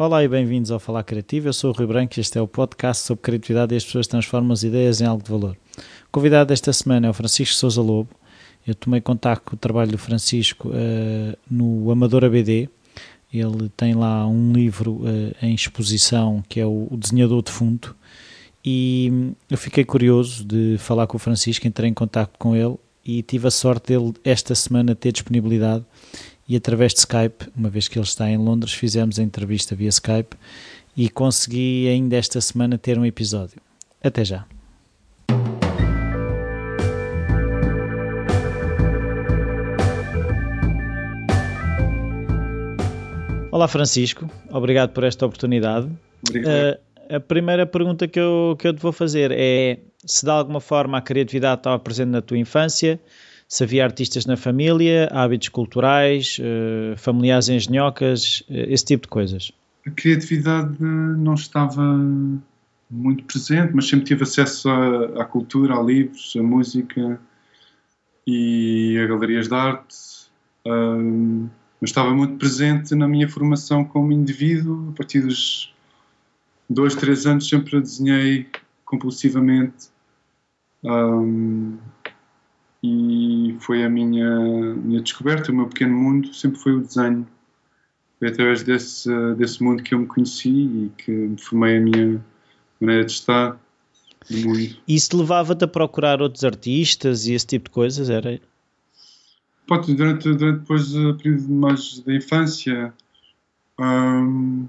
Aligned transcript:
Olá 0.00 0.24
e 0.24 0.28
bem-vindos 0.28 0.70
ao 0.70 0.80
Falar 0.80 1.04
Criativo. 1.04 1.48
Eu 1.48 1.52
sou 1.52 1.68
o 1.68 1.74
Rui 1.74 1.86
Branco 1.86 2.14
e 2.16 2.22
este 2.22 2.38
é 2.38 2.40
o 2.40 2.48
podcast 2.48 3.04
sobre 3.04 3.20
criatividade 3.20 3.74
e 3.74 3.76
as 3.76 3.84
pessoas 3.84 4.06
transformam 4.06 4.54
as 4.54 4.62
ideias 4.62 5.02
em 5.02 5.04
algo 5.04 5.22
de 5.22 5.30
valor. 5.30 5.54
O 5.76 6.10
convidado 6.10 6.48
desta 6.48 6.72
semana 6.72 7.06
é 7.06 7.10
o 7.10 7.12
Francisco 7.12 7.54
Souza 7.54 7.82
Lobo. 7.82 8.08
Eu 8.66 8.74
tomei 8.74 9.02
contato 9.02 9.42
com 9.42 9.54
o 9.54 9.58
trabalho 9.58 9.90
do 9.90 9.98
Francisco 9.98 10.70
uh, 10.70 11.38
no 11.50 11.90
Amador 11.90 12.24
ABD. 12.24 12.70
Ele 13.30 13.68
tem 13.76 13.92
lá 13.92 14.26
um 14.26 14.54
livro 14.54 15.02
uh, 15.02 15.36
em 15.42 15.54
exposição 15.54 16.42
que 16.48 16.58
é 16.58 16.64
o, 16.64 16.88
o 16.90 16.96
Desenhador 16.96 17.42
Defunto. 17.42 17.94
E 18.64 19.34
eu 19.50 19.58
fiquei 19.58 19.84
curioso 19.84 20.42
de 20.46 20.78
falar 20.78 21.06
com 21.08 21.18
o 21.18 21.20
Francisco, 21.20 21.68
entrei 21.68 21.90
em 21.90 21.94
contato 21.94 22.38
com 22.38 22.56
ele 22.56 22.76
e 23.04 23.22
tive 23.22 23.48
a 23.48 23.50
sorte 23.50 23.88
dele 23.88 24.14
esta 24.24 24.54
semana 24.54 24.94
ter 24.94 25.12
disponibilidade 25.12 25.84
e 26.50 26.56
através 26.56 26.92
de 26.92 26.98
Skype, 26.98 27.48
uma 27.56 27.70
vez 27.70 27.86
que 27.86 27.96
ele 27.96 28.04
está 28.04 28.28
em 28.28 28.36
Londres, 28.36 28.72
fizemos 28.72 29.20
a 29.20 29.22
entrevista 29.22 29.76
via 29.76 29.88
Skype 29.88 30.36
e 30.96 31.08
consegui 31.08 31.86
ainda 31.86 32.16
esta 32.16 32.40
semana 32.40 32.76
ter 32.76 32.98
um 32.98 33.06
episódio. 33.06 33.58
Até 34.02 34.24
já. 34.24 34.44
Olá 43.52 43.68
Francisco, 43.68 44.28
obrigado 44.50 44.90
por 44.90 45.04
esta 45.04 45.24
oportunidade. 45.24 45.88
Obrigado. 46.28 46.74
Uh, 46.74 47.14
a 47.14 47.20
primeira 47.20 47.64
pergunta 47.64 48.08
que 48.08 48.18
eu, 48.18 48.56
que 48.58 48.66
eu 48.66 48.74
te 48.74 48.82
vou 48.82 48.90
fazer 48.90 49.30
é 49.30 49.78
se 50.04 50.24
de 50.24 50.30
alguma 50.32 50.60
forma 50.60 50.98
a 50.98 51.00
criatividade 51.00 51.60
estava 51.60 51.78
presente 51.78 52.08
na 52.08 52.20
tua 52.20 52.38
infância, 52.38 52.98
se 53.50 53.64
havia 53.64 53.84
artistas 53.84 54.24
na 54.26 54.36
família, 54.36 55.08
hábitos 55.10 55.48
culturais, 55.48 56.38
uh, 56.38 56.96
familiares 56.96 57.48
engenhocas, 57.48 58.44
uh, 58.48 58.54
esse 58.68 58.84
tipo 58.84 59.02
de 59.02 59.08
coisas? 59.08 59.50
A 59.84 59.90
criatividade 59.90 60.80
não 60.80 61.34
estava 61.34 61.82
muito 62.88 63.24
presente, 63.24 63.74
mas 63.74 63.88
sempre 63.88 64.04
tive 64.04 64.22
acesso 64.22 64.70
à, 64.70 65.22
à 65.22 65.24
cultura, 65.24 65.74
a 65.74 65.82
livros, 65.82 66.32
a 66.38 66.42
música 66.42 67.20
e 68.24 68.96
a 69.02 69.06
galerias 69.08 69.48
de 69.48 69.54
arte. 69.54 69.96
Um, 70.64 71.48
mas 71.80 71.90
estava 71.90 72.14
muito 72.14 72.36
presente 72.36 72.94
na 72.94 73.08
minha 73.08 73.28
formação 73.28 73.84
como 73.84 74.12
indivíduo. 74.12 74.90
A 74.90 74.96
partir 74.96 75.22
dos 75.22 75.74
dois, 76.68 76.94
três 76.94 77.26
anos 77.26 77.48
sempre 77.48 77.80
desenhei 77.80 78.46
compulsivamente. 78.84 79.88
Um, 80.84 81.78
e 82.82 83.56
foi 83.60 83.84
a 83.84 83.90
minha, 83.90 84.40
minha 84.74 85.02
descoberta, 85.02 85.52
o 85.52 85.54
meu 85.54 85.66
pequeno 85.66 85.94
mundo 85.94 86.32
sempre 86.32 86.58
foi 86.58 86.72
o 86.72 86.80
desenho. 86.80 87.26
Foi 88.18 88.28
através 88.28 88.62
desse, 88.62 89.08
desse 89.34 89.62
mundo 89.62 89.82
que 89.82 89.94
eu 89.94 89.98
me 89.98 90.06
conheci 90.06 90.50
e 90.50 90.92
que 90.96 91.10
me 91.10 91.38
formei 91.38 91.78
a 91.78 91.80
minha 91.80 92.24
maneira 92.80 93.04
de 93.04 93.12
estar 93.12 93.58
no 94.30 94.38
mundo. 94.38 94.58
E 94.58 94.94
isso 94.94 95.16
levava-te 95.16 95.64
a 95.64 95.68
procurar 95.68 96.22
outros 96.22 96.44
artistas 96.44 97.26
e 97.26 97.34
esse 97.34 97.46
tipo 97.46 97.66
de 97.66 97.74
coisas? 97.74 98.08
Era? 98.08 98.40
Pode, 99.66 99.94
durante, 99.94 100.32
durante 100.34 100.60
depois 100.60 100.94
o 100.94 101.14
período 101.14 101.48
mais 101.48 102.00
da 102.00 102.14
infância, 102.14 102.92
um, 103.78 104.66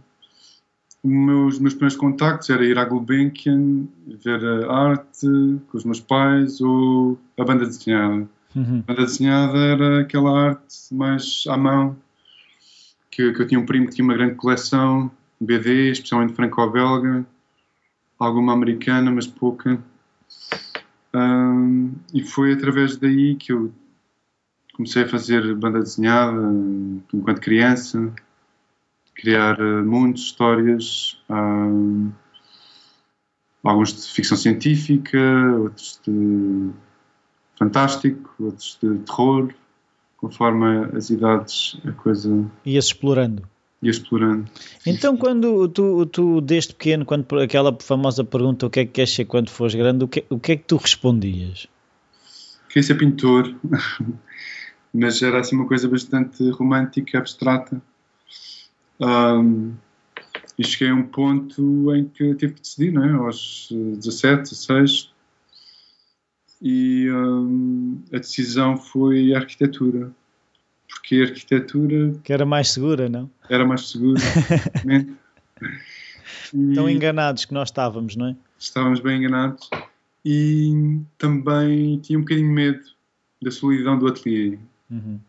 meus, 1.03 1.59
meus 1.59 1.73
primeiros 1.73 1.95
contactos 1.95 2.49
era 2.49 2.63
ir 2.63 2.77
à 2.77 2.85
Gulbenkian, 2.85 3.87
ver 4.07 4.43
a 4.45 4.73
arte 4.73 5.27
com 5.67 5.77
os 5.77 5.83
meus 5.83 5.99
pais 5.99 6.61
ou 6.61 7.17
a 7.37 7.43
banda 7.43 7.65
desenhada. 7.65 8.27
Uhum. 8.55 8.83
A 8.87 8.93
banda 8.93 9.05
desenhada 9.05 9.57
era 9.57 10.01
aquela 10.01 10.49
arte 10.49 10.93
mais 10.93 11.43
à 11.47 11.57
mão, 11.57 11.95
que, 13.09 13.31
que 13.31 13.41
eu 13.41 13.47
tinha 13.47 13.59
um 13.59 13.65
primo 13.65 13.87
que 13.87 13.95
tinha 13.95 14.05
uma 14.05 14.13
grande 14.13 14.35
coleção, 14.35 15.09
BD, 15.39 15.91
especialmente 15.91 16.33
franco-belga, 16.33 17.25
alguma 18.19 18.53
americana, 18.53 19.09
mas 19.09 19.25
pouca. 19.25 19.81
Um, 21.13 21.93
e 22.13 22.23
foi 22.23 22.53
através 22.53 22.95
daí 22.95 23.35
que 23.35 23.51
eu 23.51 23.71
comecei 24.73 25.03
a 25.03 25.07
fazer 25.07 25.55
banda 25.55 25.79
desenhada 25.79 26.39
enquanto 27.11 27.41
criança 27.41 28.13
criar 29.21 29.61
uh, 29.61 29.85
mundos, 29.85 30.23
histórias, 30.23 31.17
um, 31.29 32.11
alguns 33.63 33.93
de 33.93 34.11
ficção 34.11 34.35
científica, 34.35 35.19
outros 35.59 36.01
de 36.05 36.71
fantástico, 37.57 38.33
outros 38.39 38.79
de 38.81 38.97
terror, 38.99 39.53
conforme 40.17 40.85
as 40.97 41.11
idades 41.11 41.77
a 41.85 41.91
coisa 41.91 42.49
ia 42.65 42.79
explorando. 42.79 43.43
Ia 43.83 43.91
explorando. 43.91 44.45
Então, 44.85 45.15
quando 45.15 45.67
tu, 45.69 46.05
tu, 46.07 46.41
desde 46.41 46.73
pequeno, 46.73 47.05
quando 47.05 47.25
aquela 47.39 47.75
famosa 47.79 48.23
pergunta 48.23 48.65
o 48.65 48.69
que 48.69 48.79
é 48.79 48.85
que 48.85 48.91
queres 48.91 49.13
ser 49.13 49.25
quando 49.25 49.49
fores 49.49 49.75
grande, 49.75 50.03
o 50.03 50.07
que, 50.07 50.25
o 50.29 50.39
que 50.39 50.53
é 50.53 50.55
que 50.55 50.63
tu 50.63 50.77
respondias? 50.77 51.67
Queria 52.69 52.83
ser 52.83 52.95
pintor, 52.95 53.53
mas 54.93 55.21
era 55.21 55.39
assim 55.39 55.55
uma 55.55 55.67
coisa 55.67 55.87
bastante 55.87 56.49
romântica, 56.51 57.19
abstrata. 57.19 57.81
Um, 59.01 59.73
e 60.57 60.63
cheguei 60.63 60.89
a 60.89 60.95
um 60.95 61.03
ponto 61.03 61.93
em 61.95 62.05
que 62.05 62.35
tive 62.35 62.53
que 62.53 62.61
decidir, 62.61 62.93
não 62.93 63.03
é? 63.03 63.11
aos 63.11 63.67
17, 63.71 64.51
16, 64.51 65.11
e 66.61 67.11
um, 67.11 68.01
a 68.13 68.17
decisão 68.17 68.77
foi 68.77 69.33
a 69.33 69.39
arquitetura. 69.39 70.11
Porque 70.87 71.15
a 71.15 71.23
arquitetura. 71.23 72.13
Que 72.23 72.31
era 72.31 72.45
mais 72.45 72.69
segura, 72.69 73.09
não? 73.09 73.29
Era 73.49 73.65
mais 73.65 73.89
segura. 73.89 74.21
Tão 76.75 76.89
enganados 76.89 77.45
que 77.45 77.53
nós 77.53 77.69
estávamos, 77.69 78.15
não 78.15 78.27
é? 78.27 78.35
Estávamos 78.59 78.99
bem 78.99 79.17
enganados. 79.17 79.67
E 80.23 80.99
também 81.17 81.97
tinha 81.99 82.19
um 82.19 82.21
bocadinho 82.21 82.51
medo 82.51 82.83
da 83.41 83.49
solidão 83.49 83.97
do 83.97 84.07
ateliê. 84.07 84.59
Uhum 84.91 85.19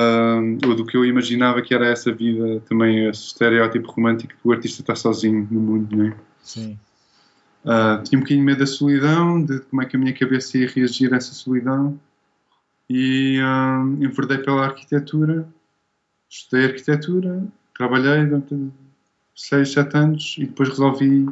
um, 0.00 0.58
ou 0.66 0.74
do 0.74 0.86
que 0.86 0.96
eu 0.96 1.04
imaginava 1.04 1.60
que 1.60 1.74
era 1.74 1.86
essa 1.86 2.12
vida, 2.12 2.60
também 2.68 3.08
esse 3.08 3.26
estereótipo 3.26 3.90
romântico 3.90 4.34
que 4.34 4.48
o 4.48 4.52
artista 4.52 4.82
está 4.82 4.94
sozinho 4.94 5.46
no 5.50 5.60
mundo, 5.60 5.96
não 5.96 6.06
é? 6.06 6.16
Sim. 6.42 6.78
Uh, 7.64 8.02
tinha 8.04 8.18
um 8.18 8.22
bocadinho 8.22 8.44
medo 8.44 8.60
da 8.60 8.66
solidão, 8.66 9.44
de 9.44 9.60
como 9.60 9.82
é 9.82 9.86
que 9.86 9.96
a 9.96 9.98
minha 9.98 10.14
cabeça 10.14 10.56
ia 10.56 10.68
reagir 10.68 11.12
a 11.12 11.16
essa 11.16 11.34
solidão, 11.34 12.00
e 12.88 13.38
um, 13.42 14.02
enverdei 14.02 14.38
pela 14.38 14.64
arquitetura, 14.64 15.46
estudei 16.28 16.66
arquitetura, 16.66 17.44
trabalhei 17.76 18.24
durante 18.24 18.72
6, 19.34 19.72
7 19.72 19.96
anos 19.96 20.36
e 20.38 20.46
depois 20.46 20.68
resolvi 20.70 21.26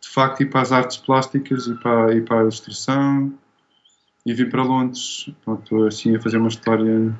de 0.00 0.08
facto 0.08 0.42
ir 0.42 0.46
para 0.46 0.60
as 0.60 0.72
artes 0.72 0.96
plásticas 0.96 1.66
e 1.66 1.74
para, 1.74 2.14
ir 2.14 2.24
para 2.24 2.38
a 2.38 2.42
ilustração 2.42 3.32
e 4.30 4.34
vim 4.34 4.48
para 4.48 4.62
Londres, 4.62 5.30
pronto, 5.44 5.84
assim 5.84 6.14
a 6.14 6.20
fazer 6.20 6.38
uma 6.38 6.48
história 6.48 7.14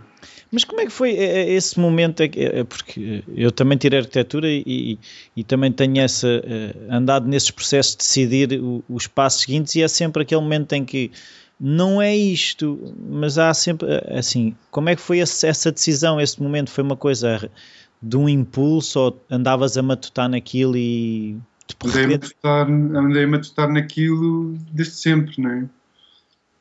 mas 0.50 0.64
como 0.64 0.80
é 0.80 0.86
que 0.86 0.92
foi 0.92 1.10
eh, 1.10 1.40
eh, 1.40 1.52
esse 1.52 1.78
momento? 1.78 2.22
É 2.22 2.64
porque 2.64 3.22
eu 3.36 3.52
também 3.52 3.76
tirei 3.76 3.98
arquitetura 3.98 4.48
e, 4.48 4.98
e 5.36 5.44
também 5.44 5.70
tenho 5.70 5.98
essa, 6.00 6.26
eh, 6.26 6.74
andado 6.88 7.28
nesses 7.28 7.50
processos 7.50 7.92
de 7.92 7.98
decidir 7.98 8.60
os 8.88 9.06
passos 9.06 9.42
seguintes 9.42 9.74
e 9.76 9.82
é 9.82 9.88
sempre 9.88 10.22
aquele 10.22 10.40
momento 10.40 10.72
em 10.72 10.84
que 10.84 11.10
não 11.60 12.00
é 12.00 12.16
isto, 12.16 12.94
mas 13.10 13.36
há 13.36 13.52
sempre 13.52 13.88
assim, 14.16 14.54
como 14.70 14.88
é 14.88 14.96
que 14.96 15.02
foi 15.02 15.18
essa 15.18 15.72
decisão, 15.72 16.20
esse 16.20 16.40
momento? 16.40 16.70
Foi 16.70 16.84
uma 16.84 16.96
coisa 16.96 17.50
de 18.00 18.16
um 18.16 18.28
impulso 18.28 19.00
ou 19.00 19.24
andavas 19.28 19.76
a 19.76 19.82
matutar 19.82 20.28
naquilo 20.28 20.76
e 20.76 21.36
andei-me 21.84 22.14
a 22.14 22.18
matutar, 22.18 22.70
andei 22.70 23.24
a 23.24 23.28
matutar 23.28 23.72
naquilo 23.72 24.56
desde 24.72 24.94
sempre, 24.94 25.42
não 25.42 25.50
é? 25.50 25.68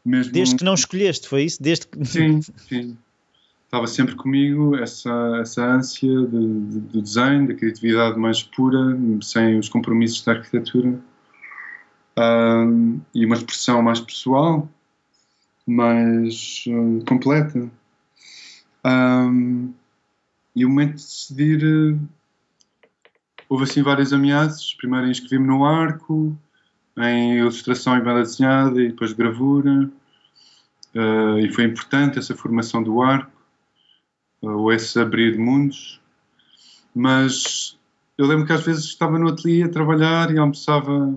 Mesmo... 0.07 0.31
Desde 0.31 0.55
que 0.55 0.63
não 0.63 0.73
escolheste, 0.73 1.27
foi 1.27 1.43
isso? 1.43 1.61
Desde 1.61 1.87
que... 1.87 2.05
Sim, 2.05 2.41
sim 2.55 2.97
estava 3.67 3.85
sempre 3.85 4.15
comigo 4.15 4.77
essa, 4.77 5.39
essa 5.41 5.65
ânsia 5.65 6.09
de, 6.25 6.61
de, 6.69 6.79
do 6.79 7.01
design, 7.01 7.47
da 7.47 7.53
criatividade 7.53 8.17
mais 8.17 8.41
pura, 8.41 8.97
sem 9.21 9.59
os 9.59 9.67
compromissos 9.67 10.23
da 10.23 10.31
arquitetura, 10.33 10.97
um, 12.17 12.99
e 13.13 13.25
uma 13.25 13.35
expressão 13.35 13.81
mais 13.81 13.99
pessoal, 13.99 14.69
mais 15.65 16.63
uh, 16.67 17.03
completa. 17.05 17.69
Um, 18.85 19.73
e 20.55 20.65
o 20.65 20.69
momento 20.69 20.95
de 20.95 21.03
decidir, 21.03 21.63
uh, 21.65 21.99
houve 23.49 23.65
assim 23.65 23.83
várias 23.83 24.13
ameaças. 24.13 24.73
Primeiro 24.75 25.07
inscrevi-me 25.07 25.45
no 25.45 25.65
arco, 25.65 26.35
em 26.97 27.37
ilustração 27.37 27.97
e 27.97 28.01
banda 28.01 28.21
desenhada, 28.21 28.81
e 28.81 28.87
depois 28.87 29.13
gravura. 29.13 29.89
Uh, 30.95 31.39
e 31.39 31.51
foi 31.53 31.65
importante 31.65 32.17
essa 32.17 32.35
formação 32.35 32.81
do 32.81 33.01
arco 33.01 33.31
ou 34.41 34.71
esse 34.71 34.99
abrir 34.99 35.33
de 35.33 35.37
mundos, 35.37 35.99
mas 36.93 37.77
eu 38.17 38.25
lembro 38.25 38.45
que 38.45 38.53
às 38.53 38.63
vezes 38.63 38.85
estava 38.85 39.19
no 39.19 39.29
ateliê 39.29 39.63
a 39.63 39.69
trabalhar 39.69 40.33
e 40.33 40.37
almoçava 40.37 41.13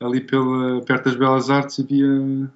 ali 0.00 0.20
pela, 0.20 0.80
perto 0.82 1.04
das 1.04 1.16
Belas 1.16 1.50
Artes 1.50 1.78
e 1.78 1.84
via 1.84 2.50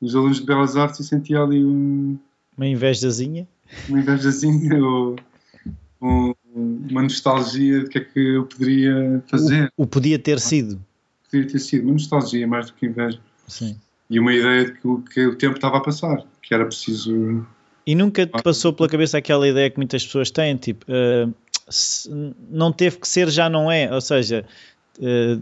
os 0.00 0.14
alunos 0.14 0.38
de 0.38 0.46
Belas 0.46 0.76
Artes 0.76 1.00
e 1.00 1.04
sentia 1.04 1.40
ali 1.40 1.64
um, 1.64 2.18
uma 2.56 2.66
invejazinha 2.66 3.48
uma 3.88 4.00
invejazinha 4.00 4.84
ou 4.84 5.16
um, 6.00 6.34
uma 6.90 7.02
nostalgia 7.02 7.84
de 7.84 7.88
que 7.88 7.98
é 7.98 8.00
que 8.04 8.20
eu 8.20 8.46
poderia 8.46 9.22
fazer. 9.26 9.72
O, 9.76 9.84
o 9.84 9.86
podia 9.86 10.18
ter 10.18 10.38
sido. 10.38 10.80
Poderia 11.34 11.50
ter 11.50 11.58
sido 11.58 11.82
uma 11.84 11.92
nostalgia 11.94 12.46
mais 12.46 12.66
do 12.66 12.74
que 12.74 12.86
inveja. 12.86 13.18
Sim. 13.48 13.76
E 14.08 14.20
uma 14.20 14.32
ideia 14.32 14.66
de 14.66 14.72
que, 14.72 14.86
o- 14.86 15.02
que 15.02 15.26
o 15.26 15.34
tempo 15.34 15.56
estava 15.56 15.78
a 15.78 15.80
passar, 15.80 16.24
que 16.40 16.54
era 16.54 16.64
preciso. 16.64 17.44
E 17.84 17.94
nunca 17.96 18.24
te 18.24 18.40
passou 18.42 18.72
pela 18.72 18.88
cabeça 18.88 19.18
aquela 19.18 19.48
ideia 19.48 19.68
que 19.68 19.76
muitas 19.76 20.04
pessoas 20.04 20.30
têm, 20.30 20.56
tipo, 20.56 20.84
eh, 20.88 21.26
se 21.68 22.08
não 22.50 22.70
teve 22.72 22.98
que 22.98 23.08
ser, 23.08 23.28
já 23.30 23.48
não 23.50 23.70
é. 23.70 23.92
Ou 23.92 24.00
seja, 24.00 24.44
eh, 25.02 25.38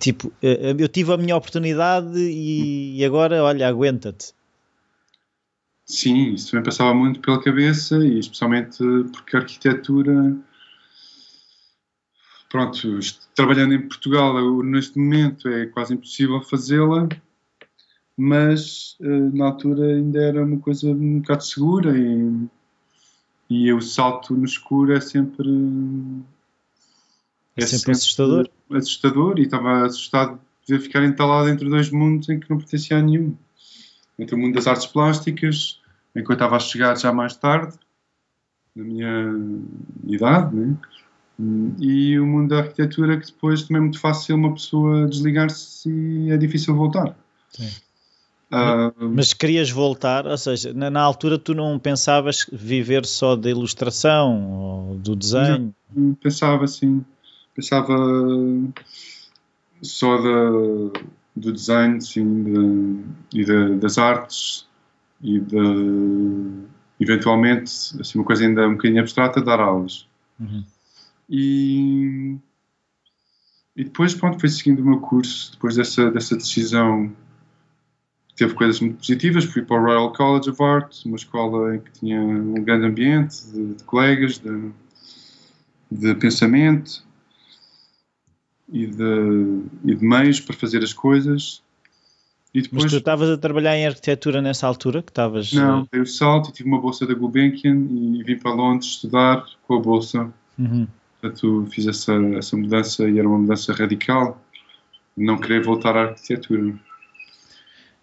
tipo, 0.00 0.32
eh, 0.42 0.74
eu 0.76 0.88
tive 0.88 1.12
a 1.12 1.16
minha 1.16 1.36
oportunidade 1.36 2.18
e, 2.18 2.98
e 2.98 3.04
agora, 3.04 3.42
olha, 3.44 3.68
aguenta-te. 3.68 4.32
Sim, 5.86 6.34
isso 6.34 6.50
também 6.50 6.64
passava 6.64 6.92
muito 6.92 7.20
pela 7.20 7.40
cabeça, 7.40 7.96
e 7.98 8.18
especialmente 8.18 8.78
porque 9.12 9.36
a 9.36 9.40
arquitetura. 9.40 10.36
Pronto, 12.48 12.98
trabalhando 13.34 13.74
em 13.74 13.86
Portugal 13.86 14.62
neste 14.62 14.98
momento 14.98 15.48
é 15.48 15.66
quase 15.66 15.92
impossível 15.92 16.40
fazê-la, 16.40 17.06
mas 18.16 18.96
eh, 19.00 19.06
na 19.06 19.46
altura 19.46 19.96
ainda 19.96 20.18
era 20.18 20.44
uma 20.44 20.58
coisa 20.58 20.88
um 20.88 21.20
bocado 21.20 21.44
segura 21.44 21.96
e, 21.96 22.48
e 23.50 23.72
o 23.72 23.80
salto 23.82 24.34
no 24.34 24.46
escuro 24.46 24.92
é 24.94 25.00
sempre. 25.00 25.48
É 27.54 27.66
sempre 27.66 27.92
assustador. 27.92 28.48
assustador 28.70 29.38
e 29.38 29.42
estava 29.42 29.84
assustado 29.84 30.40
de 30.66 30.78
ficar 30.78 31.04
entalado 31.04 31.48
entre 31.48 31.68
dois 31.68 31.90
mundos 31.90 32.28
em 32.28 32.40
que 32.40 32.48
não 32.48 32.58
pertencia 32.58 32.98
a 32.98 33.02
nenhum. 33.02 33.36
Entre 34.18 34.34
o 34.34 34.38
mundo 34.38 34.54
das 34.54 34.66
artes 34.66 34.86
plásticas, 34.86 35.80
em 36.14 36.24
que 36.24 36.30
eu 36.30 36.34
estava 36.34 36.56
a 36.56 36.60
chegar 36.60 36.96
já 36.96 37.12
mais 37.12 37.36
tarde, 37.36 37.76
na 38.74 38.84
minha 38.84 39.34
idade, 40.06 40.56
né? 40.56 40.76
E 41.78 42.18
o 42.18 42.26
mundo 42.26 42.48
da 42.48 42.58
arquitetura, 42.58 43.18
que 43.18 43.26
depois 43.26 43.62
também 43.62 43.76
é 43.78 43.80
muito 43.80 44.00
fácil 44.00 44.34
uma 44.34 44.52
pessoa 44.52 45.06
desligar-se 45.06 45.88
e 45.88 46.30
é 46.30 46.36
difícil 46.36 46.74
voltar. 46.74 47.16
Sim. 47.50 47.70
Ah, 48.50 48.90
Mas 48.98 49.34
querias 49.34 49.70
voltar, 49.70 50.26
ou 50.26 50.38
seja, 50.38 50.72
na, 50.72 50.90
na 50.90 51.02
altura 51.02 51.38
tu 51.38 51.54
não 51.54 51.78
pensavas 51.78 52.46
viver 52.50 53.04
só 53.04 53.36
da 53.36 53.50
ilustração 53.50 54.50
ou 54.50 54.94
do 54.96 55.14
desenho? 55.14 55.74
pensava 56.20 56.64
assim, 56.64 57.04
pensava 57.54 57.94
só 59.82 60.16
da, 60.16 60.50
do 61.36 61.52
design 61.52 62.00
sim, 62.00 62.42
da- 62.42 63.38
e 63.38 63.44
da- 63.44 63.74
das 63.76 63.98
artes 63.98 64.66
e 65.22 65.38
de, 65.38 65.56
eventualmente 66.98 67.70
assim, 68.00 68.18
uma 68.18 68.24
coisa 68.24 68.44
ainda 68.44 68.66
um 68.66 68.72
bocadinho 68.72 69.00
abstrata 69.00 69.40
dar 69.40 69.60
aulas 69.60 70.06
Uhum. 70.40 70.64
E, 71.28 72.36
e 73.76 73.84
depois 73.84 74.14
pronto, 74.14 74.40
foi 74.40 74.48
seguindo 74.48 74.80
o 74.80 74.84
meu 74.84 75.00
curso 75.00 75.52
depois 75.52 75.76
dessa, 75.76 76.10
dessa 76.10 76.36
decisão 76.36 77.12
teve 78.36 78.54
coisas 78.54 78.80
muito 78.80 78.98
positivas 78.98 79.44
fui 79.44 79.62
para 79.62 79.76
o 79.76 79.84
Royal 79.84 80.12
College 80.12 80.50
of 80.50 80.62
Art 80.62 81.04
uma 81.04 81.16
escola 81.16 81.76
em 81.76 81.80
que 81.80 81.92
tinha 81.92 82.20
um 82.20 82.62
grande 82.62 82.86
ambiente 82.86 83.46
de, 83.52 83.74
de 83.74 83.84
colegas 83.84 84.38
de, 84.38 84.70
de 85.90 86.14
pensamento 86.14 87.06
e 88.70 88.86
de, 88.86 89.62
e 89.84 89.94
de 89.94 90.04
meios 90.04 90.40
para 90.40 90.54
fazer 90.54 90.82
as 90.82 90.92
coisas. 90.92 91.62
E 92.54 92.58
Mas 92.58 92.68
depois, 92.68 92.92
tu 92.92 92.98
estavas 92.98 93.30
a 93.30 93.38
trabalhar 93.38 93.76
em 93.76 93.86
arquitetura 93.86 94.40
nessa 94.40 94.66
altura? 94.66 95.02
Que 95.02 95.10
estavas. 95.10 95.52
não, 95.52 95.82
eh, 95.82 95.86
dei 95.92 96.00
o 96.00 96.06
salto 96.06 96.50
e 96.50 96.52
tive 96.52 96.68
uma 96.68 96.80
bolsa 96.80 97.06
da 97.06 97.14
Gulbenkian 97.14 97.76
e 97.90 98.22
vim 98.22 98.38
para 98.38 98.52
Londres 98.52 98.90
estudar 98.90 99.44
com 99.66 99.74
a 99.76 99.80
bolsa. 99.80 100.32
uhum. 100.58 100.86
Portanto, 101.20 101.66
fiz 101.70 101.86
essa, 101.86 102.14
essa 102.36 102.56
mudança 102.56 103.08
e 103.08 103.18
era 103.18 103.28
uma 103.28 103.38
mudança 103.38 103.72
radical. 103.72 104.40
Não 105.16 105.36
querer 105.38 105.64
voltar 105.64 105.96
à 105.96 106.02
arquitetura. 106.02 106.74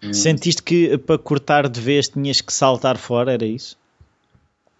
Eh, 0.02 0.12
Sentiste 0.12 0.62
que 0.62 0.98
para 0.98 1.18
cortar 1.18 1.68
de 1.68 1.80
vez 1.80 2.08
tinhas 2.08 2.40
que 2.40 2.52
saltar 2.52 2.98
fora, 2.98 3.32
era 3.32 3.46
isso? 3.46 3.78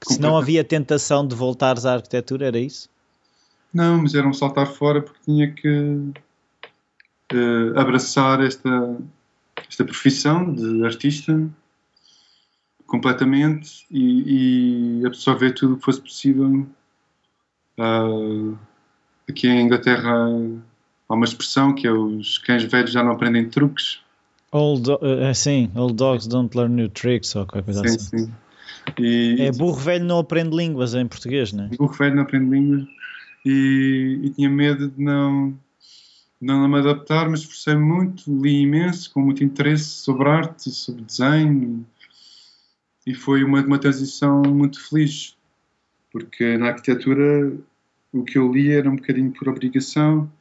Que 0.01 0.15
se 0.15 0.21
não 0.21 0.37
havia 0.37 0.63
tentação 0.63 1.27
de 1.27 1.35
voltares 1.35 1.87
à 1.87 1.95
arquitetura, 1.95 2.47
era 2.47 2.59
isso? 2.59 2.91
Não, 3.73 4.03
mas 4.03 4.15
era 4.15 4.29
um 4.29 4.33
saltar 4.33 4.67
fora 4.67 5.01
porque 5.01 5.21
tinha 5.25 5.51
que 5.51 6.13
eh, 7.33 7.73
abraçar 7.81 8.43
esta, 8.43 8.97
esta 9.69 9.85
profissão 9.85 10.53
de 10.53 10.85
artista 10.85 11.49
completamente 12.87 13.85
e, 13.91 15.01
e 15.01 15.07
absorver 15.07 15.53
tudo 15.53 15.75
o 15.75 15.77
que 15.79 15.85
fosse 15.85 16.01
possível. 16.01 16.67
Ah, 17.79 18.55
aqui 19.29 19.49
em 19.49 19.63
Inglaterra 19.63 20.29
há 21.09 21.15
uma 21.15 21.25
expressão 21.25 21.75
que 21.75 21.87
é 21.87 21.93
os 21.93 22.39
cães 22.39 22.65
velhos 22.65 22.91
já 22.91 23.03
não 23.03 23.13
aprendem 23.13 23.49
truques. 23.49 24.01
Old, 24.53 24.91
eh, 25.03 25.35
sim, 25.35 25.71
old 25.75 25.95
dogs 25.95 26.27
don't 26.29 26.57
learn 26.57 26.75
new 26.75 26.89
tricks 26.89 27.35
ou 27.37 27.45
qualquer 27.47 27.65
coisa 27.65 27.81
Sim, 27.83 27.97
assim. 27.97 28.19
sim. 28.19 28.33
E, 28.99 29.37
É 29.41 29.53
burro 29.53 29.77
velho 29.77 30.05
não 30.05 30.19
aprende 30.19 30.57
línguas 30.57 30.95
em 30.95 31.07
português, 31.07 31.53
não 31.53 31.65
é? 31.65 31.71
O 31.79 31.89
velho 31.89 32.15
não 32.15 32.23
aprende 32.23 32.51
línguas 32.51 32.87
e, 33.45 34.21
e 34.23 34.31
tinha 34.31 34.49
medo 34.49 34.89
de 34.89 35.03
não, 35.03 35.55
não 36.41 36.69
me 36.69 36.79
adaptar, 36.79 37.29
mas 37.29 37.41
esforcei-me 37.41 37.83
muito, 37.83 38.43
li 38.43 38.63
imenso, 38.63 39.13
com 39.13 39.21
muito 39.21 39.45
interesse 39.45 39.85
sobre 39.85 40.29
arte 40.29 40.69
e 40.69 40.73
sobre 40.73 41.03
desenho 41.03 41.85
e 43.07 43.15
foi 43.15 43.45
uma, 43.45 43.63
uma 43.63 43.79
transição 43.79 44.43
muito 44.43 44.81
feliz, 44.89 45.36
porque 46.17 46.57
na 46.57 46.69
arquitetura 46.69 47.53
o 48.11 48.25
que 48.25 48.39
eu 48.39 48.51
li 48.51 48.73
era 48.73 48.89
um 48.89 48.97
bocadinho 48.97 49.31
por 49.33 49.51
obrigação, 49.51 50.33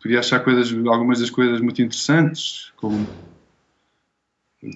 podia 0.00 0.20
achar 0.20 0.38
coisas, 0.38 0.72
algumas 0.86 1.18
das 1.18 1.30
coisas 1.30 1.60
muito 1.60 1.82
interessantes, 1.82 2.72
como 2.76 3.04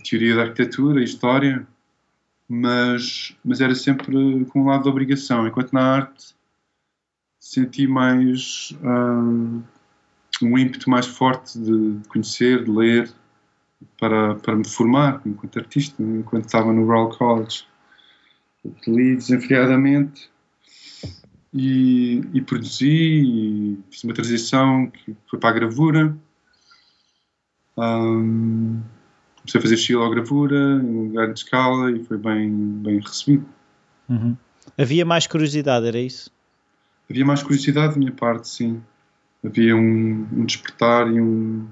teoria 0.02 0.34
da 0.34 0.42
arquitetura 0.42 1.04
história, 1.04 1.64
mas, 2.48 3.36
mas 3.44 3.60
era 3.60 3.76
sempre 3.76 4.44
com 4.46 4.62
um 4.62 4.66
lado 4.66 4.82
de 4.82 4.88
obrigação, 4.88 5.46
enquanto 5.46 5.72
na 5.72 5.82
arte 5.82 6.34
senti 7.38 7.86
mais 7.86 8.76
ah, 8.82 9.62
um 10.42 10.58
ímpeto 10.58 10.90
mais 10.90 11.06
forte 11.06 11.60
de 11.60 12.00
conhecer, 12.08 12.64
de 12.64 12.70
ler, 12.72 13.12
para, 14.00 14.34
para 14.34 14.56
me 14.56 14.66
formar 14.66 15.22
enquanto 15.24 15.60
artista, 15.60 16.02
enquanto 16.02 16.46
estava 16.46 16.72
no 16.72 16.84
Royal 16.84 17.10
College. 17.10 17.68
Li 18.86 19.16
desenfreadamente 19.16 20.28
e, 21.52 22.22
e 22.34 22.40
produzi, 22.42 22.86
e 22.88 23.78
fiz 23.90 24.04
uma 24.04 24.14
transição 24.14 24.90
que 24.90 25.16
foi 25.26 25.38
para 25.38 25.50
a 25.50 25.52
gravura. 25.52 26.16
Ahm, 27.76 28.82
comecei 29.40 29.58
a 29.58 29.62
fazer 29.62 29.74
estilogravura 29.74 30.82
em 30.82 31.12
grande 31.12 31.38
escala 31.38 31.90
e 31.90 32.04
foi 32.04 32.18
bem, 32.18 32.50
bem 32.50 33.00
recebido. 33.00 33.46
Uhum. 34.08 34.36
Havia 34.76 35.04
mais 35.04 35.26
curiosidade, 35.26 35.86
era 35.86 35.98
isso? 35.98 36.30
Havia 37.08 37.24
mais 37.24 37.42
curiosidade 37.42 37.94
da 37.94 37.98
minha 37.98 38.12
parte, 38.12 38.48
sim. 38.48 38.82
Havia 39.44 39.74
um, 39.74 40.26
um 40.32 40.44
despertar 40.44 41.10
e 41.10 41.20
um. 41.20 41.66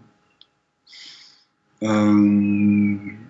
ahm, 1.82 3.25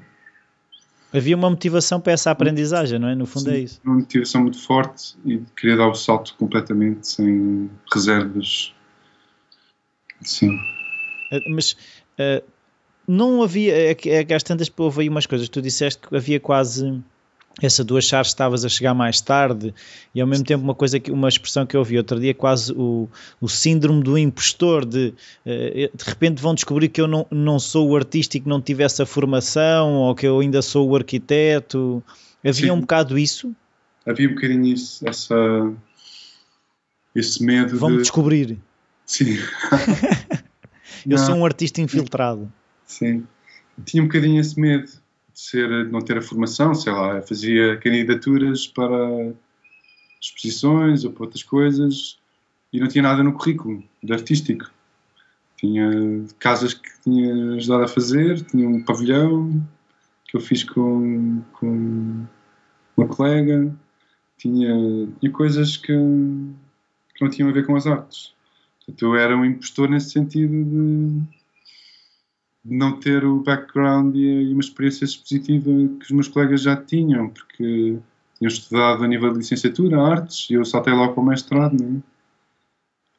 Havia 1.16 1.34
uma 1.36 1.48
motivação 1.48 2.00
para 2.00 2.12
essa 2.12 2.30
aprendizagem, 2.30 2.98
não 2.98 3.08
é? 3.08 3.14
No 3.14 3.24
fundo 3.26 3.50
é 3.50 3.54
sim, 3.54 3.62
isso. 3.62 3.80
uma 3.84 3.94
motivação 3.96 4.42
muito 4.42 4.58
forte 4.58 5.16
e 5.24 5.38
queria 5.56 5.76
dar 5.76 5.88
o 5.88 5.94
salto 5.94 6.34
completamente, 6.38 7.06
sem 7.08 7.70
reservas. 7.92 8.74
Sim. 10.22 10.58
Eh, 11.32 11.40
Mas 11.48 11.76
eh, 12.18 12.42
não 13.08 13.42
havia, 13.42 13.74
é 13.74 13.90
é 13.90 14.24
que 14.24 14.34
às 14.34 14.42
tantas 14.42 14.70
houve 14.76 15.02
aí 15.02 15.08
umas 15.08 15.26
coisas, 15.26 15.48
tu 15.48 15.62
disseste 15.62 16.06
que 16.06 16.14
havia 16.16 16.40
quase 16.40 17.02
essa 17.62 17.82
duas 17.82 18.04
chaves 18.04 18.28
estavas 18.28 18.64
a 18.64 18.68
chegar 18.68 18.92
mais 18.92 19.20
tarde 19.20 19.74
e 20.14 20.20
ao 20.20 20.26
mesmo 20.26 20.44
tempo 20.44 20.62
uma 20.62 20.74
coisa 20.74 21.00
que 21.00 21.10
uma 21.10 21.28
expressão 21.28 21.64
que 21.64 21.74
eu 21.74 21.80
ouvi 21.80 21.96
outro 21.96 22.20
dia 22.20 22.34
quase 22.34 22.72
o, 22.72 23.08
o 23.40 23.48
síndrome 23.48 24.02
do 24.02 24.18
impostor 24.18 24.84
de 24.84 25.14
eh, 25.44 25.90
de 25.94 26.04
repente 26.04 26.42
vão 26.42 26.54
descobrir 26.54 26.88
que 26.90 27.00
eu 27.00 27.08
não, 27.08 27.26
não 27.30 27.58
sou 27.58 27.88
o 27.88 27.96
artista 27.96 28.36
e 28.36 28.40
que 28.40 28.48
não 28.48 28.60
tive 28.60 28.82
essa 28.82 29.06
formação 29.06 29.94
ou 29.94 30.14
que 30.14 30.26
eu 30.26 30.38
ainda 30.40 30.60
sou 30.60 30.90
o 30.90 30.96
arquiteto 30.96 32.02
havia 32.44 32.66
Sim. 32.66 32.70
um 32.70 32.80
bocado 32.80 33.18
isso 33.18 33.54
Havia 34.06 34.28
um 34.28 34.34
bocadinho 34.34 34.66
isso, 34.66 35.08
essa, 35.08 35.34
esse 37.14 37.42
medo 37.42 37.76
vão-me 37.78 37.96
de. 37.96 38.02
descobrir 38.02 38.58
Sim. 39.06 39.38
eu 41.06 41.16
Não. 41.16 41.24
sou 41.24 41.34
um 41.36 41.44
artista 41.44 41.80
infiltrado 41.80 42.52
Sim. 42.84 43.26
Tinha 43.84 44.02
um 44.02 44.06
bocadinho 44.06 44.40
esse 44.40 44.60
medo 44.60 44.90
ser, 45.36 45.90
não 45.90 46.00
ter 46.00 46.16
a 46.16 46.22
formação, 46.22 46.74
sei 46.74 46.92
lá, 46.92 47.20
fazia 47.20 47.76
candidaturas 47.76 48.66
para 48.66 49.32
exposições 50.18 51.04
ou 51.04 51.12
para 51.12 51.24
outras 51.24 51.42
coisas 51.42 52.18
e 52.72 52.80
não 52.80 52.88
tinha 52.88 53.02
nada 53.02 53.22
no 53.22 53.34
currículo 53.34 53.84
de 54.02 54.12
artístico. 54.14 54.70
Tinha 55.58 55.90
casas 56.38 56.72
que 56.72 56.88
tinha 57.02 57.54
ajudado 57.54 57.84
a 57.84 57.88
fazer, 57.88 58.42
tinha 58.46 58.66
um 58.66 58.82
pavilhão 58.82 59.62
que 60.26 60.36
eu 60.36 60.40
fiz 60.40 60.64
com, 60.64 61.42
com 61.52 62.26
uma 62.96 63.06
colega, 63.06 63.74
tinha, 64.38 64.74
tinha 65.20 65.32
coisas 65.32 65.76
que, 65.76 65.92
que 67.14 67.22
não 67.22 67.30
tinham 67.30 67.50
a 67.50 67.52
ver 67.52 67.66
com 67.66 67.76
as 67.76 67.86
artes. 67.86 68.34
Portanto, 68.78 69.02
eu 69.04 69.16
era 69.16 69.36
um 69.36 69.44
impostor 69.44 69.88
nesse 69.90 70.10
sentido 70.10 70.64
de 70.64 71.22
não 72.68 72.98
ter 72.98 73.24
o 73.24 73.40
background 73.42 74.14
e, 74.16 74.52
uma 74.52 74.60
experiência 74.60 75.04
expositiva 75.04 75.70
que 75.98 76.04
os 76.04 76.10
meus 76.10 76.28
colegas 76.28 76.62
já 76.62 76.76
tinham, 76.76 77.28
porque 77.28 77.98
tinham 78.38 78.48
estudado 78.48 79.04
a 79.04 79.08
nível 79.08 79.32
de 79.32 79.38
licenciatura, 79.38 80.02
artes, 80.02 80.50
e 80.50 80.54
eu 80.54 80.64
saltei 80.64 80.92
logo 80.92 81.14
para 81.14 81.22
o 81.22 81.26
mestrado, 81.26 81.82
né? 81.82 82.00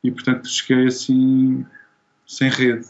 e 0.04 0.12
portanto 0.12 0.48
cheguei 0.48 0.88
assim, 0.88 1.66
sem 2.26 2.50
rede. 2.50 2.88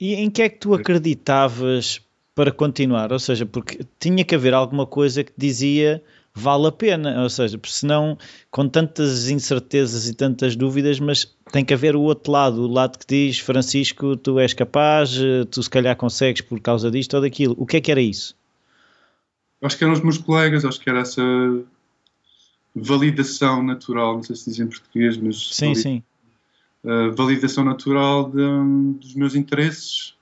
E 0.00 0.14
em 0.14 0.30
que 0.30 0.42
é 0.42 0.48
que 0.48 0.58
tu 0.58 0.74
acreditavas 0.74 2.00
para 2.34 2.50
continuar? 2.50 3.12
Ou 3.12 3.18
seja, 3.18 3.46
porque 3.46 3.80
tinha 3.98 4.24
que 4.24 4.34
haver 4.34 4.54
alguma 4.54 4.86
coisa 4.86 5.22
que 5.22 5.32
dizia 5.36 6.02
vale 6.34 6.66
a 6.66 6.72
pena, 6.72 7.22
ou 7.22 7.28
seja, 7.28 7.60
senão 7.64 8.16
com 8.50 8.68
tantas 8.68 9.28
incertezas 9.28 10.08
e 10.08 10.14
tantas 10.14 10.56
dúvidas, 10.56 10.98
mas 10.98 11.24
tem 11.52 11.64
que 11.64 11.74
haver 11.74 11.94
o 11.94 12.00
outro 12.00 12.32
lado, 12.32 12.62
o 12.62 12.66
lado 12.66 12.98
que 12.98 13.06
diz 13.06 13.38
Francisco, 13.38 14.16
tu 14.16 14.38
és 14.38 14.54
capaz, 14.54 15.18
tu 15.50 15.62
se 15.62 15.68
calhar 15.68 15.94
consegues 15.96 16.40
por 16.40 16.58
causa 16.60 16.90
disto 16.90 17.14
ou 17.14 17.20
daquilo. 17.20 17.54
O 17.58 17.66
que 17.66 17.76
é 17.76 17.80
que 17.80 17.90
era 17.90 18.00
isso? 18.00 18.34
Acho 19.62 19.78
que 19.78 19.84
eram 19.84 19.92
os 19.92 20.00
meus 20.00 20.18
colegas, 20.18 20.64
acho 20.64 20.80
que 20.80 20.90
era 20.90 21.00
essa 21.00 21.22
validação 22.74 23.62
natural, 23.62 24.14
não 24.14 24.22
sei 24.22 24.34
se 24.34 24.50
dizem 24.50 24.66
em 24.66 24.68
português, 24.68 25.16
mas 25.16 25.54
sim, 25.54 25.74
sim. 25.74 26.02
Uh, 26.82 27.14
validação 27.14 27.64
natural 27.64 28.30
de, 28.30 28.98
dos 28.98 29.14
meus 29.14 29.36
interesses 29.36 30.14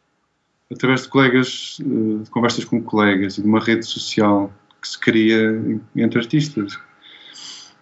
através 0.70 1.02
de 1.02 1.08
colegas, 1.08 1.78
uh, 1.80 2.18
de 2.18 2.30
conversas 2.30 2.64
com 2.64 2.82
colegas 2.82 3.38
e 3.38 3.42
de 3.42 3.48
uma 3.48 3.60
rede 3.60 3.86
social 3.86 4.52
que 4.80 4.88
se 4.88 4.98
cria 4.98 5.60
entre 5.94 6.18
artistas. 6.18 6.78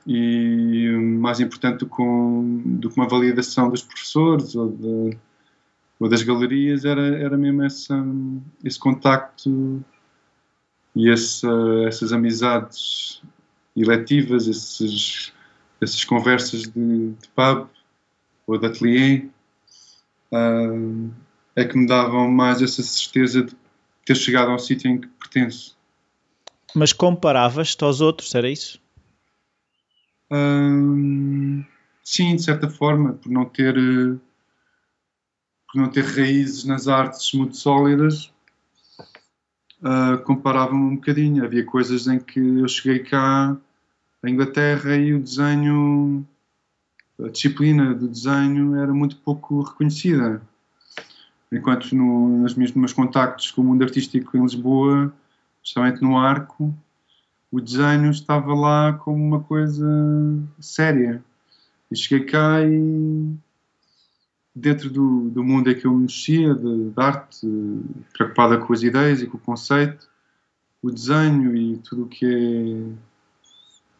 E 0.07 0.88
mais 0.90 1.38
importante 1.38 1.81
do 1.81 1.87
que, 1.88 2.00
um, 2.00 2.62
do 2.78 2.90
que 2.90 2.97
uma 2.97 3.09
validação 3.09 3.69
dos 3.69 3.83
professores 3.83 4.55
ou, 4.55 4.71
de, 4.71 5.17
ou 6.00 6.09
das 6.09 6.23
galerias 6.23 6.85
era, 6.85 7.02
era 7.19 7.37
mesmo 7.37 7.62
essa, 7.62 7.95
esse 8.64 8.78
contacto 8.78 9.85
e 10.97 11.11
essa, 11.11 11.49
essas 11.87 12.12
amizades 12.12 13.23
eletivas, 13.76 14.49
esses, 14.49 15.33
essas 15.81 16.05
conversas 16.05 16.62
de, 16.62 17.11
de 17.11 17.28
pub 17.37 17.69
ou 18.47 18.59
de 18.59 18.67
ateliê, 18.67 19.26
uh, 20.33 21.11
é 21.55 21.64
que 21.64 21.78
me 21.78 21.87
davam 21.87 22.28
mais 22.31 22.62
essa 22.62 22.83
certeza 22.83 23.45
de 23.45 23.55
ter 24.05 24.17
chegado 24.17 24.50
ao 24.50 24.59
sítio 24.59 24.90
em 24.90 25.00
que 25.00 25.07
pertenço. 25.07 25.78
Mas 26.75 26.93
comparavas-te 26.93 27.83
aos 27.85 28.01
outros, 28.01 28.35
era 28.35 28.51
isso? 28.51 28.81
Hum, 30.31 31.65
sim, 32.05 32.37
de 32.37 32.43
certa 32.43 32.69
forma, 32.69 33.15
por 33.15 33.31
não 33.31 33.45
ter 33.47 33.75
por 35.71 35.83
não 35.83 35.91
ter 35.91 36.05
raízes 36.05 36.65
nas 36.65 36.89
artes 36.89 37.33
muito 37.35 37.57
sólidas, 37.57 38.33
uh, 39.83 40.19
comparava-me 40.25 40.81
um 40.81 40.95
bocadinho. 40.97 41.45
Havia 41.45 41.65
coisas 41.65 42.07
em 42.07 42.19
que 42.19 42.41
eu 42.41 42.67
cheguei 42.69 43.01
cá 43.01 43.55
à 44.23 44.31
Inglaterra 44.31 44.97
e 44.97 45.13
o 45.13 45.21
desenho, 45.21 46.27
a 47.23 47.29
disciplina 47.29 47.95
do 47.95 48.09
desenho 48.09 48.77
era 48.77 48.93
muito 48.93 49.17
pouco 49.17 49.61
reconhecida. 49.61 50.41
Enquanto 51.53 51.95
no, 51.95 52.41
nos 52.41 52.55
meus 52.55 52.93
contactos 52.93 53.51
com 53.51 53.61
o 53.61 53.65
mundo 53.65 53.83
artístico 53.83 54.37
em 54.37 54.43
Lisboa, 54.43 55.13
especialmente 55.62 56.03
no 56.03 56.17
arco, 56.17 56.75
o 57.50 57.61
desenho 57.61 58.11
estava 58.11 58.55
lá 58.55 58.93
como 58.93 59.23
uma 59.23 59.41
coisa 59.41 59.87
séria. 60.61 61.23
E 61.91 61.97
cheguei 61.97 62.27
cá 62.27 62.62
e 62.62 63.37
dentro 64.55 64.91
do, 64.91 65.31
do 65.31 65.43
mundo 65.43 65.71
em 65.71 65.75
que 65.75 65.87
eu 65.87 65.95
mexia, 65.95 66.55
de, 66.55 66.91
de 66.91 67.00
arte, 67.00 67.47
preocupada 68.12 68.59
com 68.59 68.73
as 68.73 68.83
ideias 68.83 69.23
e 69.23 69.27
com 69.27 69.37
o 69.37 69.41
conceito, 69.41 70.09
o 70.83 70.91
desenho 70.91 71.57
e 71.57 71.79
tudo 71.79 72.05
o 72.05 72.09
que 72.09 72.27
é 72.27 73.09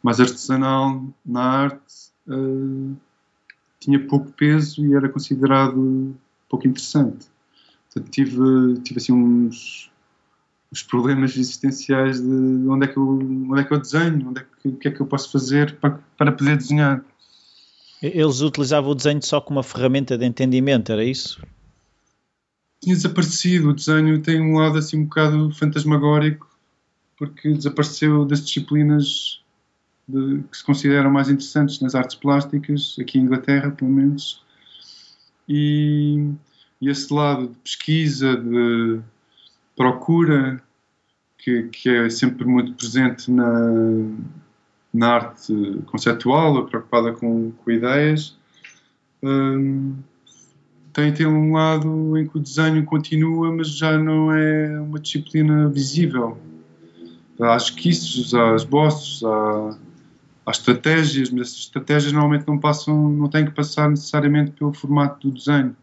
mais 0.03 0.21
artesanal 0.21 1.03
na 1.25 1.43
arte 1.43 2.11
uh, 2.29 2.97
tinha 3.81 4.07
pouco 4.07 4.31
peso 4.33 4.85
e 4.85 4.95
era 4.95 5.09
considerado 5.09 6.15
pouco 6.49 6.67
interessante. 6.67 7.27
Portanto, 7.87 8.11
tive, 8.11 8.81
tive 8.83 8.99
assim 8.99 9.12
uns 9.12 9.91
os 10.71 10.83
problemas 10.83 11.37
existenciais 11.37 12.21
de 12.21 12.69
onde 12.69 12.85
é 12.85 12.89
que 12.89 12.97
eu, 12.97 13.19
onde 13.51 13.61
é 13.61 13.65
que 13.65 13.73
eu 13.73 13.81
desenho, 13.81 14.29
onde 14.29 14.41
é 14.41 14.45
que, 14.63 14.69
o 14.69 14.77
que 14.77 14.89
é 14.89 14.91
que 14.91 15.01
eu 15.01 15.07
posso 15.07 15.33
fazer 15.33 15.77
para, 15.77 15.99
para 16.17 16.33
poder 16.33 16.57
desenhar. 16.57 17.03
Eles 18.03 18.41
utilizavam 18.41 18.91
o 18.91 18.95
desenho 18.95 19.23
só 19.23 19.41
como 19.41 19.59
uma 19.59 19.65
ferramenta 19.65 20.17
de 20.17 20.25
entendimento, 20.25 20.93
era 20.93 21.05
isso? 21.05 21.43
Tinha 22.81 22.95
desaparecido. 22.95 23.71
O 23.71 23.75
desenho 23.75 24.23
tem 24.23 24.41
um 24.41 24.59
lado 24.59 24.79
assim 24.79 24.99
um 24.99 25.05
bocado 25.05 25.51
fantasmagórico, 25.53 26.49
porque 27.17 27.53
desapareceu 27.53 28.25
das 28.25 28.45
disciplinas 28.45 29.41
de, 30.07 30.43
que 30.51 30.57
se 30.57 30.65
consideram 30.65 31.11
mais 31.11 31.29
interessantes 31.29 31.81
nas 31.81 31.95
artes 31.95 32.15
plásticas, 32.15 32.95
aqui 33.01 33.19
em 33.19 33.23
Inglaterra, 33.23 33.71
pelo 33.71 33.91
menos. 33.91 34.45
E, 35.49 36.31
e 36.81 36.89
esse 36.89 37.13
lado 37.13 37.49
de 37.49 37.57
pesquisa, 37.57 38.37
de 38.37 39.01
procura 39.79 40.61
que, 41.39 41.63
que 41.69 41.89
é 41.89 42.11
sempre 42.11 42.45
muito 42.45 42.75
presente 42.75 43.31
na, 43.31 43.49
na 44.93 45.15
arte 45.15 45.55
conceptual, 45.87 46.67
preocupada 46.67 47.13
com, 47.13 47.53
com 47.53 47.71
ideias, 47.71 48.37
um, 49.23 49.95
tem, 50.93 51.13
tem 51.15 51.27
um 51.27 51.53
lado 51.53 52.19
em 52.19 52.27
que 52.27 52.37
o 52.37 52.41
desenho 52.41 52.85
continua, 52.85 53.53
mas 53.53 53.69
já 53.69 53.97
não 53.97 54.33
é 54.33 54.81
uma 54.81 54.99
disciplina 54.99 55.69
visível. 55.69 56.37
Há 57.41 57.57
esquiços, 57.57 58.35
há 58.35 58.57
esboços, 58.57 59.23
há, 59.23 59.79
há 60.45 60.51
estratégias, 60.51 61.31
mas 61.31 61.49
essas 61.49 61.61
estratégias 61.61 62.13
normalmente 62.13 62.49
não 62.49 62.59
passam, 62.59 63.11
não 63.11 63.29
têm 63.29 63.45
que 63.45 63.53
passar 63.53 63.89
necessariamente 63.89 64.51
pelo 64.51 64.73
formato 64.73 65.29
do 65.29 65.37
desenho. 65.37 65.77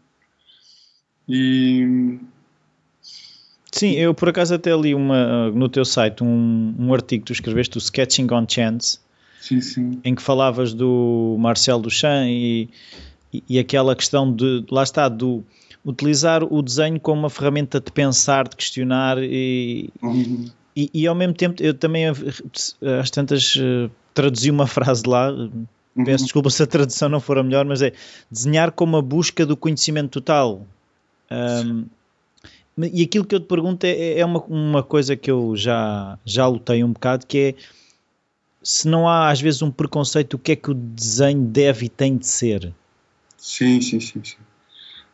E 1.26 2.20
Sim, 3.76 3.90
eu 3.90 4.14
por 4.14 4.30
acaso 4.30 4.54
até 4.54 4.74
li 4.74 4.94
uma, 4.94 5.50
no 5.50 5.68
teu 5.68 5.84
site 5.84 6.24
um, 6.24 6.74
um 6.78 6.94
artigo 6.94 7.22
que 7.22 7.26
tu 7.26 7.32
escreveste, 7.34 7.76
o 7.76 7.78
Sketching 7.78 8.26
on 8.32 8.46
Chance, 8.48 8.98
sim, 9.38 9.60
sim. 9.60 10.00
em 10.02 10.14
que 10.14 10.22
falavas 10.22 10.72
do 10.72 11.36
Marcel 11.38 11.78
Duchamp 11.78 12.26
e, 12.26 12.70
e, 13.30 13.44
e, 13.46 13.58
aquela 13.58 13.94
questão 13.94 14.32
de, 14.32 14.64
lá 14.70 14.82
está, 14.82 15.10
do 15.10 15.44
utilizar 15.84 16.42
o 16.42 16.62
desenho 16.62 16.98
como 16.98 17.20
uma 17.20 17.28
ferramenta 17.28 17.78
de 17.78 17.92
pensar, 17.92 18.48
de 18.48 18.56
questionar 18.56 19.18
e, 19.18 19.90
uhum. 20.02 20.46
e, 20.74 20.90
e, 20.94 21.06
ao 21.06 21.14
mesmo 21.14 21.34
tempo 21.34 21.62
eu 21.62 21.74
também 21.74 22.06
às 22.08 23.10
tantas 23.10 23.58
traduzi 24.14 24.50
uma 24.50 24.66
frase 24.66 25.02
lá, 25.06 25.30
uhum. 25.30 25.66
peço 26.02 26.24
desculpa 26.24 26.48
se 26.48 26.62
a 26.62 26.66
tradução 26.66 27.10
não 27.10 27.20
for 27.20 27.36
a 27.36 27.42
melhor, 27.42 27.66
mas 27.66 27.82
é 27.82 27.92
desenhar 28.30 28.72
como 28.72 28.96
a 28.96 29.02
busca 29.02 29.44
do 29.44 29.54
conhecimento 29.54 30.08
total. 30.12 30.66
Um, 31.30 31.84
e 32.78 33.02
aquilo 33.02 33.24
que 33.24 33.34
eu 33.34 33.40
te 33.40 33.46
pergunto 33.46 33.84
é, 33.84 34.18
é 34.18 34.24
uma, 34.24 34.42
uma 34.44 34.82
coisa 34.82 35.16
que 35.16 35.30
eu 35.30 35.56
já, 35.56 36.18
já 36.24 36.46
lutei 36.46 36.84
um 36.84 36.92
bocado, 36.92 37.26
que 37.26 37.38
é 37.38 37.54
se 38.62 38.88
não 38.88 39.08
há 39.08 39.30
às 39.30 39.40
vezes 39.40 39.62
um 39.62 39.70
preconceito, 39.70 40.34
o 40.34 40.38
que 40.38 40.52
é 40.52 40.56
que 40.56 40.70
o 40.70 40.74
desenho 40.74 41.46
deve 41.46 41.86
e 41.86 41.88
tem 41.88 42.16
de 42.16 42.26
ser? 42.26 42.74
Sim, 43.38 43.80
sim, 43.80 44.00
sim. 44.00 44.22
sim. 44.22 44.36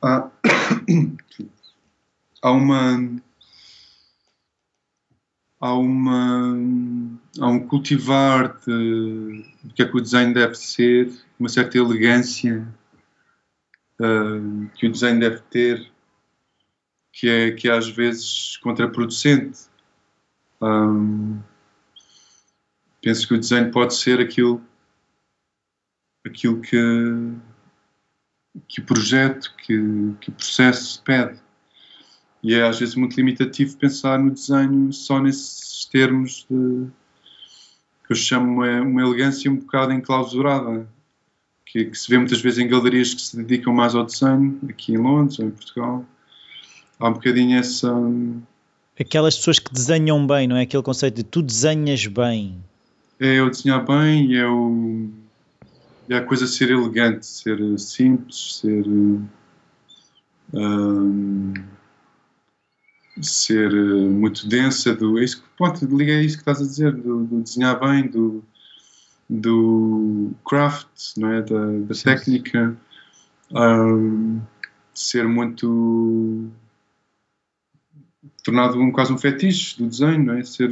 Há, 0.01 0.29
há 2.43 2.51
uma 2.51 3.21
há 5.61 5.75
uma 5.75 6.59
há 7.39 7.47
um 7.47 7.61
cultivar 7.69 8.59
de, 8.67 9.45
de 9.63 9.75
que 9.75 9.83
é 9.83 9.87
que 9.87 9.97
o 9.97 10.01
desenho 10.01 10.33
deve 10.35 10.55
ser, 10.57 11.13
uma 11.39 11.49
certa 11.49 11.77
elegância 11.77 12.67
uh, 14.01 14.69
que 14.75 14.87
o 14.89 14.93
desenho 14.93 15.21
deve 15.21 15.41
ter 15.43 15.92
que 17.13 17.29
é, 17.29 17.51
que 17.53 17.69
é 17.69 17.73
às 17.73 17.89
vezes 17.89 18.57
contraproducente. 18.57 19.61
Um, 20.61 21.41
penso 23.03 23.29
que 23.29 23.35
o 23.35 23.39
desenho 23.39 23.71
pode 23.71 23.95
ser 23.95 24.21
aquilo, 24.21 24.63
aquilo 26.25 26.61
que, 26.61 26.79
que 28.67 28.81
o 28.81 28.85
projeto, 28.85 29.55
que, 29.59 30.15
que 30.21 30.31
o 30.31 30.33
processo 30.33 31.03
pede. 31.03 31.39
E 32.43 32.55
é 32.55 32.67
às 32.67 32.81
vezes 32.81 32.95
muito 32.95 33.17
limitativo 33.17 33.77
pensar 33.77 34.19
no 34.19 34.31
desenho 34.31 34.93
só 34.93 35.21
nesses 35.21 35.85
termos 35.85 36.47
de, 36.51 36.87
que 38.07 38.13
eu 38.13 38.17
chamo 38.17 38.53
uma, 38.53 38.81
uma 38.81 39.03
elegância 39.03 39.51
um 39.51 39.57
bocado 39.57 39.93
enclausurada, 39.93 40.89
que, 41.67 41.85
que 41.85 41.97
se 41.97 42.11
vê 42.11 42.19
muitas 42.19 42.41
vezes 42.41 42.59
em 42.59 42.69
galerias 42.69 43.15
que 43.15 43.21
se 43.21 43.37
dedicam 43.37 43.73
mais 43.73 43.95
ao 43.95 44.05
desenho, 44.05 44.59
aqui 44.69 44.93
em 44.93 44.99
Londres 44.99 45.39
ou 45.39 45.47
em 45.47 45.51
Portugal 45.51 46.05
há 47.03 47.09
um 47.09 47.15
bocadinho 47.15 47.59
essa. 47.59 47.93
Aquelas 48.99 49.37
pessoas 49.37 49.59
que 49.59 49.73
desenham 49.73 50.25
bem, 50.27 50.47
não 50.47 50.57
é? 50.57 50.63
Aquele 50.63 50.83
conceito 50.83 51.17
de 51.17 51.25
tu 51.25 51.43
desenhas 51.43 52.07
bem. 52.07 52.57
É 53.19 53.39
eu 53.39 53.51
desenhar 53.51 53.85
bem 53.85 54.27
e 54.27 54.37
eu, 54.37 55.11
e 56.09 56.15
a 56.15 56.23
coisa 56.23 56.47
ser 56.47 56.71
elegante, 56.71 57.27
ser 57.27 57.79
simples, 57.79 58.61
ser. 58.61 58.87
Um, 60.55 61.55
ser 63.21 63.71
muito 63.73 64.49
densa 64.49 64.95
do 64.95 65.19
é 65.19 65.25
isso, 65.25 65.45
pronto, 65.57 65.85
liga 65.85 66.13
a 66.13 66.23
isso 66.23 66.37
que 66.37 66.43
estás 66.43 66.61
a 66.61 66.65
dizer 66.65 66.93
do, 66.93 67.25
do 67.25 67.43
desenhar 67.43 67.79
bem 67.79 68.07
do, 68.07 68.43
do 69.29 70.31
craft 70.45 70.87
não 71.19 71.31
é 71.31 71.43
da, 71.43 71.67
da 71.67 71.95
técnica 71.95 72.75
um, 73.51 74.41
ser 74.95 75.29
muito 75.29 76.51
tornado 78.43 78.79
um, 78.79 78.91
quase 78.91 79.13
um 79.13 79.19
fetiche 79.19 79.79
do 79.79 79.89
desenho 79.89 80.25
não 80.25 80.35
é 80.35 80.43
ser 80.43 80.71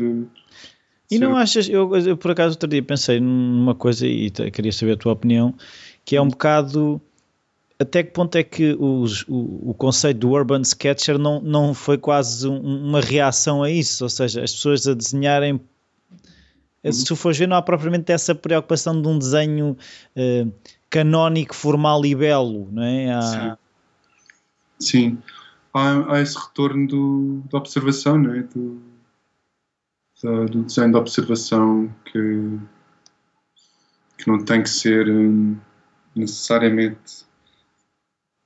e 1.11 1.19
não 1.19 1.37
achas, 1.37 1.69
eu, 1.69 1.97
eu, 1.97 2.17
por 2.17 2.31
acaso 2.31 2.55
outro 2.55 2.69
dia 2.69 2.83
pensei 2.83 3.19
numa 3.19 3.75
coisa 3.75 4.07
e 4.07 4.31
queria 4.31 4.71
saber 4.71 4.93
a 4.93 4.97
tua 4.97 5.13
opinião, 5.13 5.53
que 6.05 6.15
é 6.15 6.23
um 6.23 6.29
bocado 6.29 7.03
até 7.81 8.03
que 8.03 8.13
ponto 8.13 8.37
é 8.37 8.45
que 8.45 8.77
os, 8.79 9.23
o, 9.27 9.71
o, 9.71 9.75
conceito 9.75 10.19
do 10.19 10.31
urban 10.31 10.61
sketcher 10.61 11.19
não, 11.19 11.41
não 11.41 11.73
foi 11.73 11.97
quase 11.97 12.47
um, 12.47 12.61
uma 12.61 13.01
reação 13.01 13.63
a 13.63 13.71
isso? 13.71 14.05
Ou 14.05 14.11
seja, 14.11 14.45
as 14.45 14.53
pessoas 14.53 14.87
a 14.87 14.93
desenharem. 14.93 15.55
Uhum. 16.85 16.93
Se 16.93 17.07
tu 17.07 17.17
fores 17.17 17.39
ver, 17.39 17.49
não 17.49 17.57
há 17.57 17.63
propriamente 17.63 18.13
essa 18.13 18.35
preocupação 18.35 19.01
de 19.01 19.09
um 19.09 19.19
desenho 19.19 19.79
uh, 20.15 20.53
canónico, 20.91 21.57
formal 21.57 22.05
e 22.05 22.15
belo, 22.15 22.69
não 22.71 22.83
é? 22.83 23.13
Há... 23.13 23.57
Sim. 24.79 25.19
Sim. 25.19 25.19
Há, 25.73 26.15
há, 26.15 26.21
esse 26.21 26.39
retorno 26.39 26.87
do, 26.87 27.43
da 27.51 27.59
observação, 27.59 28.19
não 28.19 28.35
é? 28.35 28.43
Do, 28.43 28.81
da, 30.23 30.45
do 30.47 30.65
desenho 30.65 30.93
da 30.93 30.99
observação 30.99 31.95
que, 32.05 32.59
que 34.19 34.29
não 34.29 34.45
tem 34.45 34.63
que 34.63 34.71
ser 34.71 35.09
um, 35.09 35.57
necessariamente 36.15 37.25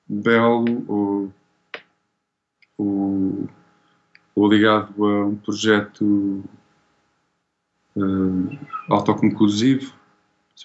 belo 0.06 0.84
ou, 0.86 1.32
ou, 2.76 3.48
ou 4.34 4.48
ligado 4.48 5.04
a 5.04 5.26
um 5.26 5.36
projeto 5.36 6.44
uh, 7.96 8.58
autoconclusivo, 8.90 9.94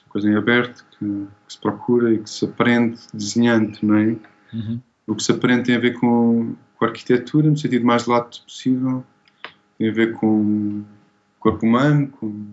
uma 0.03 0.09
coisa 0.09 0.29
em 0.29 0.35
aberto 0.35 0.85
que, 0.91 1.27
que, 1.47 1.53
se 1.53 1.59
procura 1.59 2.13
e 2.13 2.19
que 2.19 2.29
se 2.29 2.45
aprende 2.45 2.99
desenhando, 3.13 3.77
não 3.81 3.95
é? 3.95 4.17
Uhum. 4.53 4.81
O 5.09 5.15
que 5.15 5.23
se 5.23 5.31
aprende 5.31 5.63
tem 5.63 5.75
a 5.75 5.79
ver 5.79 5.99
com, 5.99 6.55
com 6.77 6.85
a 6.85 6.87
arquitetura, 6.87 7.49
no 7.49 7.57
sentido 7.57 7.83
mais 7.83 8.05
lato 8.05 8.43
possível, 8.43 9.03
tem 9.75 9.89
a 9.89 9.91
ver 9.91 10.13
com 10.13 10.81
o 10.81 10.85
corpo 11.39 11.65
humano, 11.65 12.07
com 12.09 12.45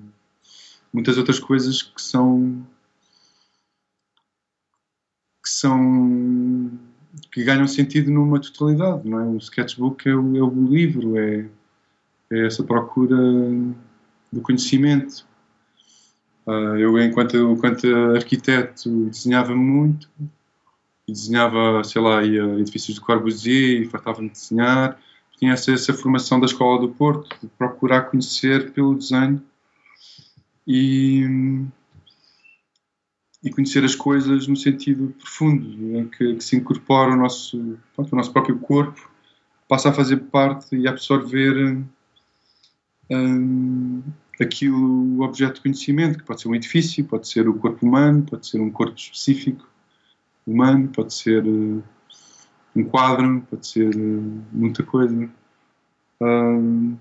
muitas 0.90 1.18
outras 1.18 1.38
coisas 1.38 1.82
que 1.82 2.00
são 2.00 2.66
que 5.42 5.50
são 5.50 6.70
que 7.30 7.44
ganham 7.44 7.66
sentido 7.68 8.10
numa 8.10 8.40
totalidade, 8.40 9.06
não 9.06 9.20
é? 9.20 9.24
O 9.24 9.36
sketchbook 9.36 10.08
é 10.08 10.14
o, 10.14 10.36
é 10.36 10.42
o 10.42 10.66
livro, 10.66 11.18
é, 11.18 11.46
é, 12.30 12.46
essa 12.46 12.64
procura 12.64 13.16
do 14.32 14.40
conhecimento. 14.40 15.26
Uh, 16.46 16.76
eu, 16.78 16.98
enquanto, 17.00 17.36
enquanto 17.36 17.86
arquiteto, 18.14 19.06
desenhava 19.10 19.54
muito, 19.54 20.08
e 21.06 21.12
desenhava, 21.12 21.84
sei 21.84 22.02
lá, 22.02 22.22
ia 22.24 22.42
edifícios 22.58 22.96
de 22.96 23.00
Corbusier 23.00 23.82
e 23.82 23.86
fartava-me 23.86 24.28
de 24.28 24.34
desenhar. 24.34 24.98
Tinha 25.38 25.52
essa, 25.52 25.72
essa 25.72 25.94
formação 25.94 26.40
da 26.40 26.46
Escola 26.46 26.80
do 26.80 26.88
Porto, 26.88 27.36
de 27.40 27.46
procurar 27.46 28.02
conhecer 28.10 28.72
pelo 28.72 28.94
desenho. 28.94 29.40
E, 30.66 31.24
e 33.44 33.50
conhecer 33.50 33.84
as 33.84 33.94
coisas 33.94 34.48
no 34.48 34.56
sentido 34.56 35.14
profundo, 35.16 35.96
em 35.96 36.08
que, 36.08 36.34
que 36.34 36.42
se 36.42 36.56
incorpora 36.56 37.12
o 37.12 37.16
nosso, 37.16 37.78
pronto, 37.94 38.12
o 38.12 38.16
nosso 38.16 38.32
próprio 38.32 38.58
corpo, 38.58 39.08
passa 39.68 39.90
a 39.90 39.92
fazer 39.92 40.16
parte 40.16 40.74
e 40.74 40.88
absorver 40.88 41.78
um, 43.08 44.02
aquilo, 44.40 45.18
o 45.18 45.22
objeto 45.22 45.56
de 45.56 45.60
conhecimento, 45.60 46.18
que 46.18 46.24
pode 46.24 46.40
ser 46.40 46.48
um 46.48 46.54
edifício, 46.56 47.04
pode 47.04 47.28
ser 47.28 47.48
o 47.48 47.54
corpo 47.54 47.86
humano, 47.86 48.24
pode 48.24 48.48
ser 48.48 48.60
um 48.60 48.70
corpo 48.70 48.96
específico 48.96 49.64
humano, 50.46 50.88
pode 50.88 51.12
ser 51.14 51.44
uh, 51.44 51.82
um 52.74 52.84
quadro, 52.84 53.46
pode 53.50 53.66
ser 53.66 53.94
uh, 53.94 54.44
muita 54.52 54.82
coisa. 54.82 55.28
Um, 56.20 56.96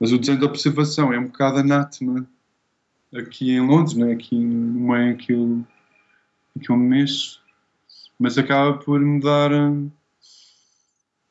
mas 0.00 0.12
o 0.12 0.18
desenho 0.18 0.40
da 0.40 0.46
observação 0.46 1.12
é 1.12 1.18
um 1.18 1.26
bocado 1.26 1.58
anátema 1.58 2.26
aqui 3.14 3.50
em 3.52 3.66
Londres, 3.66 3.94
né? 3.94 4.12
aqui 4.12 4.36
no 4.38 4.92
meio 4.92 5.16
que 5.16 5.32
eu, 5.32 5.64
que 6.60 6.70
eu 6.70 6.76
me 6.76 6.88
mexo, 6.88 7.40
mas 8.18 8.36
acaba 8.36 8.78
por 8.78 9.00
me 9.00 9.20
dar 9.20 9.52
um, 9.52 9.90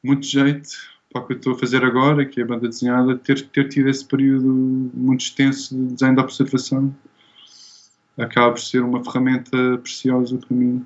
muito 0.04 0.26
jeito 0.26 0.70
para 1.12 1.22
o 1.22 1.28
que 1.28 1.34
eu 1.34 1.38
estou 1.38 1.54
a 1.54 1.60
fazer 1.60 1.84
agora, 1.84 2.26
que 2.26 2.40
é 2.40 2.44
a 2.44 2.48
banda 2.48 2.68
desenhada, 2.68 3.18
ter, 3.18 3.48
ter 3.50 3.70
tido 3.70 3.90
esse 3.90 4.06
período 4.06 4.48
muito 4.94 5.22
extenso 5.22 5.76
de 5.76 5.94
desenho 5.94 6.16
de 6.16 6.22
observação 6.22 6.94
acaba 8.18 8.52
por 8.52 8.62
ser 8.62 8.82
uma 8.82 9.04
ferramenta 9.04 9.78
preciosa 9.78 10.38
para 10.38 10.56
mim. 10.56 10.86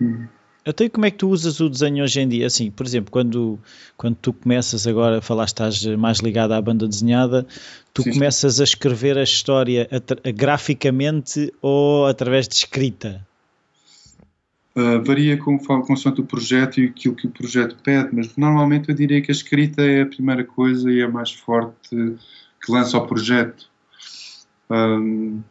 Hum. 0.00 0.26
Até 0.66 0.88
como 0.88 1.06
é 1.06 1.12
que 1.12 1.18
tu 1.18 1.28
usas 1.28 1.60
o 1.60 1.70
desenho 1.70 2.02
hoje 2.02 2.20
em 2.20 2.28
dia? 2.28 2.46
Assim, 2.48 2.72
por 2.72 2.84
exemplo, 2.84 3.12
quando, 3.12 3.56
quando 3.96 4.16
tu 4.16 4.32
começas 4.32 4.84
agora 4.84 5.18
a 5.18 5.22
falar, 5.22 5.44
estás 5.44 5.86
mais 5.96 6.18
ligado 6.18 6.52
à 6.52 6.60
banda 6.60 6.88
desenhada, 6.88 7.46
tu 7.94 8.02
sim, 8.02 8.10
começas 8.10 8.60
a 8.60 8.64
escrever 8.64 9.16
a 9.16 9.22
história 9.22 9.88
a, 9.92 10.28
a, 10.28 10.32
graficamente 10.32 11.52
ou 11.62 12.06
através 12.06 12.48
de 12.48 12.56
escrita? 12.56 13.24
Uh, 14.74 15.00
varia 15.04 15.38
com, 15.38 15.56
consoante 15.56 16.20
o 16.20 16.24
projeto 16.24 16.80
e 16.80 16.86
aquilo 16.86 17.14
que 17.14 17.28
o 17.28 17.30
projeto 17.30 17.76
pede, 17.82 18.08
mas 18.12 18.36
normalmente 18.36 18.88
eu 18.88 18.94
diria 18.94 19.22
que 19.22 19.30
a 19.30 19.34
escrita 19.34 19.82
é 19.82 20.02
a 20.02 20.06
primeira 20.06 20.42
coisa 20.42 20.90
e 20.90 21.00
é 21.00 21.04
a 21.04 21.08
mais 21.08 21.30
forte 21.30 21.90
que 21.90 22.72
lança 22.72 22.98
o 22.98 23.06
projeto. 23.06 23.70
Um, 24.68 25.42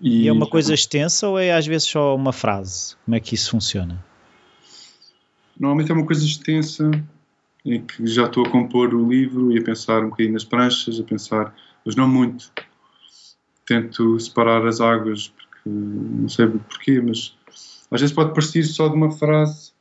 e, 0.00 0.22
e 0.22 0.28
é 0.28 0.32
uma 0.32 0.48
coisa 0.48 0.72
extensa 0.72 1.28
ou 1.28 1.38
é 1.38 1.52
às 1.52 1.66
vezes 1.66 1.88
só 1.88 2.14
uma 2.14 2.32
frase? 2.32 2.96
Como 3.04 3.16
é 3.16 3.20
que 3.20 3.34
isso 3.34 3.50
funciona? 3.50 4.04
Normalmente 5.58 5.90
é 5.90 5.94
uma 5.94 6.06
coisa 6.06 6.24
extensa 6.24 6.90
em 7.64 7.84
que 7.84 8.06
já 8.06 8.26
estou 8.26 8.46
a 8.46 8.50
compor 8.50 8.94
o 8.94 9.08
livro 9.08 9.52
e 9.52 9.58
a 9.58 9.62
pensar 9.62 10.04
um 10.04 10.10
bocadinho 10.10 10.34
nas 10.34 10.44
pranchas, 10.44 11.00
a 11.00 11.02
pensar, 11.02 11.54
mas 11.84 11.96
não 11.96 12.08
muito. 12.08 12.52
Tento 13.66 14.18
separar 14.20 14.64
as 14.66 14.80
águas, 14.80 15.28
porque 15.28 15.68
não 15.68 16.28
sei 16.28 16.46
porquê, 16.46 17.00
mas 17.00 17.36
às 17.90 18.00
vezes 18.00 18.14
pode 18.14 18.32
parecer 18.32 18.62
só 18.64 18.88
de 18.88 18.94
uma 18.94 19.10
frase 19.10 19.72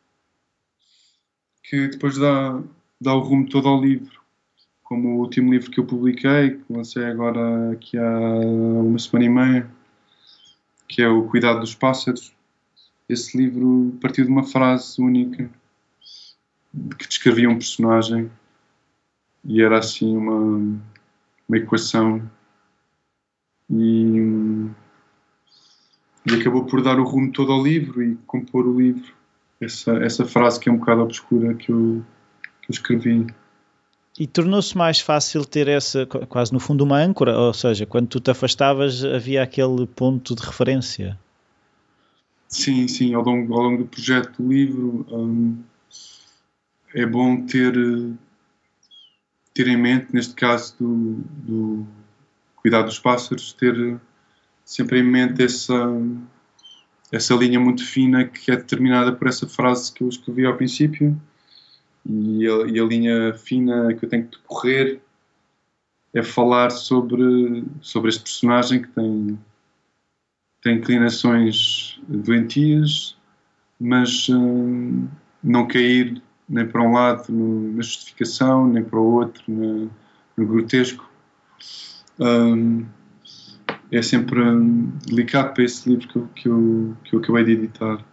que 1.63 1.87
depois 1.87 2.17
dá, 2.17 2.61
dá 2.99 3.13
o 3.13 3.19
rumo 3.19 3.47
todo 3.47 3.67
ao 3.67 3.79
livro. 3.79 4.17
Como 4.83 5.09
o 5.09 5.19
último 5.19 5.51
livro 5.51 5.69
que 5.69 5.79
eu 5.79 5.85
publiquei, 5.85 6.51
que 6.51 6.73
lancei 6.73 7.05
agora 7.05 7.71
aqui 7.71 7.97
há 7.97 8.19
uma 8.19 8.97
semana 8.97 9.25
e 9.25 9.29
meia, 9.29 9.76
que 10.87 11.01
é 11.01 11.09
O 11.09 11.27
Cuidado 11.27 11.59
dos 11.59 11.75
Pássaros. 11.75 12.33
Esse 13.07 13.37
livro 13.37 13.97
partiu 14.01 14.25
de 14.25 14.31
uma 14.31 14.43
frase 14.43 15.01
única 15.01 15.49
que 16.97 17.07
descrevia 17.07 17.49
um 17.49 17.55
personagem 17.55 18.29
e 19.43 19.61
era 19.61 19.79
assim 19.79 20.15
uma, 20.15 20.79
uma 21.47 21.57
equação 21.57 22.21
e, 23.69 24.69
e 26.25 26.35
acabou 26.35 26.65
por 26.65 26.81
dar 26.81 26.99
o 26.99 27.03
rumo 27.03 27.31
todo 27.31 27.51
ao 27.51 27.63
livro 27.63 28.03
e 28.03 28.15
compor 28.27 28.67
o 28.67 28.79
livro. 28.79 29.13
Essa, 29.59 29.93
essa 30.03 30.25
frase 30.25 30.59
que 30.59 30.69
é 30.69 30.71
um 30.71 30.77
bocado 30.77 31.01
obscura 31.01 31.53
que 31.55 31.71
eu, 31.71 32.03
que 32.61 32.69
eu 32.69 32.73
escrevi. 32.73 33.27
E 34.19 34.25
tornou-se 34.25 34.75
mais 34.75 34.99
fácil 34.99 35.45
ter 35.45 35.67
essa, 35.67 36.05
quase 36.05 36.51
no 36.51 36.59
fundo, 36.59 36.83
uma 36.83 36.97
âncora, 36.97 37.37
ou 37.37 37.53
seja, 37.53 37.85
quando 37.85 38.07
tu 38.07 38.19
te 38.19 38.31
afastavas 38.31 39.05
havia 39.05 39.43
aquele 39.43 39.85
ponto 39.85 40.35
de 40.35 40.43
referência. 40.43 41.19
Sim, 42.47 42.87
sim, 42.87 43.13
ao 43.13 43.23
longo, 43.23 43.53
ao 43.53 43.61
longo 43.61 43.83
do 43.83 43.89
projeto 43.89 44.41
do 44.41 44.51
livro 44.51 45.05
hum, 45.11 45.61
é 46.95 47.05
bom 47.05 47.45
ter, 47.45 47.75
ter 49.53 49.67
em 49.67 49.77
mente, 49.77 50.07
neste 50.11 50.33
caso 50.33 50.75
do, 50.79 51.21
do 51.43 51.87
cuidado 52.55 52.85
dos 52.85 52.99
pássaros, 52.99 53.53
ter 53.53 53.99
sempre 54.65 54.99
em 54.99 55.03
mente 55.03 55.43
essa, 55.43 55.91
essa 57.11 57.35
linha 57.35 57.59
muito 57.59 57.85
fina 57.85 58.25
que 58.25 58.49
é 58.49 58.55
determinada 58.55 59.11
por 59.11 59.27
essa 59.27 59.47
frase 59.47 59.93
que 59.93 60.03
eu 60.03 60.09
escrevi 60.09 60.45
ao 60.45 60.57
princípio 60.57 61.15
e 62.09 62.47
a, 62.47 62.67
e 62.67 62.79
a 62.79 62.85
linha 62.85 63.33
fina 63.33 63.93
que 63.93 64.05
eu 64.05 64.09
tenho 64.09 64.27
que 64.27 64.37
correr 64.47 65.01
é 66.13 66.23
falar 66.23 66.69
sobre, 66.69 67.65
sobre 67.81 68.09
este 68.09 68.23
personagem 68.23 68.81
que 68.81 68.87
tem, 68.87 69.39
tem 70.61 70.77
inclinações 70.77 71.99
doentias, 72.07 73.17
mas 73.79 74.29
hum, 74.29 75.07
não 75.43 75.67
cair 75.67 76.21
nem 76.47 76.65
para 76.65 76.81
um 76.81 76.93
lado 76.93 77.31
no, 77.31 77.73
na 77.73 77.81
justificação, 77.81 78.67
nem 78.67 78.83
para 78.83 78.99
o 78.99 79.13
outro 79.15 79.43
no 79.49 80.47
grotesco. 80.47 81.07
Hum, 82.19 82.85
é 83.91 84.01
sempre 84.01 84.41
um, 84.41 84.91
delicado 85.05 85.53
para 85.53 85.63
esse 85.63 85.89
livro 85.89 86.07
que 86.07 86.17
eu, 86.17 86.27
que, 86.35 86.47
eu, 86.49 86.97
que 87.03 87.15
eu 87.15 87.19
acabei 87.19 87.43
de 87.43 87.51
editar. 87.51 88.03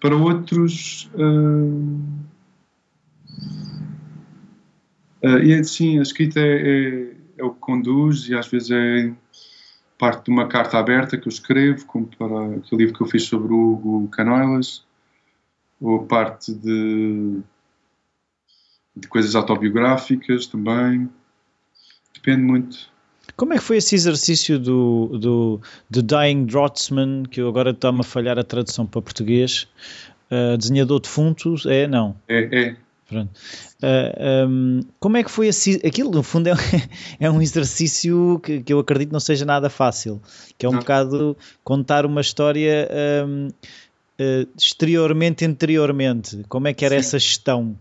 Para 0.00 0.16
outros, 0.16 1.10
uh, 1.14 2.00
uh, 5.22 5.38
e 5.38 5.64
sim, 5.64 5.98
a 5.98 6.02
escrita 6.02 6.40
é, 6.40 6.44
é, 6.44 7.12
é, 7.38 7.44
o 7.44 7.50
que 7.50 7.60
conduz 7.60 8.28
e 8.28 8.34
às 8.34 8.48
vezes 8.48 8.70
é 8.70 9.12
parte 9.98 10.24
de 10.24 10.30
uma 10.30 10.48
carta 10.48 10.78
aberta 10.78 11.16
que 11.16 11.28
eu 11.28 11.32
escrevo, 11.32 11.86
como 11.86 12.06
para 12.06 12.56
aquele 12.56 12.82
livro 12.82 12.94
que 12.94 13.02
eu 13.02 13.06
fiz 13.06 13.22
sobre 13.24 13.52
o 13.52 13.74
Hugo 13.74 14.08
Canoilas, 14.08 14.84
ou 15.80 16.04
parte 16.04 16.52
de, 16.52 17.40
de 18.96 19.08
coisas 19.08 19.34
autobiográficas 19.34 20.46
também. 20.46 21.08
Depende 22.14 22.42
muito. 22.42 22.92
Como 23.36 23.54
é 23.54 23.58
que 23.58 23.62
foi 23.62 23.78
esse 23.78 23.94
exercício 23.94 24.58
do, 24.58 25.18
do, 25.18 25.60
do 25.88 26.02
Dying 26.02 26.44
Drotsman, 26.46 27.24
que 27.24 27.40
eu 27.40 27.48
agora 27.48 27.70
está-me 27.70 28.00
a 28.00 28.04
falhar 28.04 28.38
a 28.38 28.44
tradução 28.44 28.86
para 28.86 29.02
português? 29.02 29.68
Uh, 30.30 30.56
desenhador 30.56 31.00
defuntos? 31.00 31.66
É, 31.66 31.86
não? 31.86 32.16
É, 32.28 32.60
é. 32.60 32.76
Pronto. 33.12 33.28
Uh, 33.28 33.84
ah, 33.84 34.46
um, 34.48 34.80
como 34.98 35.18
é 35.18 35.22
que 35.22 35.30
foi 35.30 35.48
esse, 35.48 35.74
aquilo? 35.86 36.10
No 36.10 36.22
fundo 36.22 36.48
é, 36.48 36.52
é 37.20 37.30
um 37.30 37.42
exercício 37.42 38.40
que, 38.42 38.62
que, 38.62 38.72
eu 38.72 38.78
acredito 38.78 39.12
não 39.12 39.20
seja 39.20 39.44
nada 39.44 39.68
fácil, 39.68 40.20
que 40.56 40.64
é 40.64 40.68
um 40.68 40.72
não. 40.72 40.78
bocado 40.78 41.36
contar 41.62 42.06
uma 42.06 42.22
história 42.22 42.88
um, 43.26 43.48
uh, 43.48 43.52
ah, 44.18 44.46
exteriormente, 44.56 45.44
interiormente. 45.44 46.42
Como 46.48 46.68
é 46.68 46.72
que 46.72 46.86
era 46.86 46.94
Sim. 46.94 47.00
essa 47.00 47.18
gestão? 47.18 47.78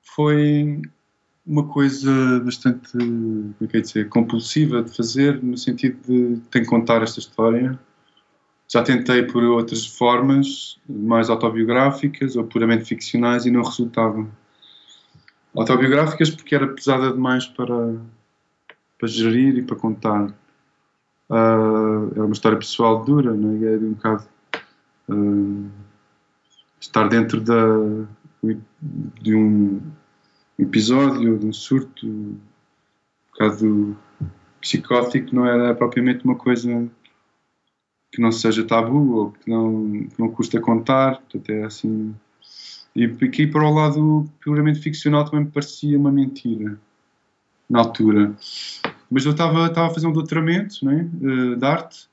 Foi 0.00 0.80
uma 1.44 1.66
coisa 1.66 2.40
bastante, 2.44 2.92
como 2.92 3.54
é 3.60 3.66
que 3.66 3.76
é 3.76 3.80
dizer, 3.80 4.08
compulsiva 4.08 4.84
de 4.84 4.96
fazer, 4.96 5.42
no 5.42 5.58
sentido 5.58 5.98
de 6.06 6.40
ter 6.48 6.60
que 6.60 6.66
contar 6.66 7.02
esta 7.02 7.18
história. 7.18 7.76
Já 8.68 8.82
tentei 8.82 9.22
por 9.22 9.42
outras 9.44 9.86
formas, 9.86 10.78
mais 10.88 11.30
autobiográficas 11.30 12.36
ou 12.36 12.44
puramente 12.44 12.84
ficcionais, 12.84 13.46
e 13.46 13.50
não 13.50 13.62
resultavam. 13.62 14.28
Autobiográficas 15.54 16.30
porque 16.30 16.54
era 16.54 16.66
pesada 16.66 17.12
demais 17.12 17.46
para, 17.46 17.94
para 18.98 19.08
gerir 19.08 19.56
e 19.56 19.62
para 19.62 19.76
contar. 19.76 20.26
Uh, 21.28 22.12
é 22.14 22.20
uma 22.20 22.32
história 22.32 22.58
pessoal 22.58 23.04
dura, 23.04 23.32
né? 23.32 23.74
é 23.74 23.78
de 23.78 23.84
um 23.84 23.92
bocado 23.92 24.24
uh, 25.08 25.70
estar 26.80 27.08
dentro 27.08 27.40
da, 27.40 27.54
de 29.20 29.34
um 29.34 29.80
episódio, 30.58 31.38
de 31.38 31.46
um 31.46 31.52
surto 31.52 32.06
um 32.06 32.38
bocado 33.32 33.96
psicótico, 34.60 35.34
não 35.34 35.46
era 35.46 35.74
propriamente 35.74 36.24
uma 36.24 36.36
coisa 36.36 36.88
que 38.16 38.22
não 38.22 38.32
seja 38.32 38.64
tabu 38.64 39.14
ou 39.14 39.30
que 39.30 39.48
não, 39.48 40.06
que 40.08 40.18
não 40.18 40.28
custa 40.30 40.60
contar, 40.60 41.18
portanto 41.18 41.50
é 41.50 41.64
assim. 41.64 42.14
E 42.94 43.04
aqui 43.04 43.46
para 43.46 43.62
o 43.62 43.72
lado 43.72 44.26
puramente 44.42 44.80
ficcional 44.80 45.24
também 45.24 45.44
me 45.44 45.50
parecia 45.50 45.98
uma 45.98 46.10
mentira 46.10 46.78
na 47.68 47.80
altura. 47.80 48.34
Mas 49.10 49.24
eu 49.24 49.32
estava, 49.32 49.66
a 49.66 49.90
fazer 49.90 50.06
um 50.06 50.12
doutoramento 50.12 50.84
né, 50.84 51.08
de 51.56 51.64
arte 51.64 52.08